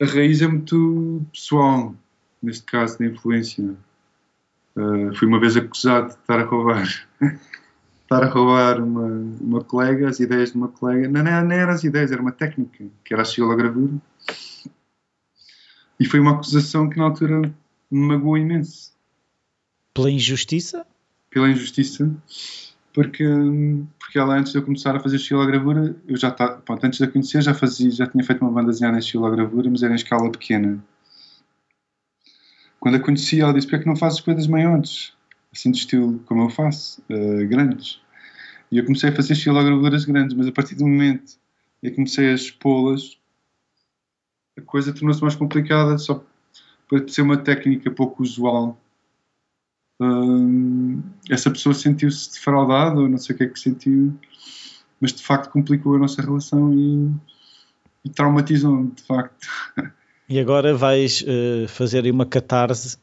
A 0.00 0.06
raiz 0.06 0.40
é 0.40 0.48
muito 0.48 1.22
pessoal, 1.32 1.94
neste 2.42 2.64
caso, 2.64 2.98
da 2.98 3.06
influência. 3.06 3.76
Uh, 4.74 5.14
fui 5.14 5.28
uma 5.28 5.38
vez 5.38 5.56
acusado 5.56 6.08
de 6.08 6.14
estar 6.14 6.40
a 6.40 6.44
roubar. 6.44 6.88
estar 8.02 8.24
a 8.24 8.26
roubar 8.26 8.82
uma, 8.82 9.06
uma 9.40 9.62
colega, 9.62 10.08
as 10.08 10.18
ideias 10.18 10.52
de 10.52 10.56
uma 10.56 10.68
colega. 10.68 11.08
Não, 11.08 11.22
não, 11.22 11.44
não 11.44 11.52
eram 11.52 11.72
as 11.72 11.84
ideias, 11.84 12.10
era 12.10 12.22
uma 12.22 12.32
técnica, 12.32 12.84
que 13.04 13.12
era 13.12 13.22
a 13.22 13.26
xilogravura. 13.26 13.92
E 16.00 16.06
foi 16.06 16.18
uma 16.18 16.32
acusação 16.32 16.88
que 16.88 16.96
na 16.96 17.04
altura 17.04 17.40
me 17.40 17.52
magoou 17.90 18.38
imenso. 18.38 18.92
Pela 19.94 20.10
injustiça? 20.10 20.86
Pela 21.30 21.50
injustiça 21.50 22.10
porque, 22.92 23.24
porque 23.98 24.18
ela 24.18 24.36
antes 24.36 24.52
de 24.52 24.58
eu 24.58 24.62
começar 24.62 24.94
a 24.94 25.00
fazer 25.00 25.16
estilogravura, 25.16 25.96
eu 26.06 26.16
já 26.16 26.34
antes 26.82 26.98
de 26.98 27.04
a 27.04 27.08
conhecer 27.10 27.42
já 27.42 27.54
fazia, 27.54 27.90
já 27.90 28.06
tinha 28.06 28.22
feito 28.22 28.42
uma 28.42 28.50
banda 28.50 28.70
desenhada 28.70 28.96
em 28.96 29.00
estilogravura, 29.00 29.70
mas 29.70 29.82
era 29.82 29.92
em 29.92 29.96
escala 29.96 30.30
pequena. 30.30 30.82
Quando 32.78 32.96
a 32.96 33.00
conheci, 33.00 33.40
ela 33.40 33.54
disse, 33.54 33.66
porque 33.66 33.76
é 33.76 33.78
que 33.80 33.86
não 33.86 33.96
fazes 33.96 34.20
coisas 34.20 34.46
maiores? 34.46 35.14
Assim 35.52 35.70
de 35.70 35.78
estilo 35.78 36.18
como 36.26 36.42
eu 36.42 36.50
faço, 36.50 37.02
uh, 37.10 37.48
grandes. 37.48 38.00
E 38.70 38.78
eu 38.78 38.84
comecei 38.84 39.10
a 39.10 39.14
fazer 39.14 39.34
estilogravuras 39.34 40.04
grandes, 40.04 40.36
mas 40.36 40.46
a 40.46 40.52
partir 40.52 40.74
do 40.74 40.86
momento 40.86 41.34
em 41.82 41.90
que 41.90 41.96
comecei 41.96 42.30
a 42.30 42.34
expô-las, 42.34 43.18
a 44.58 44.62
coisa 44.62 44.92
tornou-se 44.92 45.22
mais 45.22 45.34
complicada, 45.34 45.96
só 45.96 46.24
para 46.88 47.06
ser 47.08 47.22
uma 47.22 47.36
técnica 47.36 47.90
pouco 47.90 48.22
usual 48.22 48.78
essa 51.28 51.50
pessoa 51.50 51.74
sentiu-se 51.74 52.32
defraudada 52.32 53.00
ou 53.00 53.08
não 53.08 53.18
sei 53.18 53.34
o 53.34 53.38
que 53.38 53.44
é 53.44 53.48
que 53.48 53.58
sentiu, 53.58 54.18
mas 55.00 55.12
de 55.12 55.22
facto 55.22 55.50
complicou 55.50 55.96
a 55.96 55.98
nossa 55.98 56.22
relação 56.22 56.72
e, 56.72 57.10
e 58.04 58.10
traumatizou-me, 58.10 58.90
de 58.90 59.02
facto. 59.02 59.46
E 60.28 60.38
agora 60.38 60.74
vais 60.74 61.22
uh, 61.22 61.68
fazer 61.68 62.10
uma 62.10 62.24
catarse? 62.24 62.96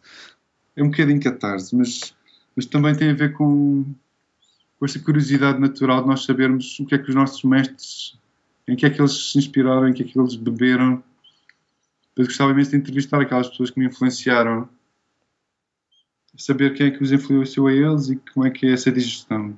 É 0.76 0.84
um 0.84 0.90
bocadinho 0.90 1.22
catarse, 1.22 1.76
mas, 1.76 2.16
mas 2.56 2.66
também 2.66 2.96
tem 2.96 3.10
a 3.10 3.14
ver 3.14 3.34
com, 3.34 3.86
com 4.80 4.86
essa 4.86 5.00
curiosidade 5.00 5.60
natural 5.60 6.02
de 6.02 6.08
nós 6.08 6.24
sabermos 6.24 6.80
o 6.80 6.86
que 6.86 6.96
é 6.96 6.98
que 6.98 7.10
os 7.10 7.16
nossos 7.16 7.44
mestres, 7.44 8.18
em 8.68 8.76
que 8.76 8.86
é 8.86 8.90
que 8.90 9.02
eles 9.02 9.32
se 9.32 9.38
inspiraram, 9.38 9.88
em 9.88 9.94
que 9.94 10.04
é 10.04 10.06
que 10.06 10.18
eles 10.18 10.36
beberam. 10.36 11.04
Eu 12.16 12.26
gostava 12.26 12.52
imenso 12.52 12.72
de 12.72 12.78
entrevistar 12.78 13.22
aquelas 13.22 13.50
pessoas 13.50 13.70
que 13.72 13.80
me 13.80 13.86
influenciaram 13.88 14.70
saber 16.40 16.74
quem 16.74 16.88
é 16.88 16.92
que 16.92 17.04
os 17.04 17.12
influenciou 17.12 17.68
a 17.68 17.74
eles 17.74 18.10
e 18.10 18.16
como 18.34 18.46
é 18.46 18.50
que 18.50 18.66
é 18.66 18.72
essa 18.72 18.92
digestão. 18.92 19.54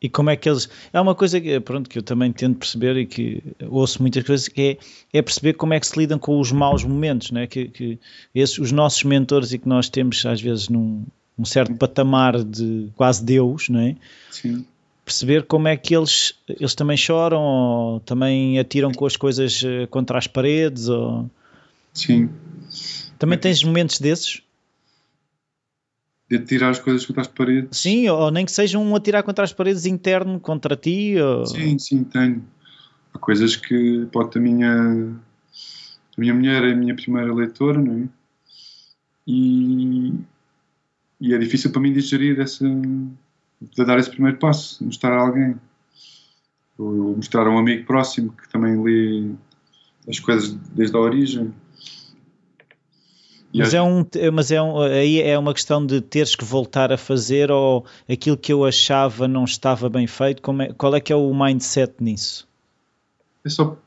E 0.00 0.08
como 0.08 0.30
é 0.30 0.36
que 0.36 0.48
eles. 0.48 0.68
É 0.92 1.00
uma 1.00 1.14
coisa 1.14 1.40
que, 1.40 1.58
pronto, 1.60 1.88
que 1.90 1.98
eu 1.98 2.02
também 2.02 2.32
tento 2.32 2.58
perceber 2.58 2.96
e 2.96 3.06
que 3.06 3.42
ouço 3.68 4.00
muitas 4.00 4.22
coisas, 4.24 4.46
que 4.46 4.78
é, 5.12 5.18
é 5.18 5.22
perceber 5.22 5.54
como 5.54 5.74
é 5.74 5.80
que 5.80 5.86
se 5.86 5.98
lidam 5.98 6.18
com 6.18 6.38
os 6.38 6.52
maus 6.52 6.84
momentos, 6.84 7.32
né? 7.32 7.46
que, 7.46 7.68
que 7.68 7.98
esses, 8.34 8.58
os 8.58 8.70
nossos 8.70 9.02
mentores 9.02 9.52
e 9.52 9.58
que 9.58 9.68
nós 9.68 9.88
temos 9.88 10.24
às 10.24 10.40
vezes 10.40 10.68
num 10.68 11.04
um 11.38 11.44
certo 11.44 11.74
patamar 11.74 12.42
de 12.42 12.88
quase 12.96 13.24
Deus, 13.24 13.68
não 13.68 13.80
é? 13.80 13.96
Sim. 14.30 14.64
Perceber 15.04 15.44
como 15.44 15.68
é 15.68 15.76
que 15.76 15.96
eles, 15.96 16.34
eles 16.48 16.74
também 16.74 16.96
choram 16.96 17.40
ou 17.40 18.00
também 18.00 18.58
atiram 18.58 18.92
com 18.92 19.06
as 19.06 19.16
coisas 19.16 19.62
eh, 19.64 19.86
contra 19.86 20.18
as 20.18 20.26
paredes. 20.26 20.88
Ou... 20.88 21.30
Sim. 21.94 22.28
Também 23.18 23.38
tens 23.38 23.62
momentos 23.62 24.00
desses? 24.00 24.42
De 26.30 26.38
tirar 26.40 26.70
as 26.70 26.78
coisas 26.78 27.06
contra 27.06 27.22
as 27.22 27.28
paredes. 27.28 27.78
Sim, 27.78 28.08
ou 28.08 28.30
nem 28.30 28.44
que 28.44 28.52
seja 28.52 28.78
um 28.78 28.94
atirar 28.94 29.22
contra 29.22 29.44
as 29.44 29.52
paredes 29.52 29.86
interno 29.86 30.38
contra 30.38 30.76
ti. 30.76 31.16
Ou... 31.18 31.46
Sim, 31.46 31.78
sim, 31.78 32.04
tenho. 32.04 32.44
Há 33.14 33.18
coisas 33.18 33.56
que 33.56 34.06
pode 34.12 34.36
a 34.36 34.40
minha 34.40 35.16
a 36.18 36.20
minha 36.20 36.34
mulher 36.34 36.64
é 36.64 36.72
a 36.72 36.76
minha 36.76 36.94
primeira 36.94 37.32
leitora, 37.32 37.80
não 37.80 38.02
é? 38.02 38.08
E, 39.26 40.14
e 41.20 41.34
é 41.34 41.38
difícil 41.38 41.70
para 41.70 41.80
mim 41.80 41.92
digerir 41.92 42.40
essa 42.40 42.64
de 43.60 43.84
dar 43.84 43.98
esse 43.98 44.10
primeiro 44.10 44.38
passo, 44.38 44.84
mostrar 44.84 45.12
a 45.12 45.20
alguém. 45.20 45.56
Ou 46.76 47.16
mostrar 47.16 47.46
a 47.46 47.50
um 47.50 47.58
amigo 47.58 47.84
próximo 47.84 48.32
que 48.32 48.48
também 48.48 48.80
lê 48.82 49.30
as 50.08 50.18
coisas 50.18 50.52
desde 50.52 50.96
a 50.96 51.00
origem. 51.00 51.52
Mas, 53.54 53.72
é 53.72 53.82
um, 53.82 54.04
mas 54.32 54.50
é 54.50 54.60
um, 54.60 54.80
aí 54.80 55.22
é 55.22 55.38
uma 55.38 55.54
questão 55.54 55.84
de 55.84 56.00
teres 56.00 56.36
que 56.36 56.44
voltar 56.44 56.92
a 56.92 56.98
fazer 56.98 57.50
ou 57.50 57.86
aquilo 58.08 58.36
que 58.36 58.52
eu 58.52 58.64
achava 58.64 59.26
não 59.26 59.44
estava 59.44 59.88
bem 59.88 60.06
feito? 60.06 60.42
Como 60.42 60.62
é, 60.62 60.72
qual 60.72 60.94
é 60.94 61.00
que 61.00 61.12
é 61.12 61.16
o 61.16 61.32
mindset 61.32 61.94
nisso? 61.98 62.46
É 63.44 63.48
só 63.48 63.78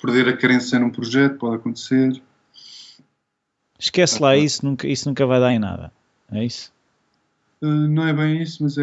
perder 0.00 0.28
a 0.28 0.36
crença 0.36 0.78
num 0.78 0.90
projeto, 0.90 1.38
pode 1.38 1.56
acontecer. 1.56 2.20
Esquece 3.78 4.22
lá 4.22 4.36
isso, 4.36 4.64
nunca, 4.64 4.88
isso 4.88 5.08
nunca 5.08 5.26
vai 5.26 5.38
dar 5.38 5.52
em 5.52 5.58
nada. 5.58 5.92
É 6.32 6.44
isso? 6.44 6.72
Uh, 7.62 7.66
não 7.66 8.08
é 8.08 8.12
bem 8.12 8.42
isso, 8.42 8.62
mas 8.62 8.78
é. 8.78 8.82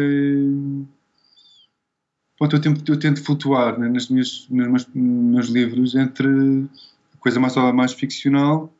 Pronto, 2.38 2.54
eu, 2.54 2.60
tento, 2.60 2.92
eu 2.92 2.98
tento 2.98 3.24
flutuar 3.24 3.76
né, 3.76 3.88
nas 3.88 4.08
minhas, 4.08 4.46
nos 4.48 4.68
meus, 4.68 4.86
meus 4.94 5.46
livros 5.48 5.96
entre 5.96 6.28
a 6.28 7.16
coisa 7.18 7.40
mais, 7.40 7.56
mais 7.74 7.92
ficcional 7.92 8.72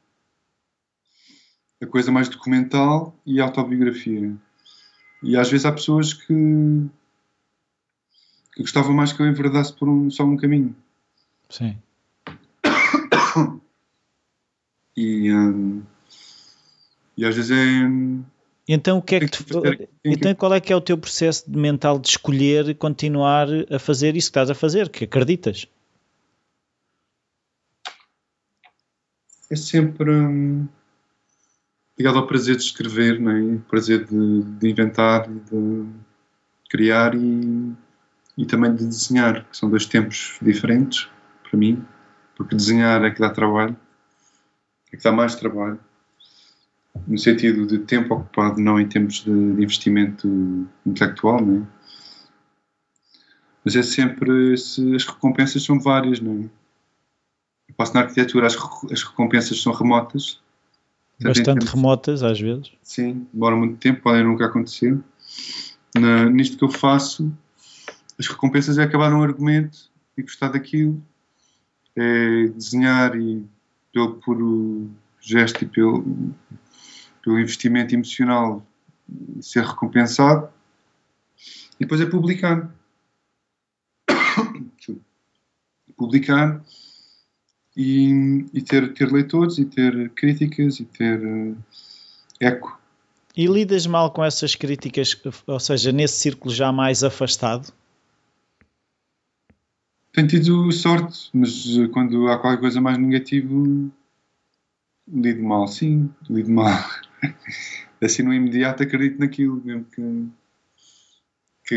a 1.81 1.87
coisa 1.87 2.11
mais 2.11 2.29
documental 2.29 3.15
e 3.25 3.41
autobiografia. 3.41 4.35
E 5.23 5.37
às 5.37 5.51
vezes 5.51 5.67
há 5.67 5.73
pessoas 5.73 6.13
que, 6.13 6.35
que 8.55 8.63
gostavam 8.63 8.95
mais 8.95 9.13
que 9.13 9.21
eu 9.21 9.27
enverdasse 9.27 9.73
por 9.73 9.89
um, 9.89 10.11
só 10.11 10.25
um 10.25 10.37
caminho. 10.37 10.75
Sim. 11.49 11.77
E, 15.01 15.33
um, 15.33 15.85
e 17.17 17.25
às 17.25 17.37
vezes 17.37 17.53
é. 17.53 17.89
Então, 18.67 18.99
o 18.99 19.03
que 19.03 19.15
é 19.15 19.21
que 19.21 19.29
tu, 19.29 19.45
então 20.05 20.35
qual 20.35 20.53
é 20.53 20.61
que 20.61 20.73
é 20.73 20.77
o 20.77 20.81
teu 20.81 20.99
processo 20.99 21.49
mental 21.49 22.01
de 22.01 22.09
escolher 22.09 22.75
continuar 22.75 23.47
a 23.71 23.79
fazer 23.79 24.17
isso 24.17 24.27
que 24.27 24.33
estás 24.33 24.51
a 24.51 24.57
fazer, 24.57 24.89
que 24.89 25.05
acreditas? 25.05 25.69
É 29.49 29.55
sempre 29.55 30.11
hum, 30.11 30.69
ligado 31.99 32.19
ao 32.19 32.27
prazer 32.27 32.57
de 32.57 32.63
escrever, 32.63 33.21
é? 33.21 33.55
o 33.55 33.61
prazer 33.61 34.05
de, 34.05 34.43
de 34.43 34.69
inventar, 34.69 35.29
de 35.29 35.87
criar 36.71 37.15
e, 37.15 37.73
e 38.37 38.47
também 38.47 38.75
de 38.75 38.87
desenhar, 38.87 39.45
que 39.45 39.57
são 39.57 39.69
dois 39.69 39.87
tempos 39.87 40.39
diferentes 40.41 41.09
para 41.43 41.59
mim, 41.59 41.85
porque 42.37 42.55
desenhar 42.55 43.03
é 43.05 43.11
que 43.11 43.21
dá 43.21 43.31
trabalho, 43.31 43.77
é 44.93 44.97
que 44.97 45.03
dá 45.03 45.11
mais 45.11 45.35
trabalho 45.35 45.81
no 47.07 47.19
sentido 47.19 47.67
de 47.67 47.79
tempo 47.79 48.15
ocupado, 48.15 48.61
não 48.61 48.81
em 48.81 48.89
termos 48.89 49.25
de, 49.25 49.31
investimento 49.31 50.69
intelectual, 50.85 51.41
não 51.41 51.63
é? 51.63 51.79
Mas 53.65 53.77
é 53.77 53.83
sempre, 53.83 54.57
se, 54.57 54.95
as 54.95 55.05
recompensas 55.05 55.63
são 55.63 55.79
várias, 55.79 56.21
não 56.21 56.33
é? 56.33 56.45
Eu 57.69 57.75
passo 57.77 57.95
na 57.95 58.01
arquitetura, 58.01 58.47
as, 58.47 58.57
as 58.91 59.03
recompensas 59.03 59.61
são 59.61 59.73
remotas. 59.73 60.41
Bastante 61.21 61.67
remotas, 61.67 62.23
às 62.23 62.41
vezes. 62.41 62.73
Sim, 62.83 63.27
demora 63.33 63.57
muito 63.57 63.77
tempo, 63.79 64.03
podem 64.03 64.25
nunca 64.25 64.47
acontecer. 64.47 64.99
Na, 65.95 66.31
nisto 66.31 66.57
que 66.57 66.65
eu 66.65 66.71
faço, 66.71 67.33
as 68.19 68.27
recompensas 68.27 68.79
é 68.79 68.85
acabar 68.85 69.13
um 69.13 69.23
argumento 69.23 69.91
e 70.17 70.23
gostar 70.23 70.49
daquilo, 70.49 71.03
é 71.97 72.47
desenhar 72.49 73.17
e 73.17 73.45
pelo 73.93 74.15
puro 74.17 74.91
gesto 75.21 75.65
e 75.65 75.67
pelo, 75.67 76.05
pelo 77.23 77.39
investimento 77.39 77.95
emocional 77.95 78.65
ser 79.41 79.65
recompensado 79.65 80.49
e 81.81 81.85
depois 81.85 82.01
é 82.01 82.07
publicar. 82.07 82.73
publicar 85.97 86.63
e, 87.79 88.45
e, 88.53 88.61
ter, 88.61 88.93
ter 88.93 89.13
leitores 89.13 89.57
e 89.59 89.65
ter 89.65 90.11
críticas 90.11 90.81
e 90.81 90.85
ter 90.85 91.25
uh, 91.25 91.57
eco. 92.41 92.77
E 93.37 93.47
lidas 93.47 93.87
mal 93.87 94.11
com 94.11 94.25
essas 94.25 94.57
críticas, 94.57 95.17
ou 95.47 95.61
seja, 95.61 95.93
nesse 95.93 96.17
círculo 96.17 96.53
já 96.53 96.73
mais 96.73 97.05
afastado? 97.05 97.73
Tenho 100.13 100.27
tido 100.27 100.73
sorte, 100.73 101.31
mas 101.33 101.79
eh, 101.79 101.87
quando 101.87 102.27
há 102.27 102.37
qualquer 102.37 102.59
coisa 102.59 102.81
mais 102.81 102.99
negativa, 102.99 103.49
lido 105.07 105.43
mal, 105.45 105.69
sim, 105.69 106.11
lido 106.29 106.51
mal. 106.51 106.85
assim 108.03 108.25
no 108.25 108.35
imediato 108.35 108.83
acredito 108.83 109.21
naquilo, 109.21 109.63
mesmo 109.65 109.85
que, 109.85 110.29
que, 111.65 111.77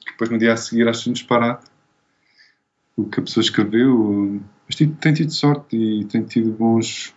que 0.00 0.10
depois 0.10 0.30
no 0.30 0.38
dia 0.38 0.54
a 0.54 0.56
seguir 0.56 0.88
acho 0.88 1.08
um 1.08 1.12
disparate 1.12 1.66
o 2.96 3.04
que 3.04 3.20
a 3.20 3.22
pessoa 3.22 3.44
escreveu. 3.44 4.42
Mas 4.66 4.76
tenho 4.76 5.14
tido 5.14 5.32
sorte 5.32 5.76
e 5.76 6.04
tenho 6.04 6.24
tido 6.24 6.50
bons, 6.52 7.14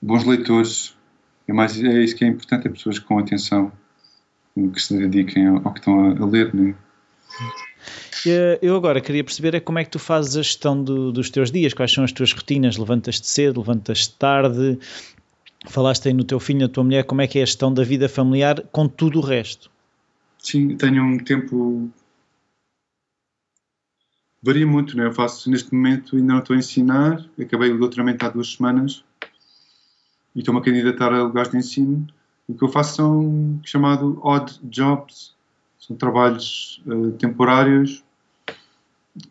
bons 0.00 0.24
leitores. 0.24 0.96
É, 1.46 1.52
mais, 1.52 1.82
é 1.82 2.02
isso 2.02 2.16
que 2.16 2.24
é 2.24 2.28
importante, 2.28 2.66
é 2.66 2.70
pessoas 2.70 2.98
com 2.98 3.18
atenção, 3.18 3.72
que 4.54 4.80
se 4.80 4.96
dediquem 4.96 5.46
ao, 5.46 5.56
ao 5.56 5.72
que 5.72 5.80
estão 5.80 6.10
a, 6.10 6.22
a 6.22 6.26
ler. 6.26 6.54
Né? 6.54 6.74
Eu 8.62 8.76
agora 8.76 9.00
queria 9.00 9.24
perceber 9.24 9.54
é 9.54 9.60
como 9.60 9.78
é 9.78 9.84
que 9.84 9.90
tu 9.90 9.98
fazes 9.98 10.36
a 10.36 10.42
gestão 10.42 10.82
do, 10.82 11.12
dos 11.12 11.30
teus 11.30 11.50
dias, 11.50 11.74
quais 11.74 11.92
são 11.92 12.04
as 12.04 12.12
tuas 12.12 12.32
rotinas, 12.32 12.76
levantas-te 12.76 13.26
cedo, 13.26 13.60
levantas-te 13.60 14.14
tarde, 14.16 14.78
Falaste 15.68 16.08
aí 16.08 16.14
no 16.14 16.24
teu 16.24 16.40
filho, 16.40 16.60
na 16.60 16.68
tua 16.68 16.84
mulher, 16.84 17.04
como 17.04 17.20
é 17.20 17.26
que 17.26 17.38
é 17.38 17.42
a 17.42 17.44
gestão 17.44 17.72
da 17.72 17.84
vida 17.84 18.08
familiar 18.08 18.62
com 18.72 18.88
tudo 18.88 19.18
o 19.18 19.22
resto? 19.22 19.70
Sim, 20.38 20.76
tenho 20.76 21.04
um 21.04 21.18
tempo. 21.18 21.90
Varia 24.42 24.66
muito, 24.66 24.96
né? 24.96 25.06
Eu 25.06 25.12
faço 25.12 25.50
neste 25.50 25.74
momento, 25.74 26.16
ainda 26.16 26.32
não 26.32 26.40
estou 26.40 26.56
a 26.56 26.58
ensinar, 26.58 27.24
acabei 27.38 27.70
o 27.70 27.78
doutoramento 27.78 28.24
há 28.24 28.30
duas 28.30 28.54
semanas 28.54 29.04
e 30.34 30.38
estou-me 30.38 30.60
a 30.60 30.62
candidatar 30.62 31.12
a 31.12 31.22
lugares 31.22 31.50
de 31.50 31.58
ensino. 31.58 32.06
O 32.48 32.54
que 32.54 32.64
eu 32.64 32.68
faço 32.68 32.96
são 32.96 33.60
chamado 33.62 34.18
odd 34.22 34.58
jobs, 34.62 35.34
são 35.78 35.94
trabalhos 35.94 36.82
uh, 36.86 37.12
temporários 37.12 38.02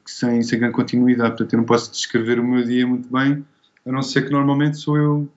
sem, 0.06 0.44
sem 0.44 0.60
grande 0.60 0.76
continuidade. 0.76 1.32
Portanto, 1.32 1.54
eu 1.54 1.58
não 1.58 1.66
posso 1.66 1.92
descrever 1.92 2.40
o 2.40 2.44
meu 2.44 2.64
dia 2.64 2.86
muito 2.86 3.12
bem, 3.12 3.44
a 3.86 3.92
não 3.92 4.04
ser 4.04 4.26
que 4.26 4.32
normalmente 4.32 4.78
sou 4.78 4.98
eu 4.98 5.30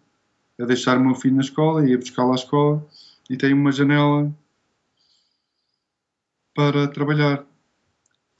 a 0.60 0.64
deixar 0.66 0.98
o 0.98 1.00
meu 1.00 1.14
filho 1.14 1.36
na 1.36 1.42
escola, 1.42 1.88
ia 1.88 1.96
buscá-lo 1.96 2.32
à 2.32 2.34
escola 2.34 2.86
e 3.28 3.36
tenho 3.36 3.56
uma 3.56 3.72
janela 3.72 4.30
para 6.54 6.86
trabalhar. 6.88 7.51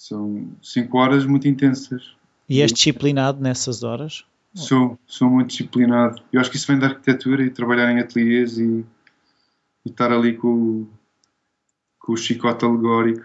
São 0.03 0.49
cinco 0.61 0.99
horas 0.99 1.25
muito 1.25 1.47
intensas. 1.47 2.17
E 2.49 2.61
és 2.61 2.73
disciplinado 2.73 3.41
nessas 3.41 3.85
horas? 3.85 4.25
Sou, 4.53 4.99
sou 5.07 5.31
muito 5.31 5.51
disciplinado. 5.51 6.21
Eu 6.33 6.41
acho 6.41 6.51
que 6.51 6.57
isso 6.57 6.67
vem 6.67 6.77
da 6.77 6.89
arquitetura 6.89 7.45
e 7.45 7.51
trabalhar 7.51 7.89
em 7.93 8.01
ateliês 8.01 8.59
e, 8.59 8.85
e 9.87 9.89
estar 9.89 10.11
ali 10.11 10.37
com, 10.37 10.89
com 12.01 12.15
o 12.15 12.17
chicote 12.17 12.65
alegórico. 12.65 13.25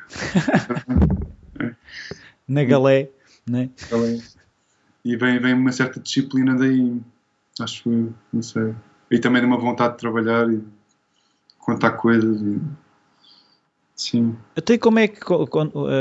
Na 2.48 2.64
galé, 2.64 3.10
né? 3.50 3.72
E 5.04 5.18
vem, 5.18 5.40
vem 5.40 5.56
uma 5.56 5.72
certa 5.72 6.00
disciplina 6.00 6.54
daí. 6.54 7.02
Acho 7.60 7.82
que, 7.82 8.10
não 8.32 8.44
sei. 8.44 8.76
E 9.10 9.18
também 9.18 9.42
de 9.42 9.48
uma 9.48 9.58
vontade 9.58 9.94
de 9.94 10.00
trabalhar 10.00 10.48
e 10.54 10.64
contar 11.58 11.94
coisas. 11.94 12.40
E... 12.40 12.62
Sim. 13.98 14.38
Até 14.56 14.78
como 14.78 15.00
é 15.00 15.08
que 15.08 15.20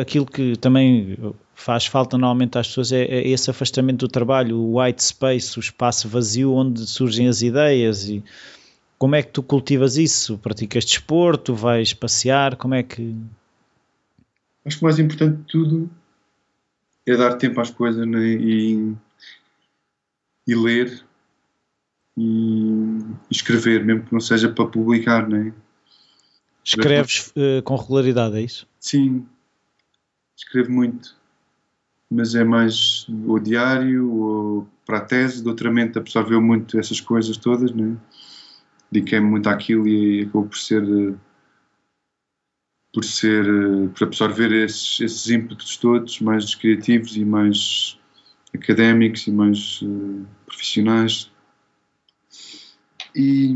aquilo 0.00 0.26
que 0.26 0.54
também 0.56 1.18
faz 1.54 1.86
falta 1.86 2.18
normalmente 2.18 2.58
às 2.58 2.68
pessoas 2.68 2.92
é, 2.92 3.02
é, 3.04 3.26
esse 3.26 3.50
afastamento 3.50 4.00
do 4.00 4.08
trabalho, 4.08 4.58
o 4.58 4.78
white 4.78 5.02
space, 5.02 5.58
o 5.58 5.60
espaço 5.60 6.06
vazio 6.06 6.52
onde 6.52 6.86
surgem 6.86 7.26
as 7.26 7.40
ideias 7.40 8.06
e 8.06 8.22
como 8.98 9.14
é 9.14 9.22
que 9.22 9.32
tu 9.32 9.42
cultivas 9.42 9.96
isso? 9.96 10.36
Praticas 10.36 10.84
desporto? 10.84 11.54
Vais 11.54 11.94
passear? 11.94 12.56
Como 12.56 12.74
é 12.74 12.82
que. 12.82 13.16
Acho 14.64 14.78
que 14.78 14.84
o 14.84 14.86
mais 14.86 14.98
importante 14.98 15.38
de 15.38 15.44
tudo 15.44 15.90
é 17.06 17.16
dar 17.16 17.34
tempo 17.34 17.60
às 17.60 17.70
coisas 17.70 18.06
né? 18.06 18.18
e, 18.20 18.94
e 20.46 20.54
ler 20.54 21.02
e 22.18 22.98
escrever, 23.30 23.84
mesmo 23.84 24.04
que 24.04 24.12
não 24.12 24.20
seja 24.20 24.48
para 24.50 24.66
publicar, 24.66 25.28
não 25.28 25.38
é? 25.38 25.52
Escreves 26.66 27.32
uh, 27.36 27.62
com 27.62 27.76
regularidade, 27.76 28.36
é 28.36 28.42
isso? 28.42 28.68
Sim, 28.80 29.24
escrevo 30.36 30.72
muito, 30.72 31.16
mas 32.10 32.34
é 32.34 32.42
mais 32.42 33.06
o 33.08 33.38
diário 33.38 34.12
ou 34.12 34.68
para 34.84 34.98
a 34.98 35.00
tese, 35.00 35.44
doutoramento 35.44 35.98
absorveu 35.98 36.42
muito 36.42 36.76
essas 36.76 37.00
coisas 37.00 37.36
todas, 37.36 37.70
não 37.70 37.92
é? 37.92 37.96
Dediquei-me 38.90 39.26
muito 39.26 39.48
àquilo 39.48 39.86
e 39.86 40.22
acabou 40.22 40.46
por 40.46 40.58
ser 40.58 40.82
eh, 40.82 41.14
por 42.92 43.04
ser 43.04 43.46
eh, 43.46 43.88
por 43.88 44.04
absorver 44.04 44.52
esses, 44.52 45.00
esses 45.00 45.30
ímpetos 45.30 45.76
todos 45.76 46.20
mais 46.20 46.52
criativos 46.54 47.16
e 47.16 47.24
mais 47.24 47.96
académicos 48.52 49.26
e 49.26 49.30
mais 49.30 49.82
uh, 49.82 50.26
profissionais 50.46 51.30
e 53.14 53.54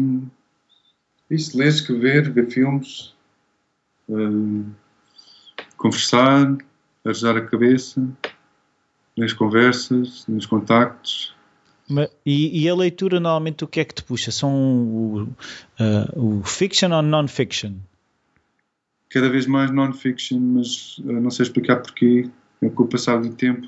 isso, 1.30 1.56
ler, 1.56 1.68
escrever, 1.68 2.30
ver 2.30 2.50
filmes, 2.50 3.14
uh, 4.08 4.64
conversar, 5.76 6.56
arejar 7.04 7.36
a 7.36 7.46
cabeça, 7.46 8.06
nas 9.16 9.32
conversas, 9.32 10.26
nos 10.26 10.46
contactos. 10.46 11.34
E, 12.24 12.62
e, 12.62 12.68
a 12.68 12.74
leitura 12.74 13.18
normalmente 13.18 13.64
o 13.64 13.66
que 13.66 13.80
é 13.80 13.84
que 13.84 13.94
te 13.94 14.04
puxa? 14.04 14.30
São 14.30 14.52
o, 14.54 15.22
uh, 15.22 16.38
o 16.38 16.44
fiction 16.44 16.92
ou 16.92 17.02
non-fiction? 17.02 17.74
Cada 19.08 19.28
vez 19.28 19.46
mais 19.46 19.72
non-fiction, 19.72 20.38
mas 20.38 20.98
uh, 20.98 21.12
não 21.12 21.30
sei 21.30 21.44
explicar 21.44 21.76
porquê. 21.76 22.28
É 22.62 22.68
com 22.68 22.84
o 22.84 22.86
passar 22.86 23.20
do 23.20 23.32
tempo 23.32 23.66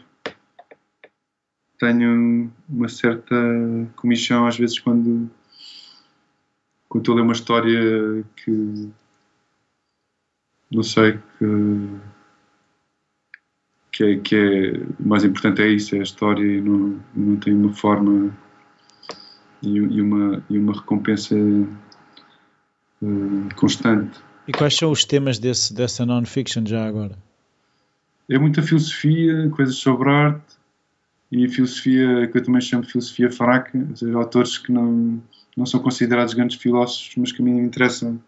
tenho 1.82 2.48
uma 2.68 2.88
certa 2.88 3.34
comichão 3.96 4.46
às 4.46 4.56
vezes 4.56 4.78
quando 4.78 5.28
a 6.99 7.14
ler 7.14 7.22
uma 7.22 7.32
história 7.32 8.24
que 8.36 8.90
não 10.70 10.82
sei 10.82 11.18
que 11.38 12.01
que 13.93 14.05
é, 14.05 14.16
que 14.16 14.34
é 14.34 14.72
o 14.99 15.07
mais 15.07 15.22
importante 15.22 15.62
é 15.62 15.68
isso, 15.68 15.95
é 15.95 16.01
a 16.01 16.03
história 16.03 16.43
e 16.43 16.61
não, 16.61 16.99
não 17.14 17.36
tem 17.36 17.55
uma 17.55 17.72
forma 17.74 18.36
e, 19.62 19.76
e 19.76 20.01
uma, 20.01 20.43
e 20.49 20.59
uma 20.59 20.72
recompensa 20.72 21.36
uh, 21.36 21.68
constante. 23.55 24.18
E 24.49 24.53
quais 24.53 24.74
são 24.74 24.90
os 24.90 25.05
temas 25.05 25.38
desse, 25.38 25.74
dessa 25.74 26.07
non-fiction 26.07 26.64
já 26.66 26.86
agora? 26.86 27.16
É 28.28 28.38
muita 28.38 28.62
filosofia, 28.62 29.51
coisas 29.51 29.76
sobre 29.76 30.11
arte, 30.11 30.57
e 31.30 31.49
filosofia, 31.49 32.26
que 32.28 32.38
eu 32.38 32.43
também 32.43 32.61
chamo 32.61 32.82
de 32.82 32.90
filosofia 32.93 33.30
fraca, 33.30 33.78
ou 33.78 33.97
seja, 33.97 34.16
autores 34.16 34.59
que 34.59 34.72
não, 34.72 35.22
não 35.57 35.66
são 35.66 35.80
considerados 35.80 36.34
grandes 36.34 36.57
filósofos, 36.57 37.14
mas 37.16 37.32
que 37.32 37.42
a 37.42 37.44
mim 37.44 37.55
me 37.55 37.66
interessam, 37.66 38.22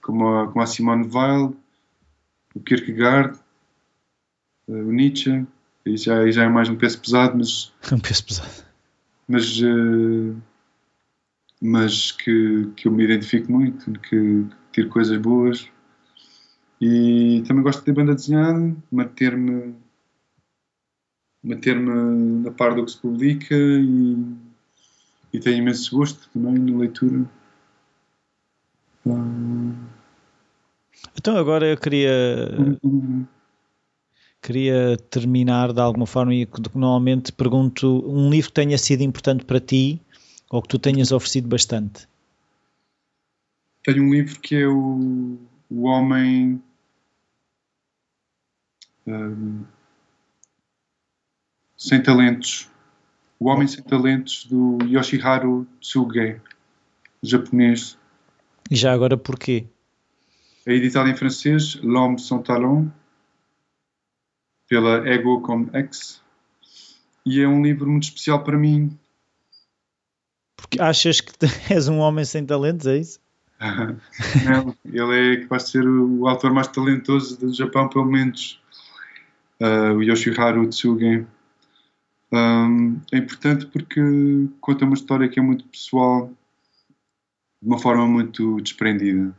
como 0.00 0.28
a, 0.28 0.46
como 0.48 0.62
a 0.62 0.66
Simone 0.66 1.08
Weil, 1.08 1.54
o 2.54 2.60
Kierkegaard, 2.60 3.38
eh, 4.68 4.72
o 4.72 4.92
Nietzsche, 4.92 5.46
e 5.84 5.96
já, 5.96 6.28
já 6.30 6.44
é 6.44 6.48
mais 6.48 6.68
um 6.68 6.76
peso 6.76 7.00
pesado, 7.00 7.36
mas... 7.36 7.72
Um 7.92 7.98
peso 7.98 8.24
pesado. 8.24 8.64
Mas, 9.28 9.60
uh, 9.60 10.36
mas 11.60 12.12
que, 12.12 12.70
que 12.76 12.88
eu 12.88 12.92
me 12.92 13.04
identifico 13.04 13.50
muito, 13.50 13.92
que, 14.00 14.08
que 14.08 14.46
tiro 14.72 14.88
coisas 14.88 15.18
boas. 15.18 15.68
E 16.80 17.42
também 17.46 17.62
gosto 17.62 17.80
de 17.80 17.86
ter 17.86 17.92
banda 17.92 18.14
desenhada, 18.14 18.76
manter-me 18.90 19.74
manter-me 21.46 22.42
na 22.42 22.50
par 22.50 22.74
do 22.74 22.84
que 22.84 22.90
se 22.90 22.98
publica 22.98 23.54
e, 23.54 24.16
e 25.32 25.40
tenho 25.40 25.58
imenso 25.58 25.96
gosto 25.96 26.28
também 26.30 26.54
na 26.54 26.78
leitura. 26.78 27.24
Então 31.16 31.36
agora 31.36 31.66
eu 31.66 31.76
queria 31.76 32.48
queria 34.42 34.96
terminar 35.10 35.72
de 35.72 35.80
alguma 35.80 36.06
forma 36.06 36.34
e 36.34 36.48
normalmente 36.74 37.32
pergunto 37.32 38.04
um 38.08 38.30
livro 38.30 38.50
que 38.50 38.54
tenha 38.54 38.78
sido 38.78 39.02
importante 39.02 39.44
para 39.44 39.60
ti 39.60 40.00
ou 40.50 40.62
que 40.62 40.68
tu 40.68 40.78
tenhas 40.78 41.12
oferecido 41.12 41.48
bastante. 41.48 42.08
Tenho 43.82 44.04
um 44.04 44.10
livro 44.10 44.40
que 44.40 44.54
é 44.56 44.66
o, 44.66 45.38
o 45.70 45.82
Homem 45.82 46.62
um, 49.06 49.64
Sem 51.76 52.02
Talentos. 52.02 52.68
O 53.38 53.48
Homem 53.48 53.68
Sem 53.68 53.82
Talentos 53.82 54.46
do 54.46 54.78
Yoshiharu 54.82 55.66
Tsuge, 55.80 56.40
japonês. 57.22 57.98
E 58.70 58.76
já 58.76 58.92
agora 58.92 59.16
porquê? 59.16 59.66
É 60.64 60.72
editado 60.72 61.08
em 61.08 61.16
francês, 61.16 61.76
L'Homme 61.82 62.18
Sans 62.18 62.42
Talent, 62.42 62.90
pela 64.68 65.08
Ego 65.08 65.42
X. 65.72 66.20
E 67.24 67.40
é 67.40 67.48
um 67.48 67.62
livro 67.62 67.88
muito 67.88 68.04
especial 68.04 68.42
para 68.42 68.56
mim. 68.56 68.98
Porque 70.56 70.80
achas 70.80 71.20
que 71.20 71.32
és 71.72 71.88
um 71.88 71.98
homem 71.98 72.24
sem 72.24 72.44
talentos, 72.44 72.86
é 72.86 72.98
isso? 72.98 73.20
Não, 73.60 74.74
ele 74.84 75.34
é 75.34 75.40
capaz 75.42 75.64
de 75.64 75.70
ser 75.70 75.88
o 75.88 76.26
autor 76.26 76.52
mais 76.52 76.68
talentoso 76.68 77.38
do 77.38 77.54
Japão, 77.54 77.88
pelo 77.88 78.04
menos. 78.04 78.60
Uh, 79.60 79.94
o 79.96 80.02
Yoshiharu 80.02 80.68
Tsuge. 80.68 81.26
Um, 82.32 83.00
é 83.12 83.18
importante 83.18 83.66
porque 83.66 84.00
conta 84.60 84.84
uma 84.84 84.94
história 84.94 85.28
que 85.28 85.38
é 85.38 85.42
muito 85.42 85.64
pessoal, 85.66 86.30
de 87.62 87.68
uma 87.68 87.78
forma 87.78 88.06
muito 88.06 88.60
desprendida 88.60 89.34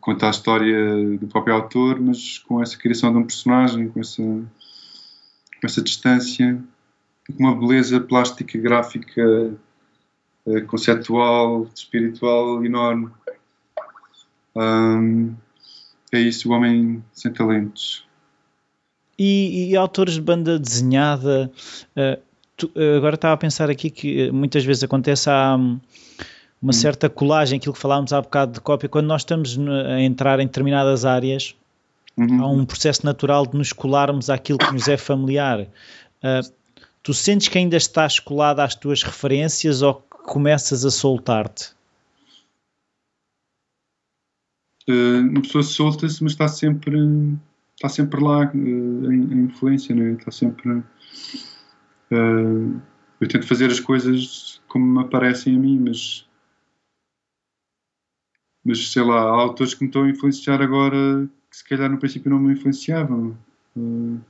conta 0.00 0.26
a 0.26 0.30
história 0.30 1.16
do 1.18 1.26
próprio 1.26 1.54
autor, 1.54 2.00
mas 2.00 2.38
com 2.38 2.62
essa 2.62 2.76
criação 2.76 3.12
de 3.12 3.18
um 3.18 3.24
personagem, 3.24 3.88
com 3.88 4.00
essa, 4.00 4.22
com 4.22 5.64
essa 5.64 5.82
distância, 5.82 6.62
com 7.26 7.44
uma 7.44 7.54
beleza 7.54 8.00
plástica, 8.00 8.58
gráfica, 8.58 9.54
eh, 10.46 10.60
conceptual, 10.62 11.68
espiritual 11.74 12.64
enorme. 12.64 13.10
Um, 14.54 15.34
é 16.12 16.20
isso, 16.20 16.48
o 16.48 16.52
homem 16.52 17.02
sem 17.12 17.32
talentos. 17.32 18.07
E, 19.18 19.70
e 19.70 19.76
autores 19.76 20.14
de 20.14 20.20
banda 20.20 20.58
desenhada, 20.58 21.50
uh, 21.96 22.22
tu, 22.56 22.70
agora 22.96 23.16
estava 23.16 23.34
a 23.34 23.36
pensar 23.36 23.68
aqui 23.68 23.90
que 23.90 24.30
muitas 24.30 24.64
vezes 24.64 24.84
acontece 24.84 25.28
há 25.28 25.56
uma 25.56 25.80
hum. 26.62 26.72
certa 26.72 27.08
colagem, 27.08 27.58
aquilo 27.58 27.74
que 27.74 27.80
falávamos 27.80 28.12
há 28.12 28.20
bocado 28.20 28.52
de 28.52 28.60
cópia, 28.60 28.88
quando 28.88 29.06
nós 29.06 29.22
estamos 29.22 29.58
a 29.58 30.00
entrar 30.00 30.38
em 30.40 30.46
determinadas 30.46 31.04
áreas, 31.04 31.54
uhum. 32.16 32.42
há 32.42 32.48
um 32.48 32.64
processo 32.64 33.06
natural 33.06 33.46
de 33.46 33.56
nos 33.56 33.72
colarmos 33.72 34.28
àquilo 34.28 34.58
que 34.58 34.72
nos 34.72 34.88
é 34.88 34.96
familiar. 34.96 35.60
Uh, 35.62 36.52
tu 37.02 37.14
sentes 37.14 37.48
que 37.48 37.58
ainda 37.58 37.76
estás 37.76 38.18
colado 38.18 38.60
às 38.60 38.74
tuas 38.74 39.02
referências 39.02 39.82
ou 39.82 39.94
que 39.94 40.18
começas 40.24 40.84
a 40.84 40.90
soltar-te? 40.90 41.70
Uh, 44.88 45.20
uma 45.30 45.42
pessoa 45.42 45.62
solta-se, 45.62 46.22
mas 46.22 46.32
está 46.32 46.48
sempre, 46.48 46.96
está 47.78 47.88
sempre 47.88 48.20
lá 48.20 48.50
uh, 48.52 48.56
em, 48.56 49.32
em, 49.32 49.44
influência, 49.44 49.94
não 49.94 50.02
é? 50.02 50.12
está 50.12 50.32
sempre. 50.32 50.82
Uh, 52.10 52.80
eu 53.20 53.28
tento 53.28 53.46
fazer 53.46 53.70
as 53.70 53.78
coisas 53.78 54.60
como 54.66 54.84
me 54.84 55.00
aparecem 55.00 55.56
a 55.56 55.58
mim, 55.58 55.78
mas 55.86 56.26
mas 58.64 58.90
sei 58.90 59.02
lá, 59.02 59.20
há 59.20 59.30
autores 59.30 59.72
que 59.72 59.82
me 59.82 59.88
estão 59.88 60.02
a 60.02 60.10
influenciar 60.10 60.60
agora 60.60 61.30
que 61.48 61.56
se 61.56 61.64
calhar 61.64 61.88
no 61.88 61.98
princípio 61.98 62.30
não 62.30 62.38
me 62.38 62.52
influenciavam. 62.52 63.38
Uh, 63.76 64.20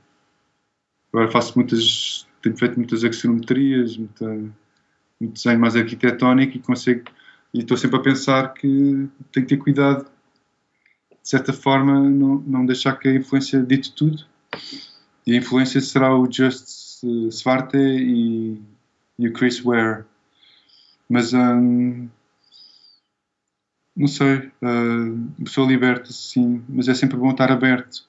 agora 1.11 1.29
faço 1.31 1.57
muitas, 1.57 2.27
tenho 2.41 2.55
feito 2.55 2.77
muitas 2.77 3.03
axonometrias, 3.03 3.97
muita, 3.97 4.27
muito 5.19 5.33
desenho 5.33 5.59
mais 5.59 5.75
arquitetónico 5.75 6.55
e 6.55 6.59
consigo, 6.59 7.03
e 7.53 7.59
estou 7.59 7.75
sempre 7.75 7.97
a 7.97 8.01
pensar 8.01 8.53
que 8.53 9.09
tenho 9.31 9.45
que 9.45 9.55
ter 9.55 9.57
cuidado, 9.57 10.09
de 11.21 11.29
certa 11.29 11.53
forma, 11.53 11.99
não, 12.09 12.35
não 12.39 12.65
deixar 12.65 12.97
que 12.97 13.07
a 13.07 13.15
influência 13.15 13.61
dite 13.61 13.93
tudo. 13.93 14.25
E 15.25 15.33
a 15.33 15.37
influência 15.37 15.79
será 15.81 16.15
o 16.15 16.31
Just 16.31 17.03
Svarte 17.31 17.77
e, 17.77 18.59
e 19.17 19.27
o 19.27 19.33
Chris 19.33 19.59
Ware. 19.59 20.05
Mas 21.07 21.33
um, 21.33 22.07
não 23.95 24.07
sei, 24.07 24.37
uh, 24.37 25.31
a 25.41 25.43
pessoa 25.43 25.67
liberta-se 25.67 26.31
sim, 26.31 26.63
mas 26.69 26.87
é 26.87 26.93
sempre 26.93 27.17
bom 27.17 27.31
estar 27.31 27.51
aberto 27.51 28.07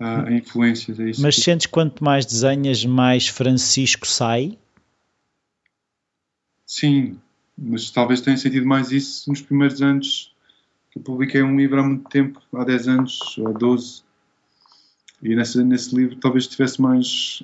uh, 0.00 0.26
a 0.26 0.32
influências. 0.32 0.98
É 0.98 1.04
mas 1.20 1.36
que... 1.36 1.42
sentes 1.42 1.66
quanto 1.66 2.02
mais 2.02 2.26
desenhas, 2.26 2.84
mais 2.84 3.28
Francisco 3.28 4.06
sai? 4.06 4.58
Sim, 6.66 7.20
mas 7.56 7.90
talvez 7.90 8.20
tenha 8.20 8.36
sentido 8.36 8.66
mais 8.66 8.90
isso 8.90 9.30
nos 9.30 9.40
primeiros 9.40 9.80
anos 9.80 10.34
que 10.96 11.00
publiquei 11.00 11.42
um 11.42 11.58
livro 11.58 11.78
há 11.78 11.82
muito 11.82 12.08
tempo, 12.08 12.40
há 12.54 12.64
10 12.64 12.88
anos 12.88 13.38
ou 13.38 13.52
12, 13.52 14.02
e 15.22 15.36
nesse, 15.36 15.62
nesse 15.62 15.94
livro 15.94 16.16
talvez 16.16 16.44
estivesse 16.44 16.80
mais 16.80 17.42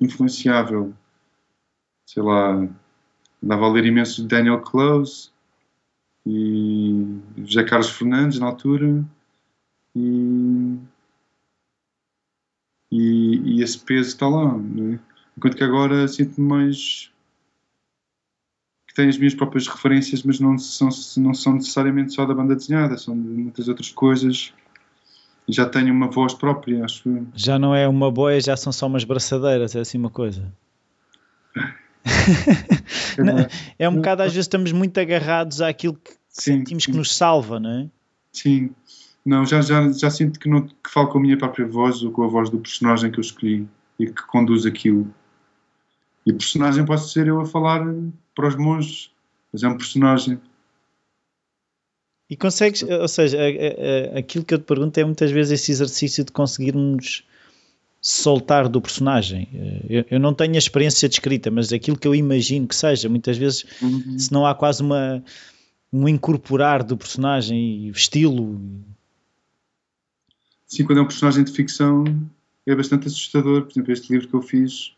influenciável. 0.00 0.94
Sei 2.06 2.22
lá, 2.22 2.66
andava 3.42 3.66
a 3.66 3.70
ler 3.70 3.84
imenso 3.84 4.26
Daniel 4.26 4.62
Close 4.62 5.30
e 6.24 7.18
José 7.44 7.64
Carlos 7.64 7.90
Fernandes 7.90 8.38
na 8.38 8.46
altura 8.46 9.04
e, 9.94 10.78
e, 12.90 13.56
e 13.56 13.62
esse 13.62 13.78
peso 13.78 14.08
está 14.08 14.26
lá 14.26 14.56
é? 14.56 14.98
enquanto 15.36 15.56
que 15.56 15.64
agora 15.64 16.08
sinto-me 16.08 16.48
mais 16.48 17.12
que 18.94 19.00
tenho 19.02 19.08
as 19.08 19.18
minhas 19.18 19.34
próprias 19.34 19.66
referências 19.66 20.22
mas 20.22 20.40
não 20.40 20.56
são, 20.58 20.88
não 21.18 21.34
são 21.34 21.54
necessariamente 21.54 22.14
só 22.14 22.24
da 22.24 22.34
banda 22.34 22.54
desenhada 22.54 22.96
são 22.96 23.14
de 23.14 23.28
muitas 23.28 23.68
outras 23.68 23.90
coisas 23.90 24.52
e 25.46 25.52
já 25.52 25.66
tenho 25.66 25.92
uma 25.92 26.08
voz 26.08 26.34
própria 26.34 26.84
acho 26.84 27.26
já 27.34 27.58
não 27.58 27.74
é 27.74 27.86
uma 27.88 28.10
boia 28.10 28.40
já 28.40 28.56
são 28.56 28.72
só 28.72 28.86
umas 28.86 29.04
braçadeiras 29.04 29.74
é 29.74 29.80
assim 29.80 29.98
uma 29.98 30.10
coisa 30.10 30.52
é 33.78 33.88
um 33.88 33.96
bocado, 33.96 34.22
às 34.22 34.32
vezes, 34.32 34.44
estamos 34.44 34.72
muito 34.72 34.98
agarrados 34.98 35.60
àquilo 35.60 35.94
que 35.94 36.12
sim, 36.28 36.58
sentimos 36.58 36.84
sim. 36.84 36.92
que 36.92 36.98
nos 36.98 37.14
salva, 37.14 37.58
não 37.58 37.70
é? 37.70 37.86
Sim. 38.32 38.70
Não, 39.24 39.46
já, 39.46 39.62
já, 39.62 39.90
já 39.90 40.10
sinto 40.10 40.38
que, 40.38 40.48
não, 40.48 40.62
que 40.62 40.90
falo 40.90 41.08
com 41.08 41.18
a 41.18 41.20
minha 41.20 41.38
própria 41.38 41.66
voz 41.66 42.02
ou 42.02 42.10
com 42.10 42.22
a 42.24 42.26
voz 42.26 42.50
do 42.50 42.58
personagem 42.58 43.10
que 43.10 43.18
eu 43.18 43.22
escolhi 43.22 43.66
e 43.98 44.06
que 44.06 44.22
conduz 44.26 44.66
aquilo. 44.66 45.08
E 46.26 46.32
o 46.32 46.36
personagem 46.36 46.84
pode 46.84 47.10
ser 47.10 47.26
eu 47.26 47.40
a 47.40 47.46
falar 47.46 47.84
para 48.34 48.48
os 48.48 48.56
monges, 48.56 49.10
mas 49.52 49.62
é 49.62 49.68
um 49.68 49.76
personagem. 49.76 50.40
E 52.28 52.36
consegues, 52.36 52.82
ou 52.82 53.08
seja, 53.08 53.38
aquilo 54.16 54.44
que 54.44 54.54
eu 54.54 54.58
te 54.58 54.64
pergunto 54.64 54.98
é 54.98 55.04
muitas 55.04 55.30
vezes 55.30 55.60
esse 55.60 55.72
exercício 55.72 56.24
de 56.24 56.32
conseguirmos 56.32 57.24
soltar 58.00 58.68
do 58.68 58.80
personagem. 58.80 59.48
Eu, 59.88 60.04
eu, 60.10 60.20
não 60.20 60.34
tenho 60.34 60.54
a 60.54 60.58
experiência 60.58 61.08
de 61.08 61.14
escrita, 61.14 61.50
mas 61.50 61.72
aquilo 61.72 61.98
que 61.98 62.08
eu 62.08 62.14
imagino 62.14 62.66
que 62.66 62.76
seja, 62.76 63.08
muitas 63.08 63.36
vezes, 63.36 63.64
uhum. 63.80 64.18
se 64.18 64.32
não 64.32 64.46
há 64.46 64.54
quase 64.54 64.82
uma, 64.82 65.22
um 65.92 66.08
incorporar 66.08 66.82
do 66.82 66.96
personagem 66.96 67.86
e 67.86 67.90
estilo. 67.90 68.60
Sim, 70.66 70.84
quando 70.84 70.98
é 70.98 71.02
um 71.02 71.06
personagem 71.06 71.44
de 71.44 71.52
ficção 71.52 72.04
é 72.66 72.74
bastante 72.74 73.06
assustador. 73.06 73.62
Por 73.62 73.72
exemplo, 73.72 73.92
este 73.92 74.12
livro 74.12 74.28
que 74.28 74.34
eu 74.34 74.42
fiz, 74.42 74.92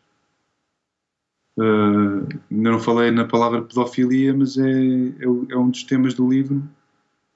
uh, 1.57 2.27
ainda 2.51 2.71
não 2.71 2.79
falei 2.79 3.11
na 3.11 3.25
palavra 3.25 3.61
pedofilia, 3.61 4.33
mas 4.33 4.57
é, 4.57 4.69
é, 4.69 5.25
é 5.49 5.57
um 5.57 5.69
dos 5.69 5.83
temas 5.83 6.13
do 6.13 6.29
livro, 6.29 6.63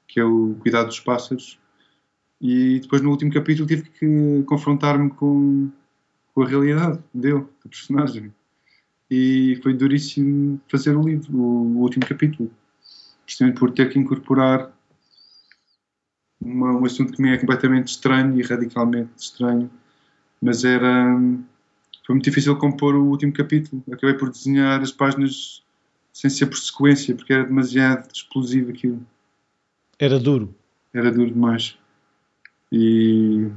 que 0.07 0.19
é 0.19 0.23
o 0.23 0.55
cuidado 0.61 0.87
dos 0.87 0.99
pássaros 0.99 1.59
e 2.41 2.79
depois 2.79 3.03
no 3.03 3.11
último 3.11 3.31
capítulo 3.31 3.67
tive 3.67 3.83
que 3.83 4.43
confrontar-me 4.47 5.11
com, 5.11 5.69
com 6.33 6.41
a 6.41 6.47
realidade 6.47 6.99
dele, 7.13 7.45
do 7.63 7.69
personagem. 7.69 8.33
E 9.09 9.59
foi 9.61 9.75
duríssimo 9.75 10.59
fazer 10.67 10.97
o 10.97 11.03
livro, 11.03 11.37
o, 11.37 11.77
o 11.77 11.81
último 11.81 12.03
capítulo. 12.03 12.51
Justamente 13.27 13.59
por 13.59 13.71
ter 13.71 13.89
que 13.89 13.99
incorporar 13.99 14.75
uma, 16.41 16.71
um 16.71 16.83
assunto 16.83 17.13
que 17.13 17.21
me 17.21 17.31
é 17.31 17.37
completamente 17.37 17.89
estranho 17.89 18.39
e 18.39 18.41
radicalmente 18.41 19.11
estranho, 19.17 19.69
mas 20.41 20.63
era. 20.63 21.15
Foi 22.05 22.15
muito 22.15 22.25
difícil 22.25 22.55
compor 22.57 22.95
o 22.95 23.05
último 23.05 23.31
capítulo. 23.31 23.83
Acabei 23.91 24.15
por 24.15 24.29
desenhar 24.29 24.81
as 24.81 24.91
páginas 24.91 25.63
sem 26.11 26.29
ser 26.29 26.47
por 26.47 26.57
sequência, 26.57 27.15
porque 27.15 27.33
era 27.33 27.45
demasiado 27.45 28.07
explosivo 28.13 28.71
aquilo. 28.71 29.05
Era 29.97 30.19
duro. 30.19 30.53
Era 30.93 31.11
duro 31.11 31.31
demais. 31.31 31.77
E 32.71 33.47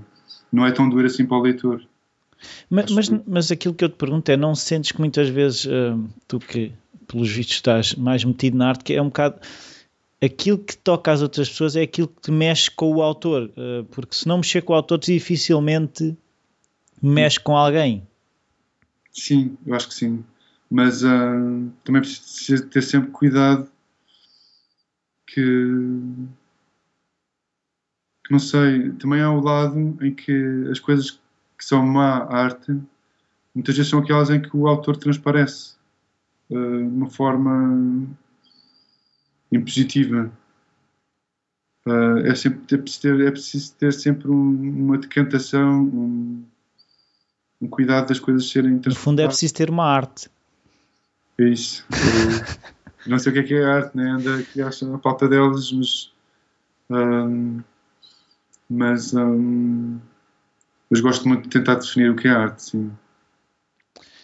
não 0.53 0.67
é 0.67 0.73
tão 0.73 0.89
duro 0.89 1.07
assim 1.07 1.25
para 1.25 1.39
o 1.39 1.43
leitor. 1.43 1.83
Mas, 2.69 2.91
mas, 2.91 3.09
mas, 3.27 3.51
aquilo 3.51 3.75
que 3.75 3.85
eu 3.85 3.89
te 3.89 3.97
pergunto 3.97 4.29
é: 4.31 4.37
não 4.37 4.55
sentes 4.55 4.93
que 4.93 5.01
muitas 5.01 5.29
vezes 5.29 5.65
uh, 5.65 6.05
tu 6.29 6.39
que, 6.39 6.73
pelos 7.07 7.31
vistos, 7.31 7.57
estás 7.57 7.95
mais 7.95 8.23
metido 8.25 8.57
na 8.57 8.69
arte, 8.69 8.85
que 8.85 8.93
é 8.93 9.01
um 9.01 9.07
bocado 9.07 9.41
aquilo 10.25 10.59
que 10.59 10.77
toca 10.77 11.13
às 11.13 11.23
outras 11.23 11.49
pessoas 11.49 11.77
é 11.77 11.83
aquilo 11.83 12.09
que 12.09 12.23
te 12.23 12.31
mexe 12.31 12.71
com 12.71 12.95
o 12.95 13.03
autor, 13.03 13.51
uh, 13.51 13.85
porque 13.91 14.15
se 14.15 14.27
não 14.27 14.39
mexer 14.39 14.63
com 14.63 14.73
o 14.73 14.77
autor, 14.77 14.99
dificilmente 14.99 16.17
mexe 17.03 17.39
com 17.39 17.57
alguém. 17.57 18.07
Sim, 19.15 19.57
eu 19.65 19.75
acho 19.75 19.89
que 19.89 19.95
sim. 19.95 20.25
Mas 20.71 21.03
uh, 21.05 21.71
também 21.85 22.03
preciso 22.03 22.69
ter 22.69 22.83
sempre 22.83 23.11
cuidado 23.11 23.71
que, 25.27 25.41
que 28.25 28.33
não 28.33 28.39
sei, 28.39 28.93
também 28.93 29.21
há 29.21 29.31
o 29.31 29.41
lado 29.41 29.79
em 30.05 30.15
que 30.15 30.33
as 30.71 30.81
coisas 30.81 31.13
que 31.57 31.65
são 31.65 31.85
má 31.87 32.25
arte, 32.25 32.73
muitas 33.55 33.77
vezes 33.77 33.91
são 33.91 34.01
aquelas 34.01 34.31
em 34.31 34.41
que 34.43 34.57
o 34.57 34.67
autor 34.67 34.97
transparece 34.97 35.77
uh, 36.51 36.79
de 36.79 36.97
uma 36.97 37.11
forma 37.11 38.09
impositiva. 39.53 40.33
Uh, 41.87 42.19
é, 42.27 42.35
sempre, 42.35 42.75
é, 42.75 42.79
preciso 42.79 43.03
ter, 43.03 43.21
é 43.27 43.31
preciso 43.31 43.75
ter 43.77 43.93
sempre 43.93 44.29
um, 44.31 44.85
uma 44.85 44.97
decantação, 44.99 45.83
um, 45.83 46.45
um, 47.61 47.69
cuidado 47.69 48.09
das 48.09 48.21
coisas 48.21 48.49
serem 48.49 48.81
No 48.85 48.95
fundo 48.95 49.21
é 49.21 49.27
preciso 49.27 49.55
ter 49.55 49.71
uma 49.71 49.87
arte. 49.87 50.29
É 51.39 51.49
isso. 51.49 51.87
Não 53.07 53.19
sei 53.19 53.31
o 53.31 53.35
que 53.35 53.41
é 53.41 53.43
que 53.43 53.55
é 53.55 53.65
arte, 53.65 53.97
né? 53.97 54.11
anda 54.11 54.39
aqui 54.39 54.63
acho 54.63 54.95
a 54.95 54.99
pauta 54.99 55.29
delas, 55.29 55.73
mas. 55.73 56.13
Um, 56.91 57.61
mas 58.69 59.15
um, 59.15 59.99
mas 60.91 61.01
gosto 61.01 61.27
muito 61.29 61.45
de 61.45 61.49
tentar 61.49 61.77
definir 61.77 62.11
o 62.11 62.17
que 62.17 62.29
é 62.29 62.31
arte, 62.31 62.63
sim. 62.63 62.93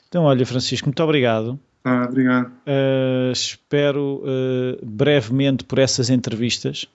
Então, 0.08 0.24
olha, 0.24 0.44
Francisco, 0.44 0.88
muito 0.88 1.02
obrigado. 1.02 1.58
Ah, 1.84 2.04
obrigado. 2.08 2.52
Uh, 2.66 3.32
espero 3.32 4.22
uh, 4.22 4.84
brevemente 4.84 5.64
por 5.64 5.78
essas 5.78 6.10
entrevistas. 6.10 6.86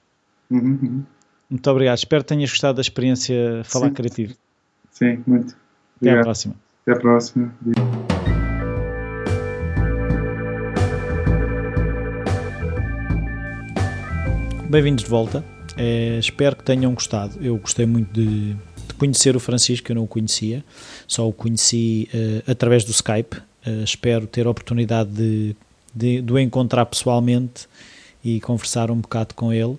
Uhum, 0.50 0.80
uhum. 0.82 1.04
Muito 1.50 1.70
obrigado. 1.72 1.98
Espero 1.98 2.24
que 2.24 2.30
tenhas 2.30 2.50
gostado 2.50 2.76
da 2.76 2.82
experiência 2.82 3.64
Falar 3.64 3.88
sim. 3.88 3.94
Criativo. 3.94 4.36
Sim, 4.92 5.24
muito. 5.26 5.56
Obrigado. 5.98 6.20
Até 6.20 6.20
à 6.20 6.24
próxima. 6.24 6.56
Até 6.82 6.92
à 6.92 7.00
próxima. 7.00 7.56
Bem-vindos 14.70 15.04
de 15.06 15.10
volta. 15.10 15.44
É, 15.78 16.18
espero 16.20 16.56
que 16.56 16.64
tenham 16.64 16.94
gostado. 16.94 17.38
Eu 17.42 17.58
gostei 17.58 17.86
muito 17.86 18.12
de, 18.14 18.54
de, 18.54 18.94
conhecer 18.98 19.36
o 19.36 19.40
Francisco, 19.40 19.92
eu 19.92 19.96
não 19.96 20.04
o 20.04 20.08
conhecia, 20.08 20.64
só 21.08 21.28
o 21.28 21.34
conheci 21.34 22.10
uh, 22.14 22.52
através 22.52 22.84
do 22.84 22.92
Skype. 22.92 23.38
Uh, 23.66 23.84
espero 23.84 24.28
ter 24.28 24.48
a 24.48 24.50
oportunidade 24.50 25.12
de, 25.12 25.56
de, 25.94 26.22
de, 26.22 26.34
o 26.34 26.38
encontrar 26.38 26.86
pessoalmente 26.86 27.68
e 28.24 28.42
conversar 28.42 28.92
um 28.92 28.98
bocado 28.98 29.34
com 29.34 29.54
ele. 29.54 29.78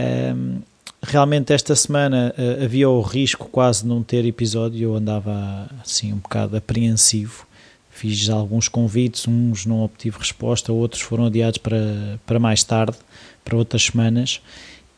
Um, 0.00 0.60
realmente, 1.02 1.52
esta 1.52 1.74
semana 1.74 2.34
uh, 2.38 2.64
havia 2.64 2.88
o 2.88 3.00
risco 3.00 3.48
quase 3.48 3.82
de 3.82 3.88
não 3.88 4.02
ter 4.02 4.24
episódio, 4.24 4.84
eu 4.84 4.94
andava 4.94 5.68
assim 5.82 6.12
um 6.12 6.18
bocado 6.18 6.56
apreensivo. 6.56 7.46
Fiz 7.90 8.30
alguns 8.30 8.68
convites, 8.68 9.28
uns 9.28 9.66
não 9.66 9.82
obtive 9.82 10.18
resposta, 10.18 10.72
outros 10.72 11.02
foram 11.02 11.26
adiados 11.26 11.58
para, 11.58 12.18
para 12.24 12.38
mais 12.38 12.64
tarde, 12.64 12.96
para 13.44 13.56
outras 13.56 13.82
semanas 13.82 14.40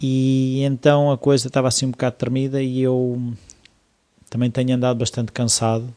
e 0.07 0.63
então 0.65 1.11
a 1.11 1.17
coisa 1.17 1.47
estava 1.47 1.69
assim 1.69 1.87
um 1.87 1.91
bocado 1.91 2.17
tremida 2.17 2.63
e 2.63 2.83
eu 2.83 3.33
também 4.29 4.51
tenho 4.51 4.75
andado 4.75 4.99
bastante 4.99 5.33
cansado 5.33 5.95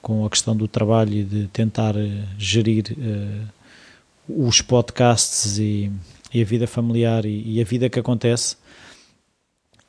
com 0.00 0.24
a 0.24 0.30
questão 0.30 0.56
do 0.56 0.66
trabalho 0.66 1.12
e 1.12 1.22
de 1.22 1.48
tentar 1.48 1.94
uh, 1.94 2.24
gerir 2.38 2.96
uh, 2.96 4.46
os 4.46 4.62
podcasts 4.62 5.58
e, 5.58 5.92
e, 6.32 6.40
a 6.40 6.44
vida 6.44 6.66
familiar 6.66 7.26
e, 7.26 7.42
e, 7.56 7.60
a 7.60 7.64
vida 7.64 7.90
que 7.90 7.98
acontece 7.98 8.56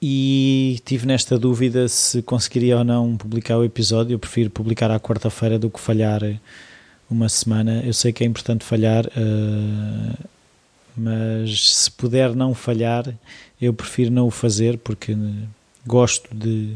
e 0.06 0.82
tive 0.84 1.08
nesta 1.08 1.40
dúvida 1.40 1.88
se 1.88 2.22
conseguiria 2.22 2.78
ou 2.78 2.84
não 2.84 3.16
publicar 3.16 3.58
o 3.58 3.64
episódio, 3.64 4.16
eu 4.16 4.20
prefiro 4.20 4.50
publicar 4.50 4.92
à 4.92 5.00
quarta-feira 5.00 5.58
do 5.58 5.70
que 5.70 5.80
falhar 5.80 6.20
uma 7.10 7.30
semana, 7.30 7.82
eu 7.86 7.94
sei 7.94 8.12
que 8.12 8.22
é 8.22 8.28
importante 8.28 8.66
falhar 8.66 9.06
uh, 9.06 10.28
mas 10.98 11.74
se 11.74 11.90
puder 11.90 12.36
não 12.36 12.54
falhar, 12.54 13.14
eu 13.62 13.74
prefiro 13.74 14.12
não 14.12 14.28
o 14.28 14.32
fazer 14.32 14.78
porque 14.78 15.16
gosto 15.88 16.36
de, 16.36 16.76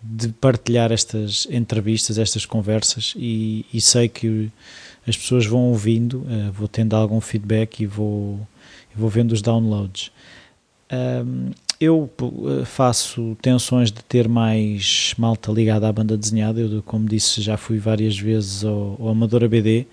de 0.00 0.28
partilhar 0.28 0.92
estas 0.92 1.48
entrevistas, 1.50 2.16
estas 2.16 2.46
conversas 2.46 3.12
e, 3.16 3.66
e, 3.74 3.80
sei 3.80 4.08
que 4.08 4.52
as 5.04 5.16
pessoas 5.16 5.46
vão 5.46 5.64
ouvindo, 5.64 6.18
uh, 6.18 6.52
vou 6.52 6.68
tendo 6.68 6.94
algum 6.94 7.20
feedback 7.20 7.80
e 7.80 7.86
vou, 7.86 8.38
vou 8.94 9.10
vendo 9.10 9.32
os 9.32 9.42
downloads. 9.42 10.12
Um, 10.92 11.50
eu 11.80 12.10
eh, 12.20 12.64
faço 12.64 13.36
tensões 13.40 13.90
de 13.92 14.02
ter 14.02 14.28
mais 14.28 15.14
malta 15.16 15.52
ligada 15.52 15.88
à 15.88 15.92
banda 15.92 16.16
desenhada. 16.16 16.60
Eu, 16.60 16.82
como 16.82 17.08
disse, 17.08 17.40
já 17.40 17.56
fui 17.56 17.78
várias 17.78 18.18
vezes 18.18 18.64
ao, 18.64 18.96
ao 19.00 19.08
Amadora 19.08 19.48
BD 19.48 19.86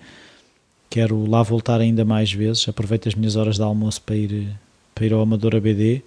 quero 0.96 1.28
lá 1.28 1.42
voltar 1.42 1.80
ainda 1.80 2.04
mais 2.04 2.32
vezes. 2.32 2.68
Aproveito 2.68 3.08
as 3.08 3.14
minhas 3.14 3.36
horas 3.36 3.56
de 3.56 3.62
almoço 3.62 4.00
para 4.02 4.16
ir, 4.16 4.48
para 4.94 5.06
ir 5.06 5.12
ao 5.12 5.20
Amador 5.20 5.54
ABD. 5.54 6.02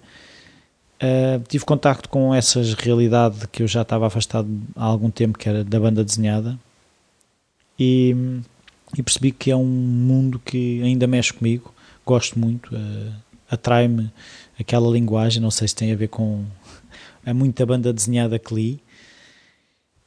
Uh, 1.02 1.42
tive 1.48 1.64
contacto 1.64 2.08
com 2.08 2.34
essa 2.34 2.60
realidade 2.78 3.48
que 3.48 3.62
eu 3.62 3.68
já 3.68 3.82
estava 3.82 4.06
afastado 4.06 4.48
há 4.76 4.84
algum 4.84 5.10
tempo, 5.10 5.38
que 5.38 5.48
era 5.48 5.64
da 5.64 5.80
banda 5.80 6.04
desenhada, 6.04 6.58
e, 7.78 8.14
e 8.98 9.02
percebi 9.02 9.32
que 9.32 9.50
é 9.50 9.56
um 9.56 9.64
mundo 9.64 10.38
que 10.44 10.82
ainda 10.82 11.06
mexe 11.06 11.32
comigo, 11.32 11.72
gosto 12.04 12.38
muito, 12.38 12.74
uh, 12.74 13.12
atrai-me 13.50 14.12
aquela 14.60 14.90
linguagem, 14.90 15.42
não 15.42 15.50
sei 15.50 15.66
se 15.66 15.74
tem 15.74 15.90
a 15.92 15.96
ver 15.96 16.08
com 16.08 16.44
a 17.24 17.34
muita 17.34 17.64
banda 17.66 17.92
desenhada 17.92 18.38
que 18.38 18.54
li, 18.54 18.82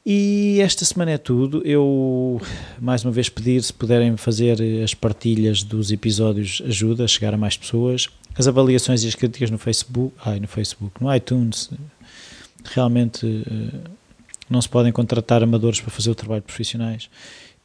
e 0.06 0.60
esta 0.60 0.84
semana 0.84 1.12
é 1.12 1.18
tudo. 1.18 1.62
Eu, 1.64 2.38
mais 2.78 3.02
uma 3.04 3.10
vez, 3.10 3.30
pedir 3.30 3.62
se 3.62 3.72
puderem 3.72 4.14
fazer 4.18 4.60
as 4.82 4.92
partilhas 4.92 5.62
dos 5.62 5.90
episódios, 5.90 6.62
ajuda 6.66 7.04
a 7.04 7.08
chegar 7.08 7.32
a 7.32 7.38
mais 7.38 7.56
pessoas. 7.56 8.08
As 8.36 8.46
avaliações 8.46 9.02
e 9.02 9.08
as 9.08 9.14
críticas 9.14 9.50
no 9.50 9.56
Facebook, 9.56 10.14
ai, 10.22 10.40
no 10.40 10.46
Facebook, 10.46 11.02
no 11.02 11.14
iTunes, 11.14 11.70
realmente 12.64 13.44
eh, 13.46 13.90
não 14.50 14.60
se 14.60 14.68
podem 14.68 14.92
contratar 14.92 15.42
amadores 15.42 15.80
para 15.80 15.90
fazer 15.90 16.10
o 16.10 16.14
trabalho 16.14 16.42
de 16.42 16.46
profissionais. 16.46 17.08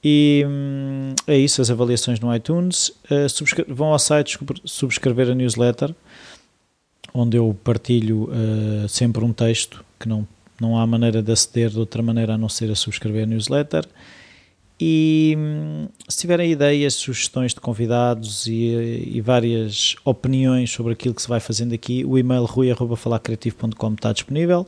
E 0.02 0.46
hum, 0.48 1.14
é 1.28 1.38
isso, 1.38 1.62
as 1.62 1.70
avaliações 1.70 2.22
no 2.22 2.34
iTunes. 2.34 2.94
Eh, 3.12 3.28
vão 3.68 3.90
ao 3.90 4.00
site 4.00 4.40
subscrever 4.64 5.30
a 5.30 5.36
newsletter, 5.36 5.94
onde 7.14 7.38
eu 7.38 7.58
partilho 7.64 8.30
uh, 8.30 8.88
sempre 8.88 9.24
um 9.24 9.34
texto 9.34 9.84
que 10.00 10.08
não 10.08 10.28
não 10.60 10.78
há 10.78 10.86
maneira 10.86 11.22
de 11.22 11.32
aceder 11.32 11.70
de 11.70 11.80
outra 11.80 12.04
maneira 12.04 12.34
a 12.34 12.38
não 12.38 12.50
ser 12.50 12.70
a 12.70 12.76
subscrever 12.76 13.24
a 13.24 13.26
newsletter. 13.26 13.86
E 14.82 15.38
se 16.08 16.20
tiverem 16.20 16.52
ideias, 16.52 16.94
sugestões 16.94 17.54
de 17.54 17.60
convidados 17.60 18.48
e, 18.48 19.12
e, 19.14 19.20
várias 19.20 19.96
opiniões 20.06 20.72
sobre 20.72 20.94
aquilo 20.94 21.14
que 21.14 21.22
se 21.22 21.28
vai 21.28 21.42
fazendo 21.42 21.74
aqui, 21.74 22.06
o 22.06 22.18
e-mail 22.18 22.46
rui.falacreativo.com 22.46 23.94
está 23.94 24.14
disponível. 24.14 24.66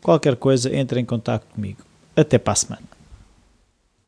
Qualquer 0.00 0.36
coisa, 0.36 0.74
entre 0.74 0.98
em 0.98 1.04
contato 1.04 1.46
comigo. 1.54 1.82
Até 2.16 2.38
para 2.38 2.54
a 2.54 2.56
semana. 2.56 2.91